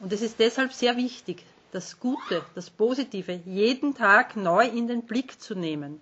Und 0.00 0.14
es 0.14 0.22
ist 0.22 0.38
deshalb 0.38 0.72
sehr 0.72 0.96
wichtig, 0.96 1.44
das 1.72 2.00
Gute, 2.00 2.42
das 2.54 2.70
Positive 2.70 3.40
jeden 3.44 3.94
Tag 3.94 4.36
neu 4.36 4.66
in 4.66 4.88
den 4.88 5.02
Blick 5.02 5.38
zu 5.40 5.54
nehmen, 5.54 6.00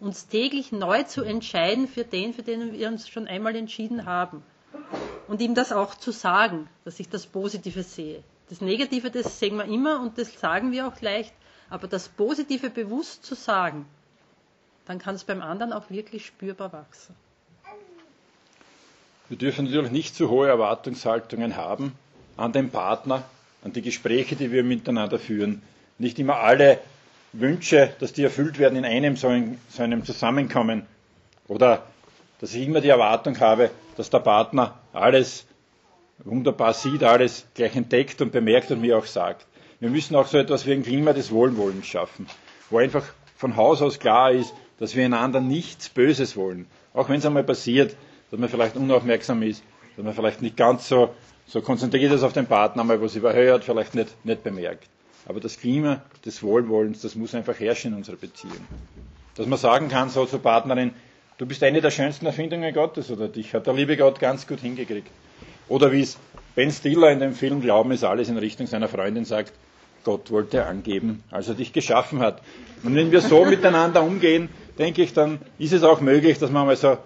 uns 0.00 0.26
täglich 0.26 0.72
neu 0.72 1.02
zu 1.02 1.22
entscheiden 1.22 1.86
für 1.86 2.04
den, 2.04 2.32
für 2.32 2.42
den 2.42 2.72
wir 2.72 2.88
uns 2.88 3.08
schon 3.08 3.28
einmal 3.28 3.54
entschieden 3.56 4.06
haben. 4.06 4.42
Und 5.28 5.40
ihm 5.40 5.54
das 5.54 5.72
auch 5.72 5.94
zu 5.94 6.10
sagen, 6.10 6.68
dass 6.84 7.00
ich 7.00 7.08
das 7.08 7.26
Positive 7.26 7.82
sehe. 7.82 8.22
Das 8.50 8.60
Negative, 8.60 9.10
das 9.10 9.38
sehen 9.38 9.56
wir 9.56 9.64
immer 9.64 10.00
und 10.00 10.18
das 10.18 10.38
sagen 10.38 10.70
wir 10.72 10.86
auch 10.86 11.00
leicht, 11.00 11.32
aber 11.70 11.88
das 11.88 12.08
Positive 12.08 12.70
bewusst 12.70 13.24
zu 13.24 13.34
sagen, 13.34 13.86
dann 14.86 14.98
kann 14.98 15.14
es 15.14 15.24
beim 15.24 15.40
anderen 15.40 15.72
auch 15.72 15.90
wirklich 15.90 16.26
spürbar 16.26 16.72
wachsen. 16.72 17.14
Wir 19.30 19.38
dürfen 19.38 19.64
natürlich 19.64 19.90
nicht 19.90 20.14
zu 20.14 20.28
hohe 20.28 20.46
Erwartungshaltungen 20.48 21.56
haben 21.56 21.92
an 22.36 22.52
den 22.52 22.70
Partner, 22.70 23.24
an 23.64 23.72
die 23.72 23.80
Gespräche, 23.80 24.36
die 24.36 24.52
wir 24.52 24.62
miteinander 24.62 25.18
führen. 25.18 25.62
Nicht 25.98 26.18
immer 26.18 26.36
alle 26.36 26.78
Wünsche, 27.32 27.94
dass 28.00 28.12
die 28.12 28.22
erfüllt 28.22 28.58
werden 28.58 28.76
in 28.76 28.84
einem 28.84 29.16
so, 29.16 29.28
einem 29.28 30.04
Zusammenkommen. 30.04 30.84
Oder 31.48 31.86
dass 32.40 32.54
ich 32.54 32.66
immer 32.66 32.82
die 32.82 32.88
Erwartung 32.90 33.40
habe, 33.40 33.70
dass 33.96 34.10
der 34.10 34.20
Partner 34.20 34.78
alles 34.92 35.46
wunderbar 36.18 36.72
sieht, 36.74 37.02
alles 37.02 37.46
gleich 37.54 37.76
entdeckt 37.76 38.20
und 38.20 38.32
bemerkt 38.32 38.70
und 38.70 38.80
mir 38.80 38.98
auch 38.98 39.06
sagt. 39.06 39.46
Wir 39.80 39.90
müssen 39.90 40.14
auch 40.16 40.26
so 40.26 40.38
etwas 40.38 40.66
wie 40.66 40.72
ein 40.72 40.82
Klima 40.82 41.12
des 41.12 41.30
Wohlwollens 41.30 41.86
schaffen, 41.86 42.26
wo 42.70 42.78
einfach 42.78 43.04
von 43.36 43.56
Haus 43.56 43.82
aus 43.82 43.98
klar 43.98 44.32
ist, 44.32 44.54
dass 44.78 44.94
wir 44.94 45.04
einander 45.04 45.40
nichts 45.40 45.88
Böses 45.88 46.36
wollen. 46.36 46.66
Auch 46.94 47.08
wenn 47.08 47.18
es 47.18 47.26
einmal 47.26 47.44
passiert, 47.44 47.96
dass 48.30 48.40
man 48.40 48.48
vielleicht 48.48 48.76
unaufmerksam 48.76 49.42
ist, 49.42 49.62
dass 49.96 50.04
man 50.04 50.14
vielleicht 50.14 50.42
nicht 50.42 50.56
ganz 50.56 50.88
so, 50.88 51.14
so 51.46 51.60
konzentriert 51.60 52.12
ist 52.12 52.22
auf 52.22 52.32
den 52.32 52.46
Partner, 52.46 52.84
mal 52.84 53.00
was 53.00 53.16
überhört, 53.16 53.64
vielleicht 53.64 53.94
nicht, 53.94 54.14
nicht 54.24 54.42
bemerkt. 54.42 54.88
Aber 55.26 55.40
das 55.40 55.58
Klima 55.58 56.02
des 56.24 56.42
Wohlwollens, 56.42 57.00
das 57.02 57.14
muss 57.14 57.34
einfach 57.34 57.58
herrschen 57.58 57.92
in 57.92 57.98
unserer 57.98 58.16
Beziehung. 58.16 58.66
Dass 59.36 59.46
man 59.46 59.58
sagen 59.58 59.88
kann, 59.88 60.10
so 60.10 60.26
zur 60.26 60.40
Partnerin, 60.40 60.92
du 61.38 61.46
bist 61.46 61.62
eine 61.62 61.80
der 61.80 61.90
schönsten 61.90 62.26
Erfindungen 62.26 62.72
Gottes 62.72 63.10
oder 63.10 63.28
dich 63.28 63.54
hat 63.54 63.66
der 63.66 63.74
liebe 63.74 63.96
Gott 63.96 64.20
ganz 64.20 64.46
gut 64.46 64.60
hingekriegt. 64.60 65.10
Oder 65.68 65.92
wie 65.92 66.02
es 66.02 66.18
Ben 66.54 66.70
Stiller 66.70 67.10
in 67.10 67.20
dem 67.20 67.34
Film 67.34 67.60
Glauben 67.60 67.90
ist 67.90 68.04
alles 68.04 68.28
in 68.28 68.38
Richtung 68.38 68.66
seiner 68.66 68.88
Freundin 68.88 69.24
sagt, 69.24 69.52
Gott 70.04 70.30
wollte 70.30 70.66
angeben, 70.66 71.24
als 71.30 71.48
er 71.48 71.54
dich 71.54 71.72
geschaffen 71.72 72.20
hat. 72.20 72.42
Und 72.82 72.94
wenn 72.94 73.10
wir 73.10 73.20
so 73.20 73.44
miteinander 73.46 74.02
umgehen, 74.02 74.48
denke 74.78 75.02
ich, 75.02 75.12
dann 75.12 75.38
ist 75.58 75.72
es 75.72 75.82
auch 75.82 76.00
möglich, 76.00 76.38
dass 76.38 76.50
man 76.50 76.66
mal 76.66 76.76
so 76.76 76.98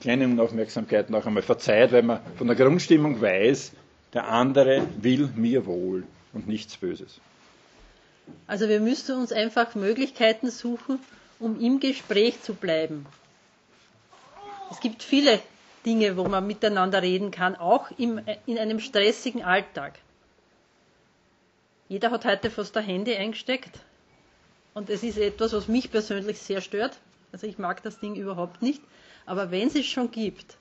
kleine 0.00 0.24
Unaufmerksamkeiten 0.24 1.14
auch 1.14 1.26
einmal 1.26 1.42
verzeiht, 1.42 1.92
weil 1.92 2.02
man 2.02 2.20
von 2.36 2.46
der 2.46 2.56
Grundstimmung 2.56 3.20
weiß, 3.20 3.72
der 4.12 4.28
andere 4.28 4.82
will 5.00 5.28
mir 5.36 5.66
wohl 5.66 6.04
und 6.32 6.48
nichts 6.48 6.76
Böses. 6.76 7.20
Also 8.46 8.68
wir 8.68 8.80
müssen 8.80 9.16
uns 9.16 9.32
einfach 9.32 9.74
Möglichkeiten 9.74 10.50
suchen, 10.50 10.98
um 11.38 11.60
im 11.60 11.80
Gespräch 11.80 12.42
zu 12.42 12.54
bleiben. 12.54 13.06
Es 14.70 14.80
gibt 14.80 15.02
viele 15.02 15.40
Dinge, 15.84 16.16
wo 16.16 16.24
man 16.28 16.46
miteinander 16.46 17.02
reden 17.02 17.30
kann, 17.30 17.56
auch 17.56 17.90
im, 17.98 18.20
in 18.46 18.58
einem 18.58 18.80
stressigen 18.80 19.42
Alltag. 19.42 19.98
Jeder 21.88 22.10
hat 22.12 22.24
heute 22.24 22.50
fast 22.50 22.76
ein 22.76 22.84
Handy 22.84 23.16
eingesteckt 23.16 23.80
und 24.74 24.88
es 24.88 25.02
ist 25.02 25.18
etwas, 25.18 25.52
was 25.52 25.66
mich 25.66 25.90
persönlich 25.90 26.38
sehr 26.38 26.60
stört. 26.60 26.98
Also 27.32 27.46
ich 27.46 27.58
mag 27.58 27.82
das 27.82 27.98
Ding 27.98 28.14
überhaupt 28.14 28.62
nicht. 28.62 28.80
Aber 29.26 29.50
wenn 29.50 29.68
es 29.68 29.74
es 29.74 29.86
schon 29.86 30.10
gibt, 30.10 30.56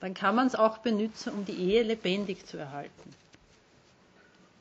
dann 0.00 0.14
kann 0.14 0.34
man 0.34 0.46
es 0.46 0.54
auch 0.54 0.78
benutzen, 0.78 1.32
um 1.32 1.44
die 1.44 1.52
Ehe 1.56 1.82
lebendig 1.82 2.46
zu 2.46 2.58
erhalten. 2.58 3.14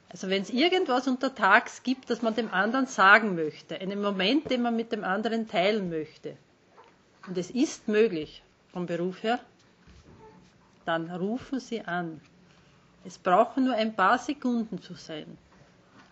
Also 0.10 0.30
wenn 0.30 0.42
es 0.42 0.50
irgendwas 0.50 1.08
untertags 1.08 1.84
gibt, 1.84 2.10
das 2.10 2.22
man 2.22 2.36
dem 2.36 2.54
anderen 2.54 2.88
sagen 2.88 3.36
möchte, 3.36 3.80
einen 3.80 4.02
Moment, 4.02 4.50
den 4.50 4.62
man 4.62 4.76
mit 4.76 4.92
dem 4.94 5.04
anderen 5.04 5.50
teilen 5.50 5.90
möchte, 5.90 6.38
und 7.28 7.38
es 7.38 7.52
ist 7.52 7.90
möglich 7.90 8.42
vom 8.78 8.86
Beruf 8.86 9.24
her, 9.24 9.40
dann 10.86 11.10
rufen 11.10 11.60
Sie 11.60 11.82
an. 11.82 12.22
Es 13.06 13.18
brauchen 13.18 13.66
nur 13.66 13.74
ein 13.74 13.96
paar 13.96 14.20
Sekunden 14.20 14.80
zu 14.84 14.94
sein, 14.94 15.36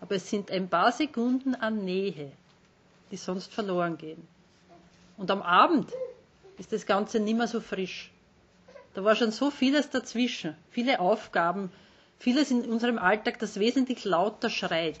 aber 0.00 0.16
es 0.16 0.28
sind 0.28 0.50
ein 0.50 0.68
paar 0.68 0.90
Sekunden 0.90 1.54
an 1.54 1.84
Nähe, 1.84 2.32
die 3.12 3.16
sonst 3.16 3.54
verloren 3.54 3.96
gehen. 3.98 4.26
Und 5.16 5.30
am 5.30 5.42
Abend 5.42 5.92
ist 6.58 6.72
das 6.72 6.86
Ganze 6.86 7.20
nicht 7.20 7.36
mehr 7.36 7.46
so 7.46 7.60
frisch. 7.60 8.10
Da 8.94 9.04
war 9.04 9.14
schon 9.14 9.30
so 9.30 9.52
vieles 9.52 9.90
dazwischen, 9.90 10.56
viele 10.70 10.98
Aufgaben, 10.98 11.70
vieles 12.18 12.50
in 12.50 12.62
unserem 12.64 12.98
Alltag, 12.98 13.38
das 13.38 13.60
wesentlich 13.60 14.04
lauter 14.04 14.50
schreit. 14.50 14.98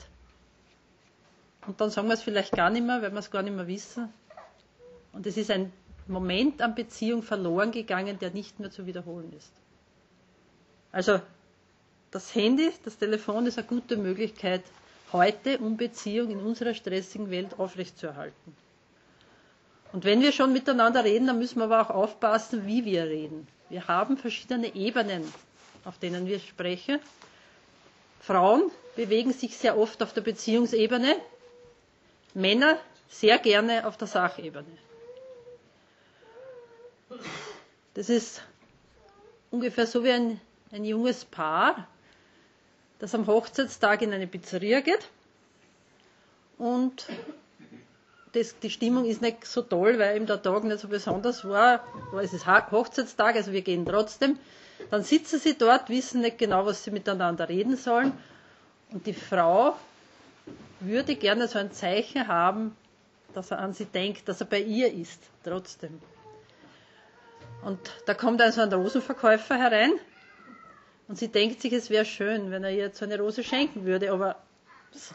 Und 1.66 1.80
dann 1.80 1.90
sagen 1.90 2.06
wir 2.06 2.14
es 2.14 2.22
vielleicht 2.22 2.52
gar 2.52 2.70
nicht 2.70 2.86
mehr, 2.86 3.02
weil 3.02 3.10
wir 3.10 3.18
es 3.18 3.32
gar 3.32 3.42
nicht 3.42 3.56
mehr 3.56 3.66
wissen. 3.66 4.08
Und 5.12 5.26
es 5.26 5.36
ist 5.36 5.50
ein 5.50 5.72
Moment 6.08 6.62
an 6.62 6.74
Beziehung 6.74 7.22
verloren 7.22 7.72
gegangen, 7.72 8.18
der 8.18 8.30
nicht 8.30 8.60
mehr 8.60 8.70
zu 8.70 8.86
wiederholen 8.86 9.32
ist. 9.36 9.52
Also 10.92 11.20
das 12.10 12.34
Handy, 12.34 12.70
das 12.84 12.96
Telefon 12.98 13.46
ist 13.46 13.58
eine 13.58 13.66
gute 13.66 13.96
Möglichkeit, 13.96 14.62
heute 15.12 15.58
um 15.58 15.76
Beziehung 15.76 16.30
in 16.30 16.40
unserer 16.40 16.74
stressigen 16.74 17.30
Welt 17.30 17.58
aufrechtzuerhalten. 17.58 18.56
Und 19.92 20.04
wenn 20.04 20.20
wir 20.20 20.32
schon 20.32 20.52
miteinander 20.52 21.04
reden, 21.04 21.26
dann 21.26 21.38
müssen 21.38 21.58
wir 21.58 21.64
aber 21.64 21.80
auch 21.82 21.90
aufpassen, 21.90 22.66
wie 22.66 22.84
wir 22.84 23.04
reden. 23.04 23.46
Wir 23.68 23.86
haben 23.88 24.16
verschiedene 24.16 24.74
Ebenen, 24.74 25.24
auf 25.84 25.98
denen 25.98 26.26
wir 26.26 26.38
sprechen. 26.38 26.98
Frauen 28.20 28.70
bewegen 28.96 29.32
sich 29.32 29.56
sehr 29.56 29.78
oft 29.78 30.02
auf 30.02 30.12
der 30.12 30.20
Beziehungsebene, 30.22 31.16
Männer 32.34 32.76
sehr 33.08 33.38
gerne 33.38 33.86
auf 33.86 33.96
der 33.96 34.08
Sachebene. 34.08 34.66
Das 37.94 38.08
ist 38.08 38.42
ungefähr 39.50 39.86
so 39.86 40.04
wie 40.04 40.10
ein, 40.12 40.40
ein 40.72 40.84
junges 40.84 41.24
Paar, 41.24 41.88
das 42.98 43.14
am 43.14 43.26
Hochzeitstag 43.26 44.02
in 44.02 44.12
eine 44.12 44.26
Pizzeria 44.26 44.80
geht 44.80 45.08
und 46.58 47.06
das, 48.32 48.58
die 48.58 48.70
Stimmung 48.70 49.06
ist 49.06 49.22
nicht 49.22 49.46
so 49.46 49.62
toll, 49.62 49.98
weil 49.98 50.16
eben 50.16 50.26
der 50.26 50.42
Tag 50.42 50.64
nicht 50.64 50.80
so 50.80 50.88
besonders 50.88 51.44
war, 51.48 51.84
es 52.22 52.32
ist 52.34 52.46
Hochzeitstag, 52.46 53.36
also 53.36 53.52
wir 53.52 53.62
gehen 53.62 53.86
trotzdem. 53.86 54.38
Dann 54.90 55.02
sitzen 55.02 55.38
sie 55.40 55.56
dort, 55.56 55.88
wissen 55.88 56.20
nicht 56.20 56.36
genau, 56.38 56.66
was 56.66 56.84
sie 56.84 56.90
miteinander 56.90 57.48
reden 57.48 57.76
sollen 57.76 58.12
und 58.90 59.06
die 59.06 59.14
Frau 59.14 59.76
würde 60.80 61.16
gerne 61.16 61.48
so 61.48 61.58
ein 61.58 61.72
Zeichen 61.72 62.28
haben, 62.28 62.76
dass 63.34 63.50
er 63.50 63.58
an 63.58 63.72
sie 63.72 63.86
denkt, 63.86 64.28
dass 64.28 64.40
er 64.40 64.46
bei 64.46 64.60
ihr 64.60 64.92
ist, 64.92 65.22
trotzdem. 65.42 65.98
Und 67.66 67.80
da 68.04 68.14
kommt 68.14 68.40
also 68.40 68.60
ein 68.60 68.72
Rosenverkäufer 68.72 69.56
herein 69.58 69.90
und 71.08 71.18
sie 71.18 71.26
denkt 71.26 71.60
sich, 71.60 71.72
es 71.72 71.90
wäre 71.90 72.04
schön, 72.04 72.52
wenn 72.52 72.62
er 72.62 72.70
ihr 72.70 72.84
jetzt 72.84 72.98
so 72.98 73.04
eine 73.04 73.18
Rose 73.18 73.42
schenken 73.42 73.84
würde, 73.84 74.12
aber 74.12 74.36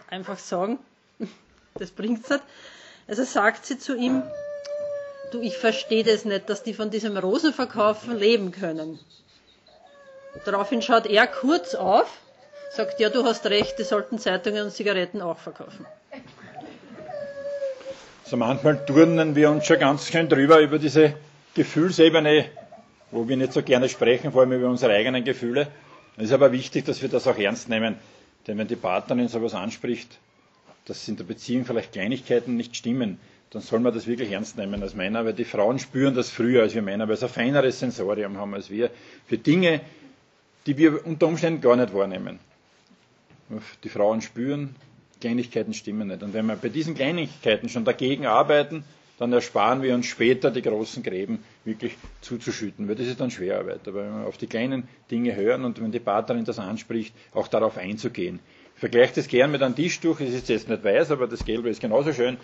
einfach 0.09 0.37
sagen, 0.37 0.77
das 1.75 1.91
bringt's 1.91 2.29
nicht. 2.29 2.43
Also 3.07 3.23
sagt 3.23 3.65
sie 3.65 3.79
zu 3.79 3.95
ihm, 3.95 4.21
du, 5.31 5.39
ich 5.39 5.57
verstehe 5.57 6.03
das 6.03 6.25
nicht, 6.25 6.49
dass 6.49 6.61
die 6.61 6.73
von 6.73 6.89
diesem 6.89 7.15
Rosenverkaufen 7.15 8.17
leben 8.17 8.51
können. 8.51 8.99
Daraufhin 10.43 10.81
schaut 10.81 11.05
er 11.05 11.27
kurz 11.27 11.73
auf, 11.73 12.11
sagt, 12.73 12.99
ja, 12.99 13.07
du 13.07 13.23
hast 13.23 13.45
recht, 13.45 13.79
die 13.79 13.83
sollten 13.83 14.19
Zeitungen 14.19 14.65
und 14.65 14.71
Zigaretten 14.71 15.21
auch 15.21 15.37
verkaufen. 15.37 15.85
So 18.25 18.35
manchmal 18.35 18.85
turnen 18.85 19.35
wir 19.37 19.49
uns 19.51 19.65
schon 19.65 19.79
ganz 19.79 20.05
schön 20.07 20.27
drüber 20.27 20.59
über 20.59 20.79
diese 20.79 21.13
Gefühlsebene, 21.55 22.45
wo 23.11 23.27
wir 23.27 23.37
nicht 23.37 23.53
so 23.53 23.61
gerne 23.61 23.89
sprechen, 23.89 24.31
vor 24.31 24.41
allem 24.41 24.53
über 24.53 24.69
unsere 24.69 24.93
eigenen 24.93 25.23
Gefühle. 25.23 25.67
Es 26.17 26.25
ist 26.25 26.31
aber 26.33 26.51
wichtig, 26.51 26.85
dass 26.85 27.01
wir 27.01 27.09
das 27.09 27.27
auch 27.27 27.37
ernst 27.37 27.69
nehmen, 27.69 27.95
denn 28.47 28.57
wenn 28.57 28.67
die 28.67 28.75
Partnerin 28.75 29.27
sowas 29.27 29.53
anspricht, 29.53 30.19
dass 30.85 31.07
in 31.07 31.17
der 31.17 31.23
Beziehung 31.25 31.65
vielleicht 31.65 31.91
Kleinigkeiten 31.93 32.55
nicht 32.55 32.75
stimmen, 32.75 33.19
dann 33.51 33.61
soll 33.61 33.79
man 33.81 33.93
das 33.93 34.07
wirklich 34.07 34.31
ernst 34.31 34.57
nehmen 34.57 34.81
als 34.81 34.95
Männer, 34.95 35.25
weil 35.25 35.33
die 35.33 35.43
Frauen 35.43 35.77
spüren 35.77 36.15
das 36.15 36.29
früher 36.29 36.61
als 36.63 36.73
wir 36.73 36.81
Männer, 36.81 37.07
weil 37.09 37.17
sie 37.17 37.25
ein 37.25 37.31
feineres 37.31 37.79
Sensorium 37.79 38.37
haben 38.37 38.53
als 38.53 38.69
wir, 38.69 38.89
für 39.27 39.37
Dinge, 39.37 39.81
die 40.65 40.77
wir 40.77 41.05
unter 41.05 41.27
Umständen 41.27 41.59
gar 41.61 41.75
nicht 41.75 41.93
wahrnehmen. 41.93 42.39
Die 43.83 43.89
Frauen 43.89 44.21
spüren, 44.21 44.75
Kleinigkeiten 45.19 45.73
stimmen 45.73 46.07
nicht. 46.07 46.23
Und 46.23 46.33
wenn 46.33 46.45
wir 46.45 46.55
bei 46.55 46.69
diesen 46.69 46.95
Kleinigkeiten 46.95 47.67
schon 47.67 47.83
dagegen 47.83 48.25
arbeiten, 48.25 48.85
dann 49.21 49.33
ersparen 49.33 49.83
wir 49.83 49.93
uns 49.93 50.07
später 50.07 50.49
die 50.49 50.63
großen 50.63 51.03
Gräben 51.03 51.43
wirklich 51.63 51.95
zuzuschütten, 52.21 52.87
weil 52.89 52.95
das 52.95 53.05
ist 53.05 53.19
dann 53.19 53.29
Schwerarbeit. 53.29 53.87
Aber 53.87 54.03
wenn 54.03 54.21
wir 54.21 54.25
auf 54.25 54.39
die 54.39 54.47
kleinen 54.47 54.87
Dinge 55.11 55.35
hören 55.35 55.63
und 55.63 55.79
wenn 55.79 55.91
die 55.91 55.99
Partnerin 55.99 56.43
das 56.43 56.57
anspricht, 56.57 57.13
auch 57.31 57.47
darauf 57.47 57.77
einzugehen. 57.77 58.39
Ich 58.73 58.79
vergleiche 58.79 59.13
das 59.13 59.27
gern 59.27 59.51
mit 59.51 59.61
einem 59.61 59.75
Tischtuch, 59.75 60.19
es 60.21 60.33
ist 60.33 60.49
jetzt 60.49 60.67
nicht 60.67 60.83
weiß, 60.83 61.11
aber 61.11 61.27
das 61.27 61.45
Gelbe 61.45 61.69
ist 61.69 61.79
genauso 61.79 62.13
schön. 62.13 62.37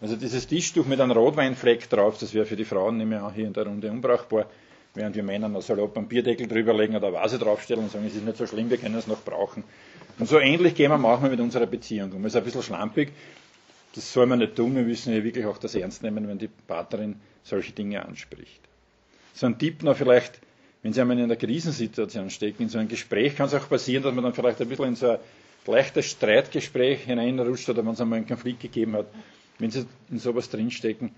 Also 0.00 0.16
dieses 0.16 0.48
Tischtuch 0.48 0.86
mit 0.86 1.00
einem 1.00 1.12
Rotweinfleck 1.12 1.88
drauf, 1.88 2.18
das 2.18 2.34
wäre 2.34 2.46
für 2.46 2.56
die 2.56 2.64
Frauen 2.64 2.96
nicht 2.96 3.06
mehr 3.06 3.30
hier 3.32 3.46
in 3.46 3.52
der 3.52 3.66
Runde 3.68 3.88
unbrauchbar, 3.88 4.46
während 4.94 5.14
wir 5.14 5.22
Männer 5.22 5.48
noch 5.48 5.62
salopp 5.62 5.96
einen 5.96 6.08
Bierdeckel 6.08 6.48
drüberlegen 6.48 6.96
oder 6.96 7.06
eine 7.06 7.16
Vase 7.16 7.38
draufstellen 7.38 7.84
und 7.84 7.92
sagen, 7.92 8.06
es 8.08 8.16
ist 8.16 8.24
nicht 8.24 8.38
so 8.38 8.46
schlimm, 8.48 8.70
wir 8.70 8.78
können 8.78 8.96
es 8.96 9.06
noch 9.06 9.22
brauchen. 9.22 9.62
Und 10.18 10.28
so 10.28 10.40
ähnlich 10.40 10.74
gehen 10.74 10.90
wir 10.90 10.98
manchmal 10.98 11.30
mit 11.30 11.38
unserer 11.38 11.66
Beziehung 11.66 12.10
um. 12.10 12.24
Es 12.24 12.32
ist 12.32 12.38
ein 12.38 12.44
bisschen 12.44 12.62
schlampig, 12.64 13.12
das 13.94 14.12
soll 14.12 14.26
man 14.26 14.40
nicht 14.40 14.56
tun. 14.56 14.74
Wir 14.74 14.82
müssen 14.82 15.14
ja 15.14 15.22
wirklich 15.22 15.46
auch 15.46 15.58
das 15.58 15.74
ernst 15.74 16.02
nehmen, 16.02 16.26
wenn 16.26 16.38
die 16.38 16.48
Partnerin 16.48 17.16
solche 17.42 17.72
Dinge 17.72 18.04
anspricht. 18.04 18.60
So 19.34 19.46
ein 19.46 19.58
Tipp 19.58 19.82
noch 19.82 19.96
vielleicht, 19.96 20.40
wenn 20.82 20.92
Sie 20.92 21.00
einmal 21.00 21.16
in 21.18 21.24
einer 21.24 21.36
Krisensituation 21.36 22.30
stecken, 22.30 22.64
in 22.64 22.68
so 22.68 22.78
ein 22.78 22.88
Gespräch 22.88 23.36
kann 23.36 23.46
es 23.46 23.54
auch 23.54 23.68
passieren, 23.68 24.02
dass 24.02 24.14
man 24.14 24.24
dann 24.24 24.34
vielleicht 24.34 24.60
ein 24.60 24.68
bisschen 24.68 24.86
in 24.86 24.96
so 24.96 25.10
ein 25.10 25.18
leichtes 25.66 26.10
Streitgespräch 26.10 27.04
hineinrutscht 27.04 27.68
oder 27.68 27.84
wenn 27.84 27.92
es 27.92 28.00
einmal 28.00 28.18
einen 28.18 28.26
Konflikt 28.28 28.60
gegeben 28.60 28.94
hat. 28.94 29.06
Wenn 29.58 29.70
Sie 29.70 29.86
in 30.10 30.18
sowas 30.18 30.50
drinstecken, 30.50 31.12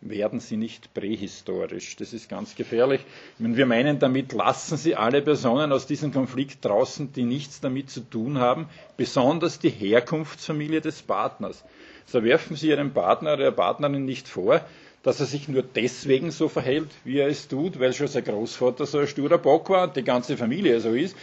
werden 0.00 0.40
Sie 0.40 0.56
nicht 0.56 0.94
prähistorisch. 0.94 1.96
Das 1.96 2.12
ist 2.12 2.28
ganz 2.28 2.54
gefährlich. 2.54 3.00
Wenn 3.38 3.56
wir 3.56 3.66
meinen 3.66 3.98
damit, 3.98 4.32
lassen 4.32 4.76
Sie 4.76 4.94
alle 4.94 5.22
Personen 5.22 5.72
aus 5.72 5.86
diesem 5.86 6.12
Konflikt 6.12 6.64
draußen, 6.64 7.12
die 7.12 7.24
nichts 7.24 7.60
damit 7.60 7.90
zu 7.90 8.00
tun 8.00 8.38
haben, 8.38 8.68
besonders 8.96 9.58
die 9.58 9.70
Herkunftsfamilie 9.70 10.80
des 10.80 11.02
Partners. 11.02 11.64
So 12.10 12.24
werfen 12.24 12.56
Sie 12.56 12.68
Ihrem 12.68 12.92
Partner 12.92 13.34
oder 13.34 13.42
Ihrer 13.44 13.52
Partnerin 13.52 14.04
nicht 14.06 14.28
vor, 14.28 14.62
dass 15.02 15.20
er 15.20 15.26
sich 15.26 15.46
nur 15.48 15.62
deswegen 15.62 16.30
so 16.30 16.48
verhält, 16.48 16.88
wie 17.04 17.18
er 17.18 17.28
es 17.28 17.48
tut, 17.48 17.78
weil 17.78 17.92
schon 17.92 18.08
sein 18.08 18.24
Großvater 18.24 18.86
so 18.86 18.98
ein 18.98 19.06
sturer 19.06 19.38
Bock 19.38 19.68
war 19.70 19.84
und 19.84 19.96
die 19.96 20.02
ganze 20.02 20.36
Familie 20.36 20.80
so 20.80 20.90
ist. 20.90 21.14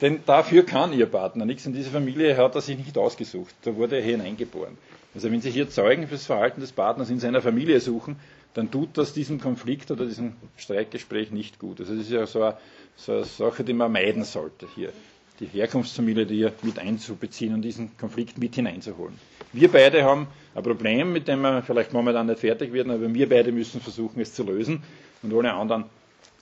Denn 0.00 0.20
dafür 0.24 0.64
kann 0.64 0.92
Ihr 0.92 1.06
Partner 1.06 1.44
nichts 1.44 1.66
und 1.66 1.72
diese 1.74 1.90
Familie 1.90 2.36
hat 2.36 2.54
er 2.54 2.60
sich 2.60 2.78
nicht 2.78 2.96
ausgesucht. 2.96 3.54
Da 3.62 3.74
wurde 3.74 3.96
er 3.96 4.02
hineingeboren. 4.02 4.78
Also 5.14 5.30
wenn 5.30 5.40
Sie 5.40 5.50
hier 5.50 5.68
Zeugen 5.68 6.06
fürs 6.06 6.26
Verhalten 6.26 6.60
des 6.60 6.72
Partners 6.72 7.10
in 7.10 7.18
seiner 7.18 7.42
Familie 7.42 7.80
suchen, 7.80 8.16
dann 8.54 8.70
tut 8.70 8.96
das 8.96 9.12
diesem 9.12 9.40
Konflikt 9.40 9.90
oder 9.90 10.06
diesem 10.06 10.34
Streitgespräch 10.56 11.32
nicht 11.32 11.58
gut. 11.58 11.80
Also 11.80 11.94
das 11.94 12.04
ist 12.04 12.12
ja 12.12 12.26
so 12.26 12.42
eine, 12.42 12.56
so 12.96 13.12
eine 13.12 13.24
Sache, 13.24 13.64
die 13.64 13.72
man 13.72 13.92
meiden 13.92 14.24
sollte 14.24 14.66
hier 14.74 14.92
die 15.40 15.46
Herkunftsfamilie 15.46 16.26
hier 16.26 16.52
mit 16.62 16.78
einzubeziehen 16.78 17.54
und 17.54 17.62
diesen 17.62 17.96
Konflikt 17.98 18.38
mit 18.38 18.54
hineinzuholen. 18.54 19.18
Wir 19.52 19.70
beide 19.70 20.04
haben 20.04 20.28
ein 20.54 20.62
Problem, 20.62 21.12
mit 21.12 21.28
dem 21.28 21.42
wir 21.42 21.62
vielleicht 21.62 21.92
momentan 21.92 22.26
nicht 22.26 22.40
fertig 22.40 22.72
werden, 22.72 22.90
aber 22.90 23.12
wir 23.12 23.28
beide 23.28 23.52
müssen 23.52 23.80
versuchen, 23.80 24.20
es 24.20 24.34
zu 24.34 24.44
lösen 24.44 24.82
und 25.22 25.34
alle 25.34 25.52
anderen 25.52 25.84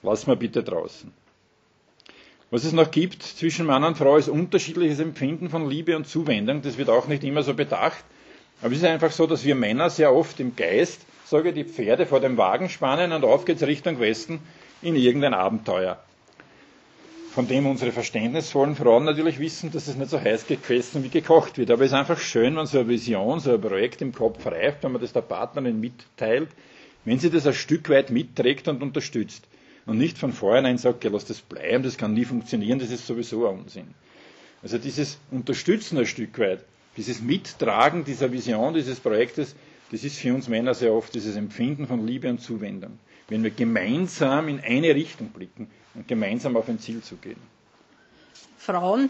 lassen 0.03 0.27
wir 0.27 0.35
bitte 0.35 0.63
draußen. 0.63 1.11
Was 2.49 2.63
es 2.65 2.73
noch 2.73 2.91
gibt 2.91 3.23
zwischen 3.23 3.65
Mann 3.65 3.83
und 3.83 3.97
Frau 3.97 4.17
ist 4.17 4.27
unterschiedliches 4.27 4.99
Empfinden 4.99 5.49
von 5.49 5.69
Liebe 5.69 5.95
und 5.95 6.05
Zuwendung. 6.05 6.61
Das 6.61 6.77
wird 6.77 6.89
auch 6.89 7.07
nicht 7.07 7.23
immer 7.23 7.43
so 7.43 7.53
bedacht. 7.53 8.03
Aber 8.61 8.73
es 8.73 8.79
ist 8.79 8.85
einfach 8.85 9.11
so, 9.11 9.25
dass 9.25 9.45
wir 9.45 9.55
Männer 9.55 9.89
sehr 9.89 10.13
oft 10.13 10.39
im 10.41 10.55
Geist, 10.55 11.05
sage 11.25 11.53
die 11.53 11.63
Pferde 11.63 12.05
vor 12.05 12.19
dem 12.19 12.37
Wagen 12.37 12.67
spannen 12.67 13.13
und 13.13 13.23
auf 13.23 13.45
geht's 13.45 13.63
Richtung 13.63 13.99
Westen 13.99 14.39
in 14.81 14.95
irgendein 14.95 15.33
Abenteuer 15.33 15.97
von 17.31 17.47
dem 17.47 17.65
unsere 17.65 17.93
verständnisvollen 17.93 18.75
Frauen 18.75 19.05
natürlich 19.05 19.39
wissen, 19.39 19.71
dass 19.71 19.87
es 19.87 19.95
nicht 19.95 20.09
so 20.11 20.19
heiß 20.19 20.47
gegessen 20.47 21.01
wie 21.05 21.07
gekocht 21.09 21.57
wird. 21.57 21.71
Aber 21.71 21.83
es 21.85 21.91
ist 21.91 21.97
einfach 21.97 22.19
schön, 22.19 22.57
wenn 22.57 22.65
so 22.65 22.79
eine 22.79 22.89
Vision, 22.89 23.39
so 23.39 23.53
ein 23.53 23.61
Projekt 23.61 24.01
im 24.01 24.13
Kopf 24.13 24.45
reift, 24.45 24.83
wenn 24.83 24.91
man 24.91 25.01
das 25.01 25.13
der 25.13 25.21
Partnerin 25.21 25.79
mitteilt, 25.79 26.49
wenn 27.05 27.19
sie 27.19 27.29
das 27.29 27.47
ein 27.47 27.53
Stück 27.53 27.87
weit 27.89 28.09
mitträgt 28.09 28.67
und 28.67 28.83
unterstützt. 28.83 29.47
Und 29.85 29.97
nicht 29.97 30.17
von 30.17 30.33
vornherein 30.33 30.77
sagt, 30.77 31.05
ja, 31.05 31.09
lass 31.09 31.23
das 31.23 31.39
bleiben, 31.39 31.83
das 31.83 31.97
kann 31.97 32.13
nie 32.13 32.25
funktionieren, 32.25 32.79
das 32.79 32.91
ist 32.91 33.07
sowieso 33.07 33.47
ein 33.47 33.59
Unsinn. 33.59 33.87
Also 34.61 34.77
dieses 34.77 35.17
Unterstützen 35.31 35.97
ein 35.99 36.05
Stück 36.05 36.37
weit, 36.37 36.59
dieses 36.97 37.21
Mittragen 37.21 38.03
dieser 38.03 38.33
Vision, 38.33 38.73
dieses 38.73 38.99
Projektes, 38.99 39.55
das 39.91 40.03
ist 40.03 40.17
für 40.19 40.33
uns 40.33 40.49
Männer 40.49 40.73
sehr 40.73 40.91
oft 40.93 41.15
dieses 41.15 41.37
Empfinden 41.37 41.87
von 41.87 42.05
Liebe 42.05 42.29
und 42.29 42.41
Zuwendung. 42.41 42.99
Wenn 43.29 43.43
wir 43.43 43.51
gemeinsam 43.51 44.49
in 44.49 44.59
eine 44.59 44.93
Richtung 44.93 45.29
blicken, 45.29 45.67
und 45.93 46.07
gemeinsam 46.07 46.55
auf 46.57 46.69
ein 46.69 46.79
Ziel 46.79 47.01
zu 47.01 47.15
gehen. 47.17 47.41
Frauen 48.57 49.09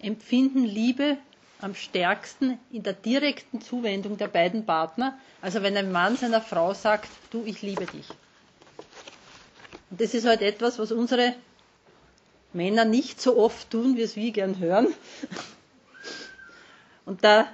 empfinden 0.00 0.64
Liebe 0.64 1.16
am 1.60 1.74
stärksten 1.74 2.58
in 2.70 2.82
der 2.82 2.92
direkten 2.92 3.60
Zuwendung 3.60 4.16
der 4.18 4.28
beiden 4.28 4.66
Partner. 4.66 5.18
Also 5.40 5.62
wenn 5.62 5.76
ein 5.76 5.90
Mann 5.92 6.16
seiner 6.16 6.40
Frau 6.40 6.74
sagt, 6.74 7.08
du, 7.30 7.42
ich 7.46 7.62
liebe 7.62 7.86
dich. 7.86 8.08
Und 9.90 10.00
das 10.00 10.14
ist 10.14 10.26
halt 10.26 10.42
etwas, 10.42 10.78
was 10.78 10.92
unsere 10.92 11.34
Männer 12.52 12.84
nicht 12.84 13.20
so 13.20 13.36
oft 13.38 13.70
tun, 13.70 13.96
wie 13.96 14.02
es 14.02 14.16
wir 14.16 14.30
gern 14.32 14.58
hören. 14.58 14.88
Und 17.04 17.24
da 17.24 17.48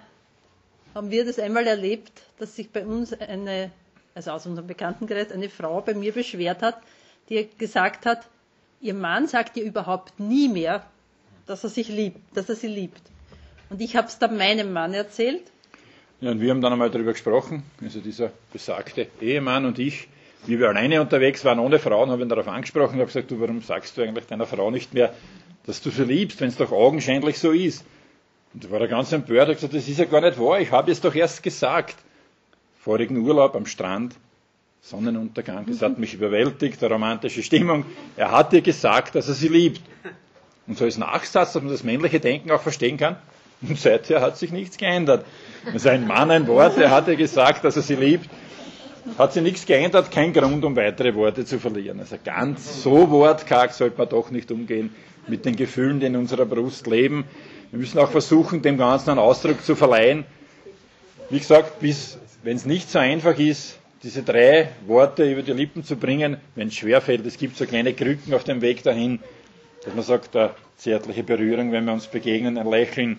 haben 0.94 1.10
wir 1.10 1.24
das 1.24 1.38
einmal 1.38 1.66
erlebt, 1.66 2.12
dass 2.38 2.56
sich 2.56 2.70
bei 2.70 2.84
uns 2.84 3.12
eine, 3.12 3.70
also 4.14 4.32
aus 4.32 4.46
unserem 4.46 4.66
Bekanntenkreis, 4.66 5.32
eine 5.32 5.48
Frau 5.48 5.80
bei 5.80 5.94
mir 5.94 6.12
beschwert 6.12 6.62
hat, 6.62 6.80
die 7.28 7.48
gesagt 7.58 8.06
hat, 8.06 8.26
Ihr 8.80 8.94
Mann 8.94 9.26
sagt 9.26 9.56
ihr 9.58 9.64
überhaupt 9.64 10.18
nie 10.18 10.48
mehr, 10.48 10.86
dass 11.46 11.64
er 11.64 11.70
sich 11.70 11.88
liebt, 11.88 12.18
dass 12.34 12.48
er 12.48 12.56
sie 12.56 12.68
liebt. 12.68 13.02
Und 13.68 13.80
ich 13.82 13.94
habe 13.94 14.08
es 14.08 14.18
dann 14.18 14.38
meinem 14.38 14.72
Mann 14.72 14.94
erzählt. 14.94 15.42
Ja, 16.20 16.30
und 16.30 16.40
wir 16.40 16.50
haben 16.50 16.60
dann 16.62 16.72
einmal 16.72 16.90
darüber 16.90 17.12
gesprochen, 17.12 17.62
also 17.82 18.00
dieser 18.00 18.32
besagte 18.52 19.08
Ehemann 19.20 19.66
und 19.66 19.78
ich, 19.78 20.08
wie 20.46 20.58
wir 20.58 20.68
alleine 20.68 21.00
unterwegs 21.00 21.44
waren, 21.44 21.58
ohne 21.58 21.78
Frauen, 21.78 22.10
haben 22.10 22.22
ihn 22.22 22.28
darauf 22.28 22.48
angesprochen 22.48 22.94
und 22.94 23.00
habe 23.00 23.06
gesagt, 23.06 23.30
du, 23.30 23.40
warum 23.40 23.60
sagst 23.60 23.96
du 23.96 24.02
eigentlich 24.02 24.26
deiner 24.26 24.46
Frau 24.46 24.70
nicht 24.70 24.94
mehr, 24.94 25.14
dass 25.66 25.82
du 25.82 25.90
sie 25.90 26.04
liebst, 26.04 26.40
wenn 26.40 26.48
es 26.48 26.56
doch 26.56 26.72
augenscheinlich 26.72 27.38
so 27.38 27.52
ist? 27.52 27.84
Und 28.54 28.64
da 28.64 28.70
war 28.70 28.80
er 28.80 28.88
ganz 28.88 29.12
empört 29.12 29.48
und 29.48 29.54
gesagt, 29.54 29.74
das 29.74 29.88
ist 29.88 29.98
ja 29.98 30.06
gar 30.06 30.22
nicht 30.22 30.38
wahr, 30.38 30.60
ich 30.60 30.70
habe 30.72 30.90
es 30.90 31.00
doch 31.00 31.14
erst 31.14 31.42
gesagt. 31.42 31.96
Vorigen 32.78 33.18
Urlaub 33.18 33.54
am 33.56 33.66
Strand, 33.66 34.14
Sonnenuntergang, 34.82 35.66
das 35.66 35.82
hat 35.82 35.98
mich 35.98 36.14
überwältigt, 36.14 36.80
der 36.80 36.90
romantische 36.90 37.42
Stimmung. 37.42 37.84
Er 38.16 38.30
hat 38.32 38.52
ihr 38.52 38.62
gesagt, 38.62 39.14
dass 39.14 39.28
er 39.28 39.34
sie 39.34 39.48
liebt. 39.48 39.82
Und 40.66 40.78
so 40.78 40.84
als 40.84 40.98
Nachsatz, 40.98 41.52
dass 41.52 41.62
man 41.62 41.70
das 41.70 41.84
männliche 41.84 42.20
Denken 42.20 42.50
auch 42.50 42.62
verstehen 42.62 42.96
kann, 42.96 43.16
und 43.62 43.78
seither 43.78 44.22
hat 44.22 44.38
sich 44.38 44.52
nichts 44.52 44.78
geändert. 44.78 45.26
Das 45.66 45.74
ist 45.74 45.86
ein 45.86 46.06
Mann 46.06 46.30
ein 46.30 46.46
Wort, 46.46 46.78
er 46.78 46.90
hat 46.90 47.08
ihr 47.08 47.16
gesagt, 47.16 47.64
dass 47.64 47.76
er 47.76 47.82
sie 47.82 47.96
liebt. 47.96 48.30
Hat 49.18 49.32
sich 49.32 49.42
nichts 49.42 49.66
geändert, 49.66 50.10
kein 50.10 50.32
Grund, 50.32 50.64
um 50.64 50.76
weitere 50.76 51.14
Worte 51.14 51.44
zu 51.44 51.58
verlieren. 51.58 52.00
Also 52.00 52.16
ganz 52.24 52.82
so 52.82 53.10
wortkarg 53.10 53.72
sollte 53.72 53.98
man 53.98 54.08
doch 54.08 54.30
nicht 54.30 54.50
umgehen 54.50 54.94
mit 55.26 55.44
den 55.44 55.56
Gefühlen, 55.56 56.00
die 56.00 56.06
in 56.06 56.16
unserer 56.16 56.46
Brust 56.46 56.86
leben. 56.86 57.24
Wir 57.70 57.80
müssen 57.80 57.98
auch 57.98 58.10
versuchen, 58.10 58.62
dem 58.62 58.78
Ganzen 58.78 59.10
einen 59.10 59.18
Ausdruck 59.18 59.62
zu 59.62 59.74
verleihen. 59.74 60.24
Wie 61.28 61.38
gesagt, 61.38 61.82
wenn 61.82 62.56
es 62.56 62.64
nicht 62.64 62.90
so 62.90 62.98
einfach 62.98 63.38
ist, 63.38 63.79
diese 64.02 64.22
drei 64.22 64.70
Worte 64.86 65.30
über 65.30 65.42
die 65.42 65.52
Lippen 65.52 65.84
zu 65.84 65.96
bringen, 65.96 66.38
wenn 66.54 66.68
es 66.68 66.74
schwerfällt, 66.74 67.26
es 67.26 67.36
gibt 67.36 67.56
so 67.56 67.66
kleine 67.66 67.92
Krücken 67.92 68.32
auf 68.32 68.44
dem 68.44 68.62
Weg 68.62 68.82
dahin, 68.82 69.20
dass 69.84 69.94
man 69.94 70.04
sagt, 70.04 70.34
eine 70.36 70.54
zärtliche 70.76 71.22
Berührung, 71.22 71.72
wenn 71.72 71.84
wir 71.84 71.92
uns 71.92 72.06
begegnen, 72.06 72.56
ein 72.56 72.66
Lächeln, 72.66 73.18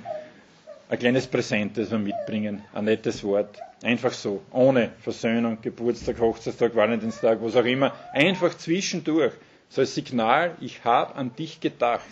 ein 0.89 0.99
kleines 0.99 1.27
Präsent, 1.27 1.77
das 1.77 1.91
wir 1.91 1.99
mitbringen, 1.99 2.63
ein 2.73 2.85
nettes 2.85 3.23
Wort. 3.23 3.59
Einfach 3.83 4.11
so, 4.11 4.41
ohne 4.51 4.91
Versöhnung, 4.99 5.59
Geburtstag, 5.61 6.19
Hochzeitstag, 6.19 6.75
Valentinstag, 6.75 7.39
was 7.41 7.55
auch 7.55 7.65
immer. 7.65 7.95
Einfach 8.13 8.55
zwischendurch, 8.55 9.33
so 9.69 9.81
als 9.81 9.95
Signal, 9.95 10.55
ich 10.59 10.83
habe 10.83 11.15
an 11.15 11.35
dich 11.35 11.59
gedacht. 11.61 12.05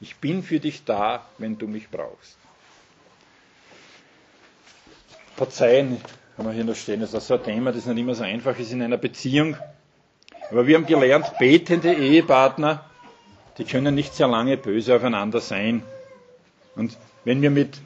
Ich 0.00 0.16
bin 0.16 0.42
für 0.42 0.58
dich 0.58 0.84
da, 0.84 1.26
wenn 1.38 1.58
du 1.58 1.68
mich 1.68 1.88
brauchst. 1.88 2.36
Verzeihen, 5.36 6.00
haben 6.36 6.46
wir 6.46 6.52
hier 6.52 6.64
noch 6.64 6.74
stehen, 6.74 7.00
das 7.00 7.14
ist 7.14 7.26
so 7.26 7.34
ein 7.34 7.42
Thema, 7.44 7.72
das 7.72 7.86
nicht 7.86 7.98
immer 7.98 8.14
so 8.14 8.24
einfach 8.24 8.58
ist 8.58 8.72
in 8.72 8.82
einer 8.82 8.96
Beziehung. 8.96 9.56
Aber 10.50 10.66
wir 10.66 10.76
haben 10.76 10.86
gelernt, 10.86 11.32
betende 11.38 11.94
Ehepartner, 11.94 12.84
die 13.58 13.64
können 13.64 13.94
nicht 13.94 14.14
sehr 14.14 14.28
lange 14.28 14.56
böse 14.56 14.96
aufeinander 14.96 15.40
sein. 15.40 15.82
Und 16.74 16.98
wenn 17.24 17.40
wir 17.40 17.50
mit 17.50 17.80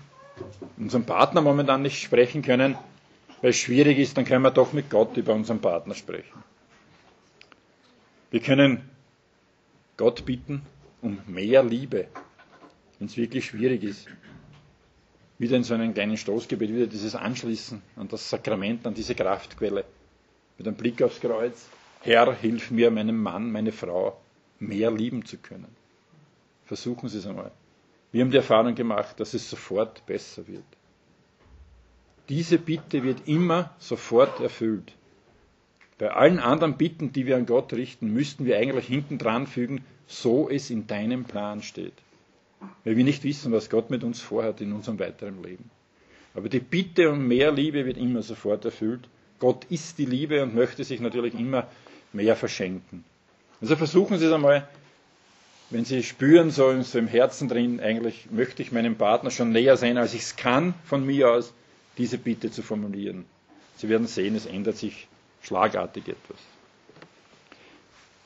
unserem 0.76 1.04
Partner 1.04 1.40
momentan 1.42 1.82
nicht 1.82 2.00
sprechen 2.00 2.42
können, 2.42 2.76
weil 3.42 3.50
es 3.50 3.56
schwierig 3.56 3.98
ist, 3.98 4.16
dann 4.16 4.24
können 4.24 4.42
wir 4.42 4.50
doch 4.50 4.72
mit 4.72 4.90
Gott 4.90 5.16
über 5.16 5.34
unseren 5.34 5.60
Partner 5.60 5.94
sprechen. 5.94 6.42
Wir 8.30 8.40
können 8.40 8.88
Gott 9.96 10.24
bitten 10.24 10.62
um 11.00 11.18
mehr 11.26 11.62
Liebe, 11.62 12.08
wenn 12.98 13.08
es 13.08 13.16
wirklich 13.16 13.46
schwierig 13.46 13.82
ist. 13.84 14.06
Wieder 15.38 15.56
in 15.56 15.62
so 15.62 15.74
einem 15.74 15.94
kleinen 15.94 16.16
Stoßgebet, 16.16 16.70
wieder 16.70 16.86
dieses 16.86 17.14
Anschließen 17.14 17.80
an 17.96 18.08
das 18.08 18.28
Sakrament, 18.28 18.86
an 18.86 18.94
diese 18.94 19.14
Kraftquelle. 19.14 19.84
Mit 20.58 20.66
einem 20.66 20.76
Blick 20.76 21.00
aufs 21.02 21.20
Kreuz. 21.20 21.66
Herr, 22.00 22.34
hilf 22.34 22.70
mir, 22.70 22.90
meinem 22.90 23.22
Mann, 23.22 23.52
meine 23.52 23.70
Frau 23.72 24.18
mehr 24.58 24.90
lieben 24.90 25.24
zu 25.24 25.36
können. 25.38 25.68
Versuchen 26.64 27.08
Sie 27.08 27.18
es 27.18 27.26
einmal. 27.26 27.52
Wir 28.10 28.22
haben 28.22 28.30
die 28.30 28.36
Erfahrung 28.36 28.74
gemacht, 28.74 29.20
dass 29.20 29.34
es 29.34 29.48
sofort 29.48 30.04
besser 30.06 30.46
wird. 30.48 30.64
Diese 32.28 32.58
Bitte 32.58 33.02
wird 33.04 33.26
immer 33.28 33.74
sofort 33.78 34.40
erfüllt. 34.40 34.92
Bei 35.98 36.10
allen 36.12 36.38
anderen 36.38 36.76
Bitten, 36.76 37.12
die 37.12 37.26
wir 37.26 37.36
an 37.36 37.46
Gott 37.46 37.72
richten, 37.72 38.12
müssten 38.12 38.44
wir 38.44 38.58
eigentlich 38.58 38.86
hinten 38.86 39.18
dran 39.18 39.46
fügen, 39.46 39.84
so 40.06 40.48
es 40.48 40.70
in 40.70 40.86
deinem 40.86 41.24
Plan 41.24 41.62
steht. 41.62 41.94
Weil 42.84 42.96
wir 42.96 43.04
nicht 43.04 43.24
wissen, 43.24 43.52
was 43.52 43.70
Gott 43.70 43.90
mit 43.90 44.04
uns 44.04 44.20
vorhat 44.20 44.60
in 44.60 44.72
unserem 44.72 44.98
weiteren 44.98 45.42
Leben. 45.42 45.70
Aber 46.34 46.48
die 46.48 46.60
Bitte 46.60 47.10
um 47.10 47.26
mehr 47.26 47.50
Liebe 47.52 47.84
wird 47.84 47.96
immer 47.96 48.22
sofort 48.22 48.64
erfüllt. 48.64 49.08
Gott 49.38 49.64
ist 49.70 49.98
die 49.98 50.06
Liebe 50.06 50.42
und 50.42 50.54
möchte 50.54 50.84
sich 50.84 51.00
natürlich 51.00 51.34
immer 51.34 51.66
mehr 52.12 52.36
verschenken. 52.36 53.04
Also 53.60 53.76
versuchen 53.76 54.18
Sie 54.18 54.26
es 54.26 54.32
einmal, 54.32 54.68
wenn 55.70 55.84
Sie 55.84 56.02
spüren, 56.02 56.50
so, 56.50 56.80
so 56.82 56.98
im 56.98 57.08
Herzen 57.08 57.48
drin, 57.48 57.80
eigentlich 57.80 58.30
möchte 58.30 58.62
ich 58.62 58.72
meinem 58.72 58.96
Partner 58.96 59.30
schon 59.30 59.52
näher 59.52 59.76
sein, 59.76 59.98
als 59.98 60.14
ich 60.14 60.22
es 60.22 60.36
kann, 60.36 60.74
von 60.84 61.04
mir 61.04 61.30
aus, 61.30 61.52
diese 61.98 62.18
Bitte 62.18 62.50
zu 62.50 62.62
formulieren. 62.62 63.26
Sie 63.76 63.88
werden 63.88 64.06
sehen, 64.06 64.34
es 64.34 64.46
ändert 64.46 64.76
sich 64.76 65.08
schlagartig 65.42 66.08
etwas. 66.08 66.38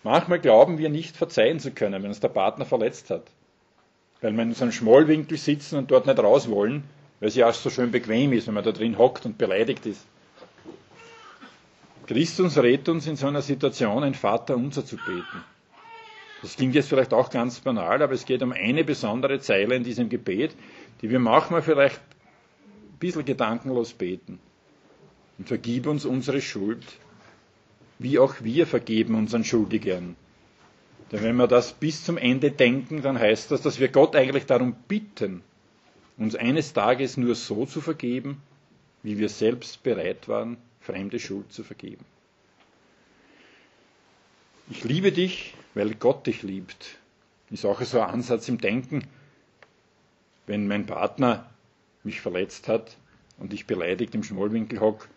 Manchmal 0.02 0.40
glauben 0.40 0.78
wir 0.78 0.88
nicht 0.88 1.16
verzeihen 1.16 1.60
zu 1.60 1.70
können, 1.70 2.02
wenn 2.02 2.10
uns 2.10 2.20
der 2.20 2.28
Partner 2.28 2.64
verletzt 2.64 3.10
hat. 3.10 3.24
Weil 4.22 4.32
wir 4.32 4.42
in 4.42 4.54
so 4.54 4.62
einem 4.62 4.72
Schmollwinkel 4.72 5.36
sitzen 5.36 5.76
und 5.76 5.90
dort 5.90 6.06
nicht 6.06 6.18
raus 6.18 6.48
wollen, 6.48 6.84
weil 7.20 7.28
es 7.28 7.34
ja 7.34 7.48
auch 7.48 7.54
so 7.54 7.70
schön 7.70 7.90
bequem 7.90 8.32
ist, 8.32 8.46
wenn 8.46 8.54
man 8.54 8.64
da 8.64 8.72
drin 8.72 8.96
hockt 8.96 9.26
und 9.26 9.36
beleidigt 9.36 9.84
ist. 9.84 10.06
Christus 12.06 12.58
rät 12.58 12.88
uns 12.88 13.06
in 13.06 13.16
so 13.16 13.26
einer 13.26 13.42
Situation, 13.42 14.02
ein 14.02 14.14
Vater 14.14 14.56
unser 14.56 14.84
zu 14.84 14.96
beten. 14.96 15.44
Das 16.42 16.56
klingt 16.56 16.74
jetzt 16.74 16.88
vielleicht 16.88 17.14
auch 17.14 17.30
ganz 17.30 17.60
banal, 17.60 18.02
aber 18.02 18.14
es 18.14 18.26
geht 18.26 18.42
um 18.42 18.52
eine 18.52 18.82
besondere 18.82 19.38
Zeile 19.38 19.76
in 19.76 19.84
diesem 19.84 20.08
Gebet, 20.08 20.54
die 21.00 21.10
wir 21.10 21.20
manchmal 21.20 21.62
vielleicht 21.62 22.00
ein 22.00 22.98
bisschen 22.98 23.24
gedankenlos 23.24 23.92
beten. 23.92 24.40
Und 25.38 25.46
vergib 25.46 25.86
uns 25.86 26.04
unsere 26.04 26.40
Schuld, 26.40 26.84
wie 28.00 28.18
auch 28.18 28.34
wir 28.40 28.66
vergeben 28.66 29.14
unseren 29.14 29.44
Schuldigern. 29.44 30.16
Denn 31.12 31.22
wenn 31.22 31.36
wir 31.36 31.46
das 31.46 31.74
bis 31.74 32.04
zum 32.04 32.16
Ende 32.16 32.50
denken, 32.50 33.02
dann 33.02 33.18
heißt 33.18 33.50
das, 33.50 33.60
dass 33.60 33.78
wir 33.78 33.88
Gott 33.88 34.16
eigentlich 34.16 34.46
darum 34.46 34.74
bitten, 34.88 35.42
uns 36.16 36.34
eines 36.34 36.72
Tages 36.72 37.18
nur 37.18 37.34
so 37.34 37.66
zu 37.66 37.82
vergeben, 37.82 38.40
wie 39.02 39.18
wir 39.18 39.28
selbst 39.28 39.82
bereit 39.82 40.26
waren, 40.28 40.56
fremde 40.80 41.18
Schuld 41.20 41.52
zu 41.52 41.64
vergeben. 41.64 42.04
Ich 44.70 44.84
liebe 44.84 45.12
dich, 45.12 45.54
weil 45.74 45.94
Gott 45.94 46.26
dich 46.26 46.42
liebt. 46.42 46.96
Ist 47.50 47.66
auch 47.66 47.82
so 47.82 48.00
ein 48.00 48.08
Ansatz 48.08 48.48
im 48.48 48.56
Denken. 48.56 49.04
Wenn 50.46 50.66
mein 50.66 50.86
Partner 50.86 51.50
mich 52.04 52.22
verletzt 52.22 52.68
hat 52.68 52.96
und 53.38 53.52
ich 53.52 53.66
beleidigt 53.66 54.14
im 54.14 54.22
Schmollwinkel 54.24 54.80
hock, 54.80 55.08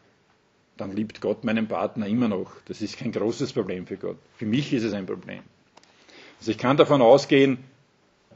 dann 0.76 0.92
liebt 0.92 1.22
Gott 1.22 1.46
meinen 1.46 1.70
Partner 1.70 2.08
immer 2.08 2.28
noch. 2.28 2.52
Das 2.66 2.82
ist 2.82 2.98
kein 2.98 3.14
großes 3.14 3.54
Problem 3.54 3.88
für 3.88 3.96
Gott. 3.96 4.18
Für 4.36 4.46
mich 4.46 4.74
ist 4.74 4.84
es 4.84 4.92
ein 4.92 5.06
Problem. 5.06 5.42
Also 6.40 6.52
ich 6.52 6.58
kann 6.58 6.78
davon 6.78 7.02
ausgehen, 7.02 7.58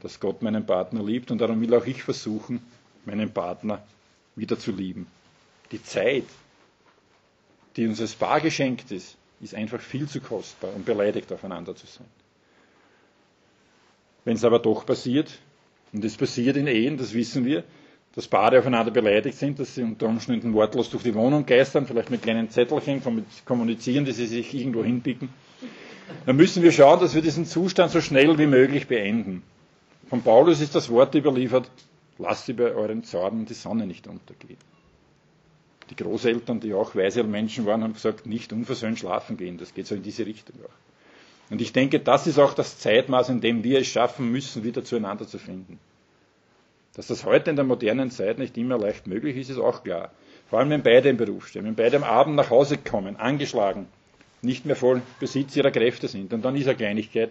dass 0.00 0.20
Gott 0.20 0.42
meinen 0.42 0.66
Partner 0.66 1.02
liebt 1.02 1.30
und 1.30 1.38
darum 1.38 1.60
will 1.60 1.74
auch 1.74 1.86
ich 1.86 2.02
versuchen, 2.02 2.60
meinen 3.04 3.32
Partner 3.32 3.82
wieder 4.36 4.58
zu 4.58 4.72
lieben. 4.72 5.06
Die 5.72 5.82
Zeit, 5.82 6.24
die 7.76 7.86
uns 7.86 8.00
als 8.00 8.14
Paar 8.14 8.40
geschenkt 8.40 8.90
ist, 8.90 9.16
ist 9.40 9.54
einfach 9.54 9.80
viel 9.80 10.08
zu 10.08 10.20
kostbar, 10.20 10.74
um 10.74 10.84
beleidigt 10.84 11.32
aufeinander 11.32 11.74
zu 11.76 11.86
sein. 11.86 12.06
Wenn 14.24 14.36
es 14.36 14.44
aber 14.44 14.58
doch 14.58 14.84
passiert, 14.84 15.38
und 15.92 16.04
es 16.04 16.16
passiert 16.16 16.56
in 16.56 16.66
Ehen, 16.66 16.98
das 16.98 17.14
wissen 17.14 17.44
wir, 17.44 17.64
dass 18.14 18.28
Paare 18.28 18.58
aufeinander 18.58 18.90
beleidigt 18.90 19.38
sind, 19.38 19.58
dass 19.58 19.74
sie 19.74 19.82
unter 19.82 20.06
Umständen 20.06 20.52
wortlos 20.52 20.90
durch 20.90 21.02
die 21.02 21.14
Wohnung 21.14 21.46
geistern, 21.46 21.86
vielleicht 21.86 22.10
mit 22.10 22.22
kleinen 22.22 22.50
Zettelchen 22.50 23.02
kommunizieren, 23.44 24.04
die 24.04 24.12
sie 24.12 24.26
sich 24.26 24.52
irgendwo 24.52 24.84
hinpicken, 24.84 25.30
dann 26.26 26.36
müssen 26.36 26.62
wir 26.62 26.72
schauen, 26.72 27.00
dass 27.00 27.14
wir 27.14 27.22
diesen 27.22 27.46
Zustand 27.46 27.90
so 27.90 28.00
schnell 28.00 28.38
wie 28.38 28.46
möglich 28.46 28.86
beenden. 28.86 29.42
Von 30.08 30.22
Paulus 30.22 30.60
ist 30.60 30.74
das 30.74 30.90
Wort 30.90 31.14
überliefert, 31.14 31.70
lasst 32.18 32.48
über 32.48 32.72
euren 32.72 33.04
Zorn 33.04 33.46
die 33.46 33.54
Sonne 33.54 33.86
nicht 33.86 34.06
untergehen 34.06 34.58
die 35.90 35.96
Großeltern, 35.96 36.60
die 36.60 36.72
auch 36.72 36.94
weise 36.94 37.24
Menschen 37.24 37.66
waren, 37.66 37.82
haben 37.82 37.94
gesagt, 37.94 38.26
nicht 38.26 38.52
unversöhnt 38.52 38.98
schlafen 38.98 39.36
gehen. 39.36 39.58
Das 39.58 39.74
geht 39.74 39.86
so 39.86 39.94
in 39.94 40.02
diese 40.02 40.24
Richtung 40.24 40.56
auch. 40.64 41.50
Und 41.50 41.60
ich 41.60 41.72
denke, 41.72 41.98
das 41.98 42.28
ist 42.28 42.38
auch 42.38 42.54
das 42.54 42.78
Zeitmaß, 42.78 43.28
in 43.28 43.40
dem 43.40 43.64
wir 43.64 43.80
es 43.80 43.88
schaffen 43.88 44.30
müssen, 44.30 44.62
wieder 44.62 44.84
zueinander 44.84 45.26
zu 45.26 45.38
finden. 45.38 45.80
Dass 46.94 47.08
das 47.08 47.24
heute 47.24 47.50
in 47.50 47.56
der 47.56 47.64
modernen 47.64 48.10
Zeit 48.10 48.38
nicht 48.38 48.56
immer 48.56 48.78
leicht 48.78 49.08
möglich 49.08 49.36
ist, 49.36 49.50
ist 49.50 49.58
auch 49.58 49.82
klar. 49.82 50.12
Vor 50.48 50.60
allem, 50.60 50.70
wenn 50.70 50.82
beide 50.82 51.08
im 51.08 51.16
Beruf 51.16 51.48
stehen, 51.48 51.64
wenn 51.64 51.74
beide 51.74 51.96
am 51.96 52.04
Abend 52.04 52.36
nach 52.36 52.50
Hause 52.50 52.78
kommen, 52.78 53.16
angeschlagen, 53.16 53.86
nicht 54.42 54.66
mehr 54.66 54.76
voll 54.76 55.02
Besitz 55.18 55.56
ihrer 55.56 55.70
Kräfte 55.70 56.08
sind. 56.08 56.32
Und 56.32 56.44
dann 56.44 56.56
ist 56.56 56.66
eine 56.66 56.76
Kleinigkeit. 56.76 57.30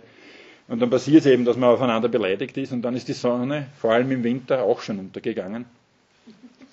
Und 0.67 0.79
dann 0.81 0.89
passiert 0.89 1.21
es 1.21 1.25
eben, 1.25 1.45
dass 1.45 1.57
man 1.57 1.69
aufeinander 1.69 2.09
beleidigt 2.09 2.55
ist 2.57 2.71
und 2.71 2.83
dann 2.83 2.95
ist 2.95 3.07
die 3.07 3.13
Sonne, 3.13 3.67
vor 3.79 3.91
allem 3.91 4.11
im 4.11 4.23
Winter, 4.23 4.63
auch 4.63 4.81
schon 4.81 4.99
untergegangen 4.99 5.65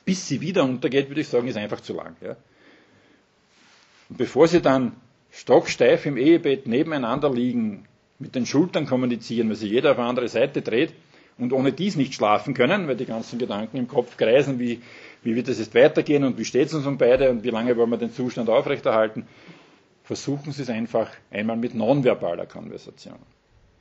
bis 0.06 0.28
sie 0.28 0.40
wieder 0.40 0.64
untergeht, 0.64 1.10
würde 1.10 1.20
ich 1.20 1.28
sagen, 1.28 1.48
ist 1.48 1.58
einfach 1.58 1.80
zu 1.80 1.92
lang. 1.92 2.16
Ja. 2.22 2.36
Und 4.08 4.16
bevor 4.16 4.48
sie 4.48 4.62
dann 4.62 4.92
stocksteif 5.32 6.06
im 6.06 6.16
Ehebett 6.16 6.66
nebeneinander 6.66 7.30
liegen, 7.30 7.84
mit 8.18 8.34
den 8.34 8.46
Schultern 8.46 8.86
kommunizieren, 8.86 9.48
weil 9.48 9.56
sich 9.56 9.70
jeder 9.70 9.90
auf 9.90 9.98
eine 9.98 10.08
andere 10.08 10.28
Seite 10.28 10.62
dreht 10.62 10.94
und 11.36 11.52
ohne 11.52 11.72
dies 11.72 11.96
nicht 11.96 12.14
schlafen 12.14 12.54
können, 12.54 12.86
weil 12.88 12.96
die 12.96 13.04
ganzen 13.04 13.38
Gedanken 13.38 13.76
im 13.76 13.88
Kopf 13.88 14.16
kreisen, 14.16 14.58
wie, 14.58 14.80
wie 15.22 15.34
wird 15.34 15.48
es 15.48 15.58
jetzt 15.58 15.74
weitergehen 15.74 16.24
und 16.24 16.38
wie 16.38 16.44
steht 16.46 16.68
es 16.68 16.74
uns 16.74 16.86
um 16.86 16.96
beide 16.96 17.28
und 17.28 17.42
wie 17.42 17.50
lange 17.50 17.76
wollen 17.76 17.90
wir 17.90 17.98
den 17.98 18.12
Zustand 18.12 18.48
aufrechterhalten, 18.48 19.26
versuchen 20.06 20.52
Sie 20.52 20.62
es 20.62 20.70
einfach 20.70 21.10
einmal 21.30 21.56
mit 21.56 21.74
nonverbaler 21.74 22.46
Konversation. 22.46 23.18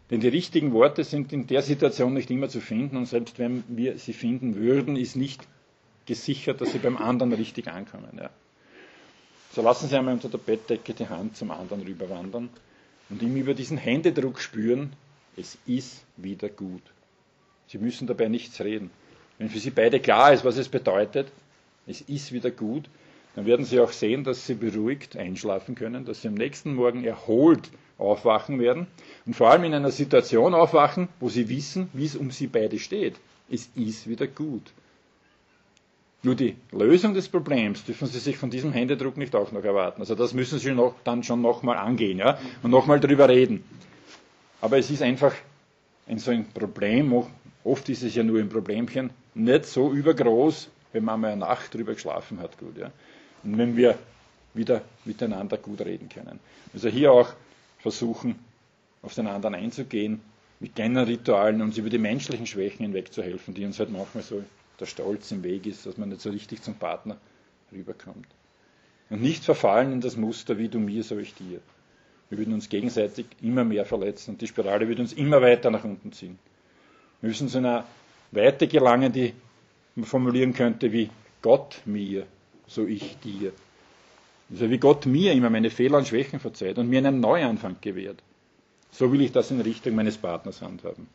Denn 0.10 0.20
die 0.20 0.28
richtigen 0.28 0.74
Worte 0.74 1.04
sind 1.04 1.32
in 1.32 1.48
der 1.48 1.62
Situation 1.62 2.14
nicht 2.14 2.30
immer 2.32 2.50
zu 2.50 2.62
finden 2.62 2.98
und 2.98 3.06
selbst 3.06 3.40
wenn 3.40 3.64
wir 3.68 3.98
sie 3.98 4.14
finden 4.14 4.56
würden, 4.56 4.98
ist 4.98 5.16
nicht 5.16 5.48
gesichert, 6.06 6.62
dass 6.62 6.72
sie 6.72 6.80
beim 6.80 6.98
anderen 6.98 7.34
richtig 7.34 7.68
ankommen. 7.68 8.18
Ja. 8.20 8.30
So 9.52 9.62
lassen 9.62 9.88
Sie 9.88 9.96
einmal 9.96 10.16
unter 10.16 10.30
der 10.30 10.38
Bettdecke 10.38 10.94
die 10.94 11.08
Hand 11.08 11.38
zum 11.38 11.50
anderen 11.50 11.82
rüberwandern 11.84 12.50
und 13.10 13.22
ihm 13.22 13.36
über 13.36 13.54
diesen 13.54 13.78
Händedruck 13.78 14.40
spüren, 14.40 14.94
es 15.38 15.58
ist 15.66 16.06
wieder 16.18 16.50
gut. 16.50 16.84
Sie 17.68 17.78
müssen 17.78 18.06
dabei 18.08 18.28
nichts 18.28 18.60
reden. 18.62 18.92
Wenn 19.38 19.50
für 19.50 19.60
Sie 19.60 19.72
beide 19.72 20.00
klar 20.00 20.34
ist, 20.34 20.46
was 20.46 20.58
es 20.58 20.70
bedeutet, 20.70 21.28
es 21.88 22.02
ist 22.02 22.32
wieder 22.32 22.52
gut, 22.52 22.90
dann 23.36 23.46
werden 23.46 23.66
Sie 23.66 23.80
auch 23.80 23.92
sehen, 23.92 24.24
dass 24.24 24.48
Sie 24.48 24.56
beruhigt 24.56 25.18
einschlafen 25.18 25.76
können, 25.76 26.06
dass 26.06 26.22
Sie 26.22 26.30
am 26.30 26.36
nächsten 26.36 26.74
Morgen 26.74 27.04
erholt 27.04 27.70
aufwachen 27.98 28.60
werden 28.60 28.88
und 29.26 29.36
vor 29.36 29.50
allem 29.52 29.66
in 29.66 29.74
einer 29.74 29.92
Situation 29.92 30.54
aufwachen, 30.54 31.10
wo 31.20 31.30
Sie 31.30 31.50
wissen, 31.50 31.90
wie 31.94 32.06
es 32.06 32.16
um 32.16 32.32
Sie 32.32 32.48
beide 32.48 32.80
steht. 32.80 33.16
Es 33.50 33.70
ist 33.76 34.10
wieder 34.10 34.28
gut. 34.28 34.72
Nur 36.24 36.36
die 36.36 36.56
Lösung 36.72 37.14
des 37.14 37.30
Problems 37.30 37.84
dürfen 37.86 38.08
Sie 38.08 38.20
sich 38.20 38.38
von 38.38 38.50
diesem 38.50 38.72
Händedruck 38.72 39.16
nicht 39.18 39.36
auch 39.36 39.52
noch 39.52 39.64
erwarten. 39.64 40.02
Also 40.02 40.16
das 40.16 40.34
müssen 40.34 40.58
Sie 40.58 40.72
noch, 40.72 40.96
dann 41.04 41.22
schon 41.24 41.42
nochmal 41.42 41.78
angehen 41.78 42.18
ja? 42.18 42.40
und 42.64 42.72
nochmal 42.72 43.00
drüber 43.00 43.30
reden. 43.30 43.64
Aber 44.60 44.78
es 44.80 44.90
ist 44.90 45.04
einfach 45.04 45.36
ein 46.08 46.18
so 46.18 46.32
ein 46.32 46.48
Problem, 46.52 47.14
oft 47.64 47.90
ist 47.90 48.02
es 48.02 48.16
ja 48.16 48.24
nur 48.24 48.40
ein 48.40 48.50
Problemchen, 48.50 49.12
nicht 49.36 49.66
so 49.66 49.92
übergroß, 49.92 50.70
wenn 50.94 51.04
man 51.04 51.20
mal 51.20 51.32
eine 51.32 51.42
Nacht 51.42 51.74
drüber 51.74 51.94
geschlafen 51.94 52.40
hat. 52.40 52.58
Gut, 52.58 52.78
ja? 52.78 52.92
Und 53.46 53.58
wenn 53.58 53.78
wir 53.78 53.98
wieder 54.56 54.82
miteinander 55.04 55.58
gut 55.58 55.82
reden 55.82 56.10
können. 56.10 56.40
Also 56.74 56.90
hier 56.90 57.12
auch 57.12 57.34
versuchen, 57.80 58.36
auf 59.02 59.14
den 59.14 59.28
anderen 59.28 59.56
einzugehen, 59.56 60.22
mit 60.60 60.76
kleinen 60.76 61.04
Ritualen 61.06 61.62
uns 61.62 61.78
über 61.78 61.90
die 61.90 61.98
menschlichen 61.98 62.48
Schwächen 62.48 62.86
hinwegzuhelfen, 62.86 63.54
die 63.54 63.66
uns 63.66 63.78
halt 63.80 63.92
manchmal 63.92 64.24
so 64.24 64.44
der 64.80 64.86
Stolz 64.86 65.32
im 65.32 65.44
Weg 65.44 65.66
ist, 65.66 65.86
dass 65.86 65.98
man 65.98 66.10
nicht 66.10 66.22
so 66.22 66.30
richtig 66.30 66.62
zum 66.64 66.76
Partner 66.76 67.18
rüberkommt. 67.72 68.28
Und 69.10 69.22
nicht 69.22 69.44
verfallen 69.44 69.92
in 69.92 70.02
das 70.02 70.18
Muster, 70.18 70.58
wie 70.58 70.70
du 70.70 70.80
mir, 70.80 71.04
so 71.04 71.18
ich 71.18 71.36
dir. 71.36 71.60
Wir 72.30 72.40
würden 72.40 72.54
uns 72.54 72.70
gegenseitig 72.70 73.28
immer 73.42 73.64
mehr 73.64 73.86
verletzen 73.86 74.32
und 74.32 74.42
die 74.42 74.48
Spirale 74.48 74.88
würde 74.88 75.04
uns 75.04 75.14
immer 75.14 75.42
weiter 75.42 75.70
nach 75.70 75.84
unten 75.84 76.12
ziehen. 76.12 76.40
Wir 77.22 77.28
müssen 77.30 77.48
zu 77.48 77.60
einer 77.60 77.86
Weite 78.32 78.68
gelangen, 78.68 79.12
die 79.12 79.34
man 79.94 80.06
formulieren 80.06 80.54
könnte 80.54 80.92
wie 80.92 81.10
Gott 81.42 81.82
mir, 81.86 82.26
so 82.68 82.86
ich 82.86 83.18
dir. 83.20 83.52
Also 84.52 84.70
wie 84.70 84.78
Gott 84.78 85.06
mir 85.06 85.34
immer 85.34 85.50
meine 85.50 85.70
Fehler 85.70 85.98
und 85.98 86.08
Schwächen 86.08 86.40
verzeiht 86.40 86.78
und 86.78 86.90
mir 86.90 87.00
einen 87.00 87.20
Neuanfang 87.20 87.78
gewährt. 87.82 88.22
So 88.92 89.12
will 89.12 89.22
ich 89.22 89.32
das 89.32 89.52
in 89.52 89.60
Richtung 89.62 89.96
meines 89.96 90.18
Partners 90.18 90.62
handhaben. 90.62 91.08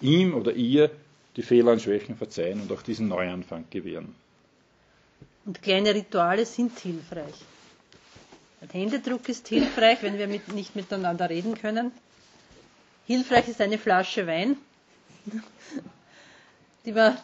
Ihm 0.00 0.34
oder 0.34 0.52
ihr 0.52 0.90
die 1.36 1.42
Fehler 1.42 1.72
und 1.72 1.82
Schwächen 1.82 2.16
verzeihen 2.16 2.60
und 2.60 2.72
auch 2.72 2.82
diesen 2.82 3.08
Neuanfang 3.08 3.64
gewähren. 3.70 4.14
Und 5.44 5.62
kleine 5.62 5.94
Rituale 5.94 6.44
sind 6.44 6.78
hilfreich. 6.78 7.34
Ein 8.60 8.70
Händedruck 8.70 9.28
ist 9.28 9.46
hilfreich, 9.46 10.02
wenn 10.02 10.18
wir 10.18 10.26
mit, 10.26 10.52
nicht 10.52 10.74
miteinander 10.74 11.30
reden 11.30 11.56
können. 11.56 11.92
Hilfreich 13.06 13.48
ist 13.48 13.60
eine 13.60 13.78
Flasche 13.78 14.26
Wein, 14.26 14.56
die 16.84 16.94
wir 16.94 17.16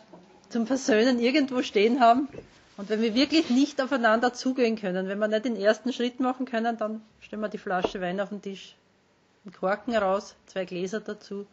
zum 0.48 0.66
Versöhnen 0.66 1.18
irgendwo 1.18 1.62
stehen 1.62 2.00
haben. 2.00 2.28
Und 2.76 2.88
wenn 2.88 3.00
wir 3.00 3.14
wirklich 3.14 3.50
nicht 3.50 3.80
aufeinander 3.80 4.32
zugehen 4.32 4.76
können, 4.76 5.08
wenn 5.08 5.18
wir 5.18 5.28
nicht 5.28 5.44
den 5.44 5.56
ersten 5.56 5.92
Schritt 5.92 6.18
machen 6.18 6.44
können, 6.44 6.76
dann 6.76 7.02
stellen 7.20 7.42
wir 7.42 7.48
die 7.48 7.58
Flasche 7.58 8.00
Wein 8.00 8.20
auf 8.20 8.30
den 8.30 8.42
Tisch, 8.42 8.74
einen 9.44 9.54
Korken 9.54 9.94
raus, 9.96 10.34
zwei 10.46 10.64
Gläser 10.64 11.00
dazu, 11.00 11.46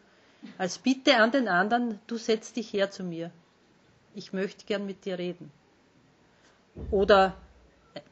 als 0.58 0.78
Bitte 0.78 1.16
an 1.18 1.30
den 1.30 1.46
anderen, 1.46 2.00
du 2.08 2.16
setz 2.16 2.52
dich 2.52 2.72
her 2.72 2.90
zu 2.90 3.04
mir. 3.04 3.30
Ich 4.14 4.32
möchte 4.32 4.66
gern 4.66 4.84
mit 4.84 5.04
dir 5.04 5.18
reden. 5.18 5.52
Oder 6.90 7.36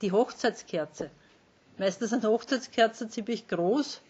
die 0.02 0.12
Hochzeitskerze. 0.12 1.10
Meistens 1.78 2.10
sind 2.10 2.24
Hochzeitskerzen 2.24 3.10
ziemlich 3.10 3.48
groß 3.48 4.00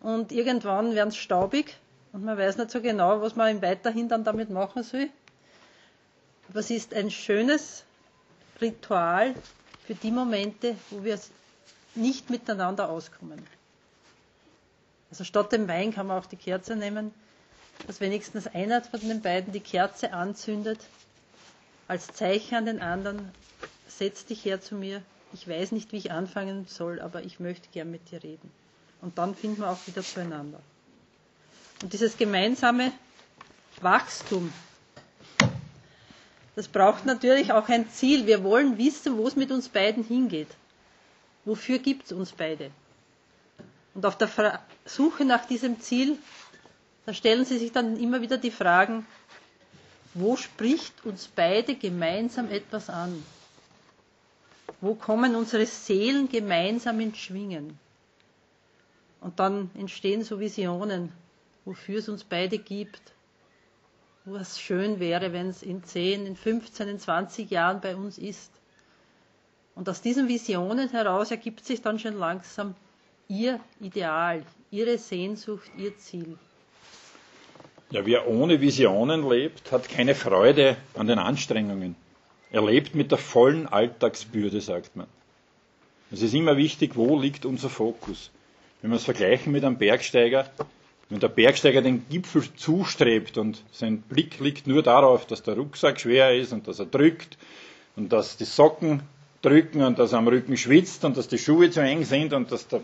und 0.00 0.32
irgendwann 0.32 0.94
werden 0.94 1.10
sie 1.10 1.18
staubig 1.18 1.78
und 2.12 2.24
man 2.24 2.36
weiß 2.36 2.58
nicht 2.58 2.70
so 2.70 2.82
genau, 2.82 3.22
was 3.22 3.34
man 3.34 3.62
weiterhin 3.62 4.08
dann 4.08 4.24
damit 4.24 4.50
machen 4.50 4.82
soll. 4.82 5.08
Aber 6.50 6.60
es 6.60 6.70
ist 6.70 6.92
ein 6.92 7.10
schönes 7.10 7.85
Ritual 8.60 9.34
für 9.86 9.94
die 9.94 10.10
Momente, 10.10 10.76
wo 10.90 11.04
wir 11.04 11.18
nicht 11.94 12.30
miteinander 12.30 12.88
auskommen. 12.88 13.44
Also 15.10 15.24
statt 15.24 15.52
dem 15.52 15.68
Wein 15.68 15.92
kann 15.94 16.06
man 16.06 16.18
auch 16.22 16.26
die 16.26 16.36
Kerze 16.36 16.76
nehmen, 16.76 17.12
dass 17.86 18.00
wenigstens 18.00 18.46
einer 18.48 18.82
von 18.82 19.00
den 19.00 19.22
beiden 19.22 19.52
die 19.52 19.60
Kerze 19.60 20.12
anzündet, 20.12 20.80
als 21.88 22.08
Zeichen 22.08 22.56
an 22.56 22.66
den 22.66 22.80
anderen, 22.80 23.30
setz 23.86 24.24
dich 24.26 24.44
her 24.44 24.60
zu 24.60 24.74
mir, 24.74 25.02
ich 25.32 25.46
weiß 25.48 25.72
nicht, 25.72 25.92
wie 25.92 25.98
ich 25.98 26.10
anfangen 26.12 26.66
soll, 26.66 27.00
aber 27.00 27.22
ich 27.22 27.40
möchte 27.40 27.68
gern 27.70 27.90
mit 27.90 28.10
dir 28.10 28.22
reden. 28.22 28.50
Und 29.00 29.18
dann 29.18 29.34
finden 29.34 29.58
wir 29.60 29.70
auch 29.70 29.86
wieder 29.86 30.02
zueinander. 30.02 30.60
Und 31.82 31.92
dieses 31.92 32.16
gemeinsame 32.16 32.90
Wachstum, 33.80 34.52
das 36.56 36.68
braucht 36.68 37.04
natürlich 37.04 37.52
auch 37.52 37.68
ein 37.68 37.88
Ziel. 37.90 38.26
Wir 38.26 38.42
wollen 38.42 38.78
wissen, 38.78 39.16
wo 39.18 39.28
es 39.28 39.36
mit 39.36 39.52
uns 39.52 39.68
beiden 39.68 40.02
hingeht. 40.02 40.48
Wofür 41.44 41.78
gibt 41.78 42.06
es 42.06 42.12
uns 42.12 42.32
beide? 42.32 42.70
Und 43.94 44.04
auf 44.06 44.16
der 44.18 44.60
Suche 44.86 45.24
nach 45.24 45.44
diesem 45.44 45.80
Ziel, 45.80 46.18
da 47.04 47.12
stellen 47.14 47.44
Sie 47.44 47.58
sich 47.58 47.72
dann 47.72 47.96
immer 47.98 48.20
wieder 48.22 48.38
die 48.38 48.50
Fragen, 48.50 49.06
wo 50.14 50.36
spricht 50.36 51.04
uns 51.04 51.28
beide 51.28 51.74
gemeinsam 51.74 52.50
etwas 52.50 52.88
an? 52.88 53.22
Wo 54.80 54.94
kommen 54.94 55.36
unsere 55.36 55.66
Seelen 55.66 56.28
gemeinsam 56.30 57.00
ins 57.00 57.18
Schwingen? 57.18 57.78
Und 59.20 59.38
dann 59.40 59.70
entstehen 59.74 60.24
so 60.24 60.40
Visionen, 60.40 61.12
wofür 61.66 61.98
es 61.98 62.08
uns 62.08 62.24
beide 62.24 62.58
gibt, 62.58 63.00
was 64.26 64.60
schön 64.60 64.98
wäre, 65.00 65.32
wenn 65.32 65.48
es 65.48 65.62
in 65.62 65.84
10, 65.84 66.26
in 66.26 66.36
15, 66.36 66.88
in 66.88 66.98
20 66.98 67.50
Jahren 67.50 67.80
bei 67.80 67.94
uns 67.94 68.18
ist. 68.18 68.50
Und 69.74 69.88
aus 69.88 70.02
diesen 70.02 70.28
Visionen 70.28 70.90
heraus 70.90 71.30
ergibt 71.30 71.64
sich 71.64 71.82
dann 71.82 71.98
schon 71.98 72.18
langsam 72.18 72.74
Ihr 73.28 73.60
Ideal, 73.80 74.42
Ihre 74.70 74.98
Sehnsucht, 74.98 75.70
Ihr 75.76 75.96
Ziel. 75.98 76.38
Ja, 77.90 78.04
wer 78.04 78.26
ohne 78.26 78.60
Visionen 78.60 79.28
lebt, 79.28 79.70
hat 79.70 79.88
keine 79.88 80.14
Freude 80.14 80.76
an 80.94 81.06
den 81.06 81.18
Anstrengungen. 81.20 81.94
Er 82.50 82.64
lebt 82.64 82.94
mit 82.94 83.12
der 83.12 83.18
vollen 83.18 83.68
Alltagsbürde, 83.68 84.60
sagt 84.60 84.96
man. 84.96 85.06
Es 86.10 86.22
ist 86.22 86.34
immer 86.34 86.56
wichtig, 86.56 86.96
wo 86.96 87.18
liegt 87.18 87.44
unser 87.44 87.68
Fokus. 87.68 88.30
Wenn 88.82 88.90
wir 88.90 88.96
es 88.96 89.04
vergleichen 89.04 89.52
mit 89.52 89.64
einem 89.64 89.78
Bergsteiger, 89.78 90.50
wenn 91.08 91.20
der 91.20 91.28
Bergsteiger 91.28 91.82
den 91.82 92.08
Gipfel 92.08 92.42
zustrebt 92.56 93.38
und 93.38 93.62
sein 93.70 94.00
Blick 94.00 94.40
liegt 94.40 94.66
nur 94.66 94.82
darauf, 94.82 95.26
dass 95.26 95.42
der 95.42 95.54
Rucksack 95.54 96.00
schwer 96.00 96.34
ist 96.34 96.52
und 96.52 96.66
dass 96.66 96.80
er 96.80 96.86
drückt 96.86 97.38
und 97.94 98.12
dass 98.12 98.36
die 98.36 98.44
Socken 98.44 99.02
drücken 99.42 99.82
und 99.82 99.98
dass 99.98 100.12
er 100.12 100.18
am 100.18 100.28
Rücken 100.28 100.56
schwitzt 100.56 101.04
und 101.04 101.16
dass 101.16 101.28
die 101.28 101.38
Schuhe 101.38 101.70
zu 101.70 101.80
eng 101.80 102.04
sind 102.04 102.32
und 102.32 102.50
dass 102.50 102.66
der, 102.66 102.80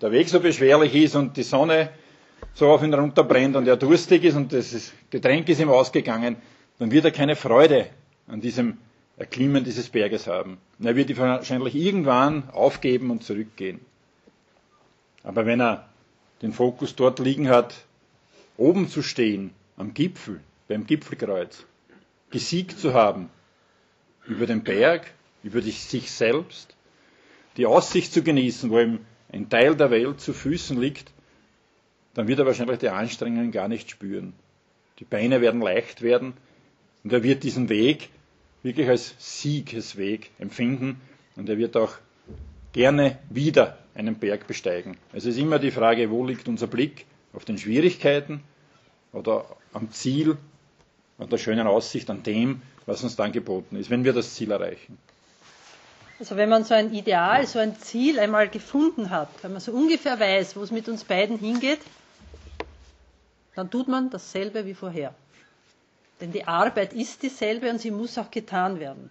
der 0.00 0.12
Weg 0.12 0.28
so 0.28 0.40
beschwerlich 0.40 0.94
ist 0.94 1.14
und 1.14 1.36
die 1.36 1.42
Sonne 1.42 1.90
so 2.54 2.68
auf 2.68 2.82
ihn 2.82 2.94
runterbrennt 2.94 3.56
und 3.56 3.68
er 3.68 3.76
durstig 3.76 4.24
ist 4.24 4.36
und 4.36 4.52
das 4.52 4.92
Getränk 5.10 5.48
ist 5.48 5.60
ihm 5.60 5.68
ausgegangen, 5.68 6.36
dann 6.78 6.90
wird 6.90 7.04
er 7.04 7.10
keine 7.10 7.36
Freude 7.36 7.88
an 8.26 8.40
diesem 8.40 8.78
Erklimmen 9.18 9.64
dieses 9.64 9.88
Berges 9.88 10.26
haben. 10.26 10.58
Und 10.78 10.86
er 10.86 10.96
wird 10.96 11.16
wahrscheinlich 11.16 11.74
irgendwann 11.74 12.50
aufgeben 12.50 13.10
und 13.10 13.24
zurückgehen. 13.24 13.80
Aber 15.22 15.46
wenn 15.46 15.60
er 15.60 15.88
den 16.42 16.52
Fokus 16.52 16.96
dort 16.96 17.18
liegen 17.18 17.48
hat, 17.48 17.74
oben 18.56 18.88
zu 18.88 19.02
stehen, 19.02 19.50
am 19.76 19.94
Gipfel, 19.94 20.40
beim 20.68 20.86
Gipfelkreuz, 20.86 21.64
gesiegt 22.30 22.78
zu 22.78 22.94
haben 22.94 23.30
über 24.26 24.46
den 24.46 24.64
Berg, 24.64 25.12
über 25.42 25.62
sich 25.62 26.10
selbst, 26.10 26.74
die 27.56 27.66
Aussicht 27.66 28.12
zu 28.12 28.22
genießen, 28.22 28.70
wo 28.70 28.80
ihm 28.80 29.00
ein 29.32 29.48
Teil 29.48 29.76
der 29.76 29.90
Welt 29.90 30.20
zu 30.20 30.32
Füßen 30.32 30.80
liegt, 30.80 31.10
dann 32.14 32.28
wird 32.28 32.38
er 32.38 32.46
wahrscheinlich 32.46 32.78
die 32.78 32.88
Anstrengungen 32.88 33.52
gar 33.52 33.68
nicht 33.68 33.90
spüren. 33.90 34.32
Die 34.98 35.04
Beine 35.04 35.40
werden 35.40 35.60
leicht 35.60 36.02
werden 36.02 36.34
und 37.04 37.12
er 37.12 37.22
wird 37.22 37.44
diesen 37.44 37.68
Weg 37.68 38.08
wirklich 38.62 38.88
als 38.88 39.14
Siegesweg 39.18 40.30
empfinden 40.38 41.00
und 41.36 41.48
er 41.48 41.58
wird 41.58 41.76
auch 41.76 41.94
gerne 42.72 43.18
wieder 43.30 43.78
einen 43.96 44.16
Berg 44.16 44.46
besteigen. 44.46 44.96
Es 45.12 45.24
ist 45.24 45.38
immer 45.38 45.58
die 45.58 45.70
Frage, 45.70 46.10
wo 46.10 46.24
liegt 46.24 46.48
unser 46.48 46.66
Blick? 46.66 47.06
Auf 47.32 47.44
den 47.44 47.58
Schwierigkeiten 47.58 48.42
oder 49.12 49.44
am 49.72 49.90
Ziel, 49.90 50.36
und 51.18 51.32
der 51.32 51.38
schönen 51.38 51.66
Aussicht 51.66 52.10
an 52.10 52.22
dem, 52.22 52.62
was 52.84 53.02
uns 53.02 53.16
dann 53.16 53.32
geboten 53.32 53.76
ist, 53.76 53.90
wenn 53.90 54.04
wir 54.04 54.12
das 54.12 54.34
Ziel 54.34 54.50
erreichen. 54.50 54.98
Also 56.18 56.36
wenn 56.36 56.48
man 56.48 56.64
so 56.64 56.74
ein 56.74 56.94
Ideal, 56.94 57.46
so 57.46 57.58
ein 57.58 57.78
Ziel 57.78 58.18
einmal 58.18 58.48
gefunden 58.48 59.10
hat, 59.10 59.28
wenn 59.42 59.52
man 59.52 59.60
so 59.60 59.72
ungefähr 59.72 60.18
weiß, 60.18 60.56
wo 60.56 60.62
es 60.62 60.70
mit 60.70 60.88
uns 60.88 61.04
beiden 61.04 61.38
hingeht, 61.38 61.80
dann 63.54 63.70
tut 63.70 63.88
man 63.88 64.10
dasselbe 64.10 64.66
wie 64.66 64.74
vorher. 64.74 65.14
Denn 66.20 66.32
die 66.32 66.46
Arbeit 66.46 66.94
ist 66.94 67.22
dieselbe 67.22 67.70
und 67.70 67.80
sie 67.80 67.90
muss 67.90 68.16
auch 68.16 68.30
getan 68.30 68.80
werden. 68.80 69.10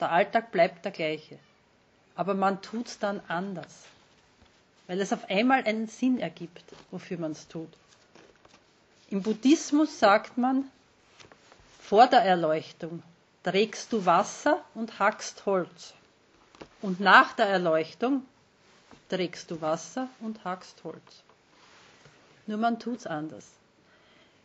Der 0.00 0.12
Alltag 0.12 0.52
bleibt 0.52 0.84
der 0.84 0.92
gleiche. 0.92 1.38
Aber 2.14 2.34
man 2.34 2.62
tut 2.62 2.86
es 2.86 2.98
dann 3.00 3.20
anders. 3.26 3.84
Weil 4.86 5.00
es 5.00 5.12
auf 5.12 5.28
einmal 5.30 5.64
einen 5.64 5.86
Sinn 5.86 6.18
ergibt, 6.18 6.64
wofür 6.90 7.18
man 7.18 7.32
es 7.32 7.48
tut. 7.48 7.70
Im 9.10 9.22
Buddhismus 9.22 9.98
sagt 9.98 10.36
man, 10.38 10.70
vor 11.80 12.06
der 12.06 12.20
Erleuchtung 12.20 13.02
trägst 13.42 13.92
du 13.92 14.04
Wasser 14.06 14.64
und 14.74 14.98
hackst 14.98 15.46
Holz. 15.46 15.94
Und 16.82 17.00
nach 17.00 17.34
der 17.34 17.46
Erleuchtung 17.46 18.24
trägst 19.08 19.50
du 19.50 19.60
Wasser 19.60 20.08
und 20.20 20.44
hackst 20.44 20.82
Holz. 20.84 21.22
Nur 22.46 22.58
man 22.58 22.78
tut 22.78 22.98
es 22.98 23.06
anders. 23.06 23.46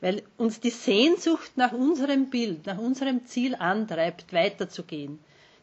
Weil 0.02 0.24
uns 0.38 0.60
die 0.60 0.70
Sehnsucht 0.70 1.52
nach 1.58 1.72
unserem 1.74 2.30
Bild, 2.30 2.66
nach 2.66 2.78
unserem 2.78 3.26
Ziel 3.26 3.56
antreibt, 3.56 4.32
weiterzugehen. 4.32 5.20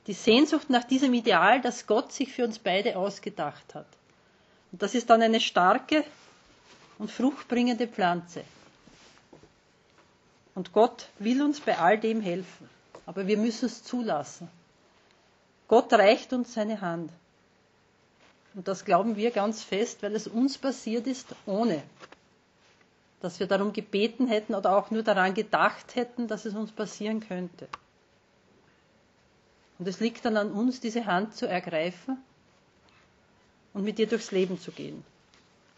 Die 0.06 0.12
Sehnsucht 0.12 0.68
nach 0.68 0.84
diesem 0.84 1.14
Ideal, 1.14 1.60
das 1.60 1.86
Gott 1.86 2.12
sich 2.12 2.32
für 2.32 2.44
uns 2.44 2.58
beide 2.58 2.96
ausgedacht 2.96 3.74
hat. 3.74 3.86
Und 4.76 4.82
das 4.82 4.94
ist 4.94 5.08
dann 5.08 5.22
eine 5.22 5.40
starke 5.40 6.04
und 6.98 7.10
fruchtbringende 7.10 7.88
Pflanze. 7.88 8.44
Und 10.54 10.74
Gott 10.74 11.08
will 11.18 11.40
uns 11.40 11.60
bei 11.60 11.78
all 11.78 11.98
dem 11.98 12.20
helfen. 12.20 12.68
Aber 13.06 13.26
wir 13.26 13.38
müssen 13.38 13.64
es 13.64 13.82
zulassen. 13.84 14.50
Gott 15.66 15.90
reicht 15.94 16.34
uns 16.34 16.52
seine 16.52 16.82
Hand. 16.82 17.10
Und 18.54 18.68
das 18.68 18.84
glauben 18.84 19.16
wir 19.16 19.30
ganz 19.30 19.62
fest, 19.62 20.02
weil 20.02 20.14
es 20.14 20.26
uns 20.28 20.58
passiert 20.58 21.06
ist, 21.06 21.28
ohne 21.46 21.82
dass 23.22 23.40
wir 23.40 23.46
darum 23.46 23.72
gebeten 23.72 24.28
hätten 24.28 24.54
oder 24.54 24.76
auch 24.76 24.90
nur 24.90 25.02
daran 25.02 25.32
gedacht 25.32 25.94
hätten, 25.94 26.28
dass 26.28 26.44
es 26.44 26.52
uns 26.52 26.70
passieren 26.70 27.20
könnte. 27.26 27.66
Und 29.78 29.88
es 29.88 30.00
liegt 30.00 30.26
dann 30.26 30.36
an 30.36 30.52
uns, 30.52 30.80
diese 30.80 31.06
Hand 31.06 31.34
zu 31.34 31.48
ergreifen 31.48 32.18
und 33.76 33.84
mit 33.84 33.98
ihr 33.98 34.06
durchs 34.06 34.30
Leben 34.30 34.58
zu 34.58 34.72
gehen. 34.72 35.04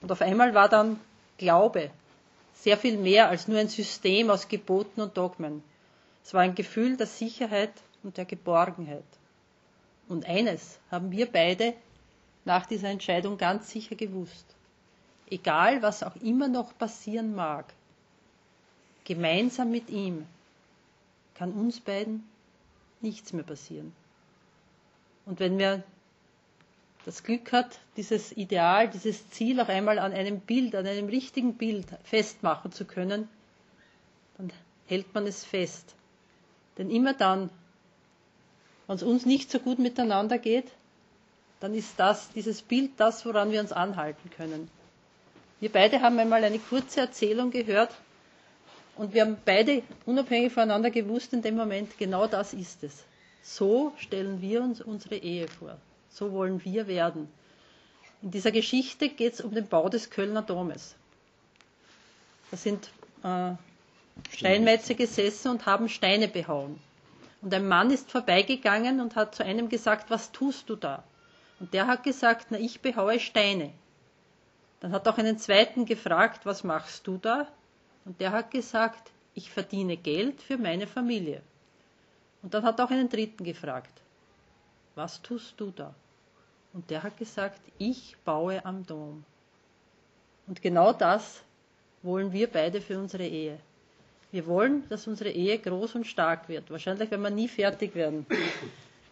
Und 0.00 0.12
auf 0.12 0.20
einmal 0.20 0.54
war 0.54 0.68
dann 0.68 1.00
Glaube 1.36 1.90
sehr 2.54 2.78
viel 2.78 2.96
mehr 2.96 3.28
als 3.28 3.48
nur 3.48 3.58
ein 3.58 3.68
System 3.68 4.30
aus 4.30 4.46
Geboten 4.46 5.00
und 5.00 5.16
Dogmen. 5.16 5.64
Es 6.24 6.32
war 6.32 6.42
ein 6.42 6.54
Gefühl 6.54 6.96
der 6.96 7.08
Sicherheit 7.08 7.72
und 8.04 8.16
der 8.16 8.24
Geborgenheit. 8.24 9.02
Und 10.08 10.26
eines 10.26 10.78
haben 10.92 11.10
wir 11.10 11.26
beide 11.26 11.74
nach 12.44 12.66
dieser 12.66 12.88
Entscheidung 12.88 13.36
ganz 13.36 13.70
sicher 13.70 13.96
gewusst. 13.96 14.46
Egal, 15.28 15.82
was 15.82 16.04
auch 16.04 16.14
immer 16.22 16.46
noch 16.46 16.78
passieren 16.78 17.34
mag, 17.34 17.66
gemeinsam 19.02 19.72
mit 19.72 19.90
ihm 19.90 20.24
kann 21.34 21.50
uns 21.50 21.80
beiden 21.80 22.28
nichts 23.00 23.32
mehr 23.32 23.44
passieren. 23.44 23.92
Und 25.26 25.40
wenn 25.40 25.58
wir 25.58 25.82
das 27.08 27.22
Glück 27.22 27.52
hat, 27.52 27.78
dieses 27.96 28.36
Ideal, 28.36 28.86
dieses 28.90 29.30
Ziel 29.30 29.58
auch 29.62 29.68
einmal 29.70 29.98
an 29.98 30.12
einem 30.12 30.40
Bild, 30.40 30.74
an 30.74 30.86
einem 30.86 31.08
richtigen 31.08 31.54
Bild 31.54 31.86
festmachen 32.04 32.70
zu 32.70 32.84
können, 32.84 33.30
dann 34.36 34.52
hält 34.86 35.14
man 35.14 35.26
es 35.26 35.42
fest. 35.42 35.94
Denn 36.76 36.90
immer 36.90 37.14
dann, 37.14 37.48
wenn 38.86 38.96
es 38.96 39.02
uns 39.02 39.24
nicht 39.24 39.50
so 39.50 39.58
gut 39.58 39.78
miteinander 39.78 40.36
geht, 40.36 40.66
dann 41.60 41.74
ist 41.74 41.98
das, 41.98 42.28
dieses 42.34 42.60
Bild 42.60 42.90
das, 42.98 43.24
woran 43.24 43.52
wir 43.52 43.60
uns 43.62 43.72
anhalten 43.72 44.28
können. 44.36 44.70
Wir 45.60 45.72
beide 45.72 46.02
haben 46.02 46.18
einmal 46.18 46.44
eine 46.44 46.58
kurze 46.58 47.00
Erzählung 47.00 47.50
gehört 47.50 47.94
und 48.96 49.14
wir 49.14 49.22
haben 49.22 49.38
beide 49.46 49.82
unabhängig 50.04 50.52
voneinander 50.52 50.90
gewusst 50.90 51.32
in 51.32 51.40
dem 51.40 51.56
Moment, 51.56 51.96
genau 51.96 52.26
das 52.26 52.52
ist 52.52 52.84
es. 52.84 53.02
So 53.42 53.94
stellen 53.96 54.42
wir 54.42 54.60
uns 54.62 54.82
unsere 54.82 55.16
Ehe 55.16 55.48
vor. 55.48 55.78
So 56.10 56.32
wollen 56.32 56.64
wir 56.64 56.86
werden. 56.86 57.28
In 58.22 58.30
dieser 58.30 58.50
Geschichte 58.50 59.08
geht 59.08 59.34
es 59.34 59.40
um 59.40 59.54
den 59.54 59.68
Bau 59.68 59.88
des 59.88 60.10
Kölner 60.10 60.42
Domes. 60.42 60.96
Da 62.50 62.56
sind 62.56 62.90
äh, 63.22 63.52
Steinmetze 64.34 64.94
gesessen 64.94 65.50
und 65.50 65.66
haben 65.66 65.88
Steine 65.88 66.28
behauen. 66.28 66.80
Und 67.40 67.54
ein 67.54 67.68
Mann 67.68 67.90
ist 67.90 68.10
vorbeigegangen 68.10 69.00
und 69.00 69.14
hat 69.14 69.34
zu 69.34 69.44
einem 69.44 69.68
gesagt, 69.68 70.10
was 70.10 70.32
tust 70.32 70.68
du 70.68 70.76
da? 70.76 71.04
Und 71.60 71.72
der 71.72 71.86
hat 71.86 72.02
gesagt, 72.02 72.48
na, 72.50 72.58
ich 72.58 72.80
behaue 72.80 73.20
Steine. 73.20 73.72
Dann 74.80 74.92
hat 74.92 75.06
auch 75.08 75.18
einen 75.18 75.38
zweiten 75.38 75.86
gefragt, 75.86 76.46
was 76.46 76.64
machst 76.64 77.06
du 77.06 77.18
da? 77.18 77.46
Und 78.04 78.20
der 78.20 78.32
hat 78.32 78.50
gesagt, 78.50 79.10
ich 79.34 79.50
verdiene 79.50 79.96
Geld 79.96 80.40
für 80.42 80.56
meine 80.56 80.86
Familie. 80.86 81.42
Und 82.42 82.54
dann 82.54 82.64
hat 82.64 82.80
auch 82.80 82.90
einen 82.90 83.08
dritten 83.08 83.44
gefragt, 83.44 83.90
was 84.98 85.22
tust 85.22 85.54
du 85.58 85.70
da? 85.70 85.94
Und 86.74 86.90
der 86.90 87.02
hat 87.02 87.16
gesagt, 87.16 87.60
ich 87.78 88.16
baue 88.24 88.64
am 88.66 88.84
Dom. 88.84 89.24
Und 90.46 90.60
genau 90.60 90.92
das 90.92 91.42
wollen 92.02 92.32
wir 92.32 92.48
beide 92.50 92.80
für 92.80 92.98
unsere 92.98 93.26
Ehe. 93.26 93.58
Wir 94.30 94.46
wollen, 94.46 94.86
dass 94.90 95.06
unsere 95.06 95.30
Ehe 95.30 95.58
groß 95.58 95.94
und 95.94 96.06
stark 96.06 96.48
wird. 96.48 96.70
Wahrscheinlich 96.70 97.10
werden 97.10 97.22
wir 97.22 97.30
nie 97.30 97.48
fertig 97.48 97.94
werden. 97.94 98.26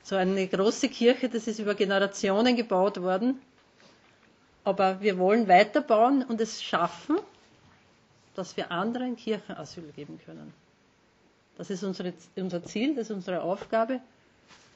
So 0.03 0.17
eine 0.17 0.47
große 0.47 0.89
Kirche, 0.89 1.29
das 1.29 1.47
ist 1.47 1.59
über 1.59 1.75
Generationen 1.75 2.55
gebaut 2.57 3.01
worden. 3.01 3.41
Aber 4.65 5.01
wir 5.01 5.17
wollen 5.19 5.49
weiterbauen 5.49 6.23
und 6.25 6.41
es 6.41 6.63
schaffen, 6.63 7.17
dass 8.35 8.57
wir 8.57 8.71
anderen 8.71 9.17
Kirchen 9.17 9.57
Asyl 9.57 9.91
geben 9.95 10.21
können. 10.27 10.53
Das 11.57 11.71
ist 11.71 11.83
unsere, 11.83 12.13
unser 12.37 12.63
Ziel, 12.65 12.95
das 12.95 13.09
ist 13.09 13.17
unsere 13.17 13.43
Aufgabe. 13.43 14.01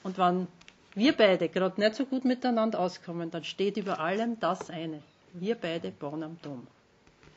Und 0.02 0.16
wenn 0.16 0.46
wir 0.94 1.12
beide 1.16 1.48
gerade 1.48 1.80
nicht 1.80 1.94
so 1.94 2.04
gut 2.04 2.24
miteinander 2.24 2.78
auskommen, 2.80 3.30
dann 3.30 3.44
steht 3.44 3.76
über 3.76 4.00
allem 4.00 4.38
das 4.40 4.70
eine. 4.70 5.02
Wir 5.32 5.54
beide 5.54 5.90
bauen 5.90 6.22
am 6.22 6.38
Dom. 6.42 6.66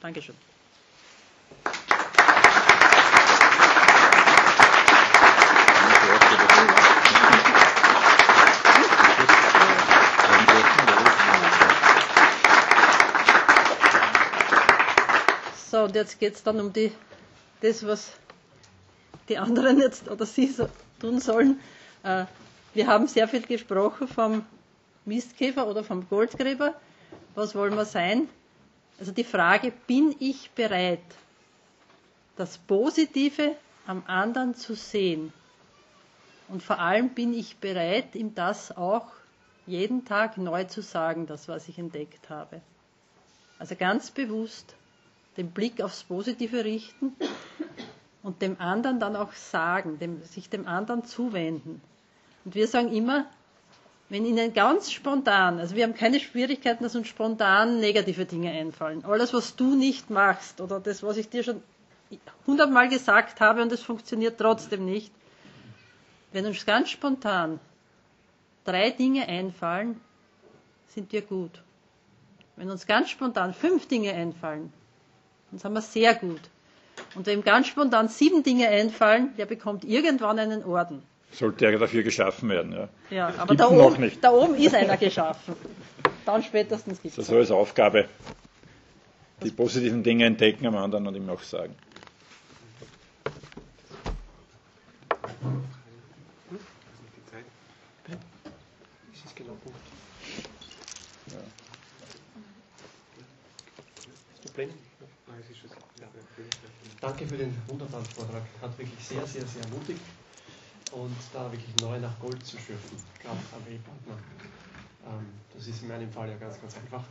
Dankeschön. 0.01 0.35
So, 15.69 15.83
und 15.85 15.95
jetzt 15.95 16.19
geht 16.19 16.35
es 16.35 16.43
dann 16.43 16.59
um 16.59 16.71
die, 16.71 16.91
das, 17.61 17.85
was 17.85 18.11
die 19.29 19.37
anderen 19.37 19.79
jetzt 19.79 20.07
oder 20.07 20.25
Sie 20.25 20.47
so 20.47 20.67
tun 20.99 21.19
sollen. 21.19 21.59
Äh, 22.03 22.25
wir 22.73 22.87
haben 22.87 23.07
sehr 23.07 23.27
viel 23.27 23.41
gesprochen 23.41 24.07
vom 24.07 24.45
Mistkäfer 25.05 25.67
oder 25.67 25.83
vom 25.83 26.07
Goldgräber. 26.09 26.73
Was 27.35 27.55
wollen 27.55 27.75
wir 27.75 27.85
sein? 27.85 28.29
Also 28.99 29.11
die 29.11 29.23
Frage, 29.23 29.71
bin 29.87 30.15
ich 30.19 30.51
bereit, 30.51 31.01
das 32.35 32.57
Positive 32.57 33.55
am 33.85 34.03
anderen 34.07 34.55
zu 34.55 34.75
sehen? 34.75 35.33
Und 36.47 36.61
vor 36.63 36.79
allem 36.79 37.09
bin 37.09 37.33
ich 37.33 37.57
bereit, 37.57 38.15
ihm 38.15 38.35
das 38.35 38.75
auch 38.75 39.07
jeden 39.65 40.05
Tag 40.05 40.37
neu 40.37 40.65
zu 40.65 40.81
sagen, 40.81 41.25
das, 41.25 41.47
was 41.47 41.67
ich 41.67 41.79
entdeckt 41.79 42.29
habe. 42.29 42.61
Also 43.59 43.75
ganz 43.75 44.11
bewusst 44.11 44.75
den 45.37 45.51
Blick 45.51 45.81
aufs 45.81 46.03
Positive 46.03 46.63
richten 46.63 47.13
und 48.21 48.41
dem 48.41 48.59
anderen 48.59 48.99
dann 48.99 49.15
auch 49.15 49.31
sagen, 49.33 49.99
dem, 49.99 50.21
sich 50.23 50.49
dem 50.49 50.67
anderen 50.67 51.05
zuwenden. 51.05 51.81
Und 52.45 52.55
wir 52.55 52.67
sagen 52.67 52.91
immer, 52.93 53.25
wenn 54.09 54.25
Ihnen 54.25 54.53
ganz 54.53 54.91
spontan, 54.91 55.59
also 55.59 55.75
wir 55.75 55.83
haben 55.83 55.95
keine 55.95 56.19
Schwierigkeiten, 56.19 56.83
dass 56.83 56.95
uns 56.95 57.07
spontan 57.07 57.79
negative 57.79 58.25
Dinge 58.25 58.51
einfallen. 58.51 59.03
Alles, 59.05 59.33
was 59.33 59.55
du 59.55 59.75
nicht 59.75 60.09
machst 60.09 60.61
oder 60.61 60.79
das, 60.79 61.01
was 61.03 61.17
ich 61.17 61.29
dir 61.29 61.43
schon 61.43 61.63
hundertmal 62.45 62.89
gesagt 62.89 63.39
habe 63.41 63.61
und 63.61 63.71
es 63.71 63.81
funktioniert 63.81 64.37
trotzdem 64.37 64.85
nicht. 64.85 65.11
Wenn 66.31 66.45
uns 66.45 66.65
ganz 66.65 66.89
spontan 66.89 67.59
drei 68.65 68.89
Dinge 68.91 69.27
einfallen, 69.27 69.99
sind 70.89 71.11
wir 71.11 71.21
gut. 71.21 71.61
Wenn 72.55 72.69
uns 72.69 72.85
ganz 72.85 73.09
spontan 73.09 73.53
fünf 73.53 73.87
Dinge 73.87 74.13
einfallen, 74.13 74.71
dann 75.49 75.59
sind 75.59 75.73
wir 75.73 75.81
sehr 75.81 76.13
gut. 76.15 76.41
Und 77.15 77.25
wenn 77.25 77.43
ganz 77.43 77.67
spontan 77.67 78.07
sieben 78.09 78.43
Dinge 78.43 78.67
einfallen, 78.67 79.35
der 79.37 79.45
bekommt 79.47 79.83
irgendwann 79.83 80.37
einen 80.39 80.63
Orden. 80.63 81.01
Sollte 81.33 81.65
er 81.65 81.79
dafür 81.79 82.03
geschaffen 82.03 82.49
werden, 82.49 82.73
ja. 82.73 82.89
Ja, 83.09 83.33
aber 83.37 83.55
da 83.55 83.67
oben, 83.69 84.01
nicht. 84.01 84.23
da 84.23 84.31
oben 84.31 84.53
ist 84.55 84.75
einer 84.75 84.97
geschaffen. 84.97 85.55
Dann 86.25 86.43
spätestens 86.43 87.01
gibt 87.01 87.17
es. 87.17 87.25
Das 87.25 87.27
ist 87.29 87.33
als 87.33 87.51
Aufgabe. 87.51 88.07
Die 89.43 89.49
positiven 89.51 90.03
Dinge 90.03 90.25
entdecken 90.25 90.67
am 90.67 90.75
anderen 90.77 91.07
und 91.07 91.15
ihm 91.15 91.29
auch 91.29 91.41
sagen. 91.41 91.75
Danke 107.01 107.27
für 107.27 107.35
den 107.37 107.53
wunderbaren 107.67 108.05
Vortrag. 108.05 108.43
Hat 108.61 108.77
wirklich 108.77 109.03
sehr, 109.03 109.25
sehr, 109.27 109.45
sehr 109.45 109.63
ermutigt 109.63 109.99
und 110.93 111.15
da 111.33 111.51
wirklich 111.51 111.75
neu 111.81 111.99
nach 111.99 112.17
Gold 112.19 112.45
zu 112.45 112.57
schürfen, 112.57 112.97
gerade 113.21 113.37
am 113.51 113.71
Ehepartner. 113.71 114.15
Ähm, 115.05 115.25
das 115.53 115.67
ist 115.67 115.81
in 115.81 115.87
meinem 115.89 116.11
Fall 116.11 116.29
ja 116.29 116.37
ganz, 116.37 116.59
ganz 116.61 116.75
einfach. 116.77 117.03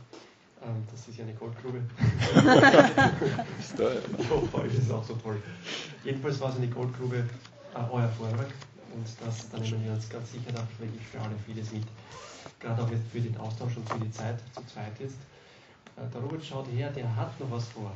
Ähm, 0.63 0.83
das 0.89 1.07
ist 1.07 1.17
ja 1.17 1.25
eine 1.25 1.33
Goldgrube. 1.33 1.81
Ich 4.17 4.29
hoffe, 4.29 4.57
euch 4.57 4.73
ist 4.73 4.83
es 4.83 4.91
auch 4.97 5.03
so 5.03 5.15
toll. 5.15 5.41
Jedenfalls 6.03 6.39
war 6.39 6.49
es 6.49 6.55
eine 6.57 6.67
Goldgrube, 6.67 7.17
äh, 7.17 7.91
euer 7.91 8.09
Vortrag. 8.09 8.47
Und 8.93 9.07
das, 9.25 9.49
da 9.49 9.57
nehmen 9.57 9.83
wir 9.83 9.93
uns 9.93 10.09
ganz 10.09 10.31
sicher 10.31 10.51
da 10.53 10.65
wirklich 10.77 11.05
für 11.05 11.19
alle 11.19 11.35
vieles 11.45 11.71
mit. 11.71 11.83
Gerade 12.59 12.83
auch 12.83 12.89
jetzt 12.89 13.07
für 13.11 13.19
den 13.19 13.35
Austausch 13.37 13.75
und 13.75 13.89
für 13.89 13.99
die 13.99 14.11
Zeit 14.11 14.39
zu 14.53 14.65
zweit 14.65 14.99
jetzt. 14.99 15.17
Äh, 15.97 16.07
der 16.13 16.21
Robert 16.21 16.45
schaut 16.45 16.67
her, 16.71 16.89
der 16.91 17.13
hat 17.15 17.37
noch 17.39 17.51
was 17.51 17.67
vor. 17.69 17.91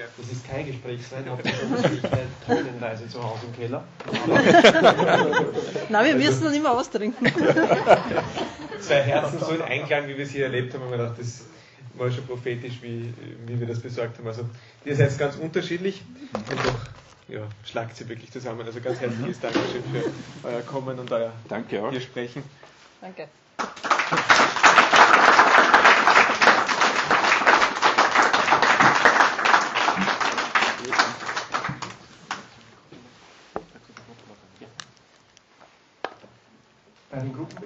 Ja. 0.00 0.06
Das 0.16 0.32
ist 0.32 0.48
kein 0.48 0.66
Gespräch 0.66 1.06
sein, 1.06 1.28
aber 1.28 1.42
das 1.42 1.52
ist 1.52 2.04
eine 2.06 2.22
Tonnenreise 2.46 3.06
zu 3.06 3.22
Hause 3.22 3.40
im 3.48 3.54
Keller. 3.54 3.84
Na, 5.90 6.02
wir 6.02 6.14
müssen 6.14 6.44
dann 6.44 6.54
immer 6.54 6.70
austrinken. 6.70 7.26
Zwei 8.80 9.02
Herzen 9.02 9.38
so 9.40 9.50
in 9.50 9.60
Einklang, 9.60 10.08
wie 10.08 10.16
wir 10.16 10.24
es 10.24 10.30
hier 10.30 10.44
erlebt 10.44 10.72
haben, 10.72 10.84
haben 10.84 10.90
wir 10.92 10.96
gedacht, 10.96 11.18
das 11.18 11.44
war 11.98 12.10
schon 12.10 12.26
prophetisch, 12.26 12.80
wie, 12.80 13.12
wie 13.44 13.60
wir 13.60 13.66
das 13.66 13.80
besorgt 13.80 14.16
haben. 14.16 14.26
Also, 14.26 14.48
ihr 14.86 14.96
seid 14.96 15.18
ganz 15.18 15.36
unterschiedlich 15.36 16.00
und 16.32 16.64
doch 16.64 16.80
ja, 17.28 17.42
schlagt 17.66 17.94
sie 17.94 18.08
wirklich 18.08 18.32
zusammen. 18.32 18.64
Also 18.64 18.80
ganz 18.80 19.00
herzliches 19.00 19.38
Dankeschön 19.38 19.82
für 19.92 20.48
euer 20.48 20.62
Kommen 20.62 20.98
und 20.98 21.12
euer 21.12 21.30
Danke 21.46 21.82
auch. 21.82 21.90
hier 21.90 22.00
Sprechen. 22.00 22.42
Danke. 23.02 23.28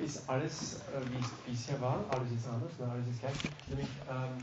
Ist 0.03 0.29
alles, 0.29 0.75
äh, 0.93 1.01
wie 1.11 1.21
es 1.21 1.31
bisher 1.47 1.81
war, 1.81 2.05
alles 2.11 2.33
ist 2.33 2.49
anders, 2.49 2.73
nein, 2.79 2.91
alles 2.91 3.09
ist 3.09 3.21
gleich. 3.21 3.37
Nämlich, 3.69 3.89
ähm, 4.11 4.33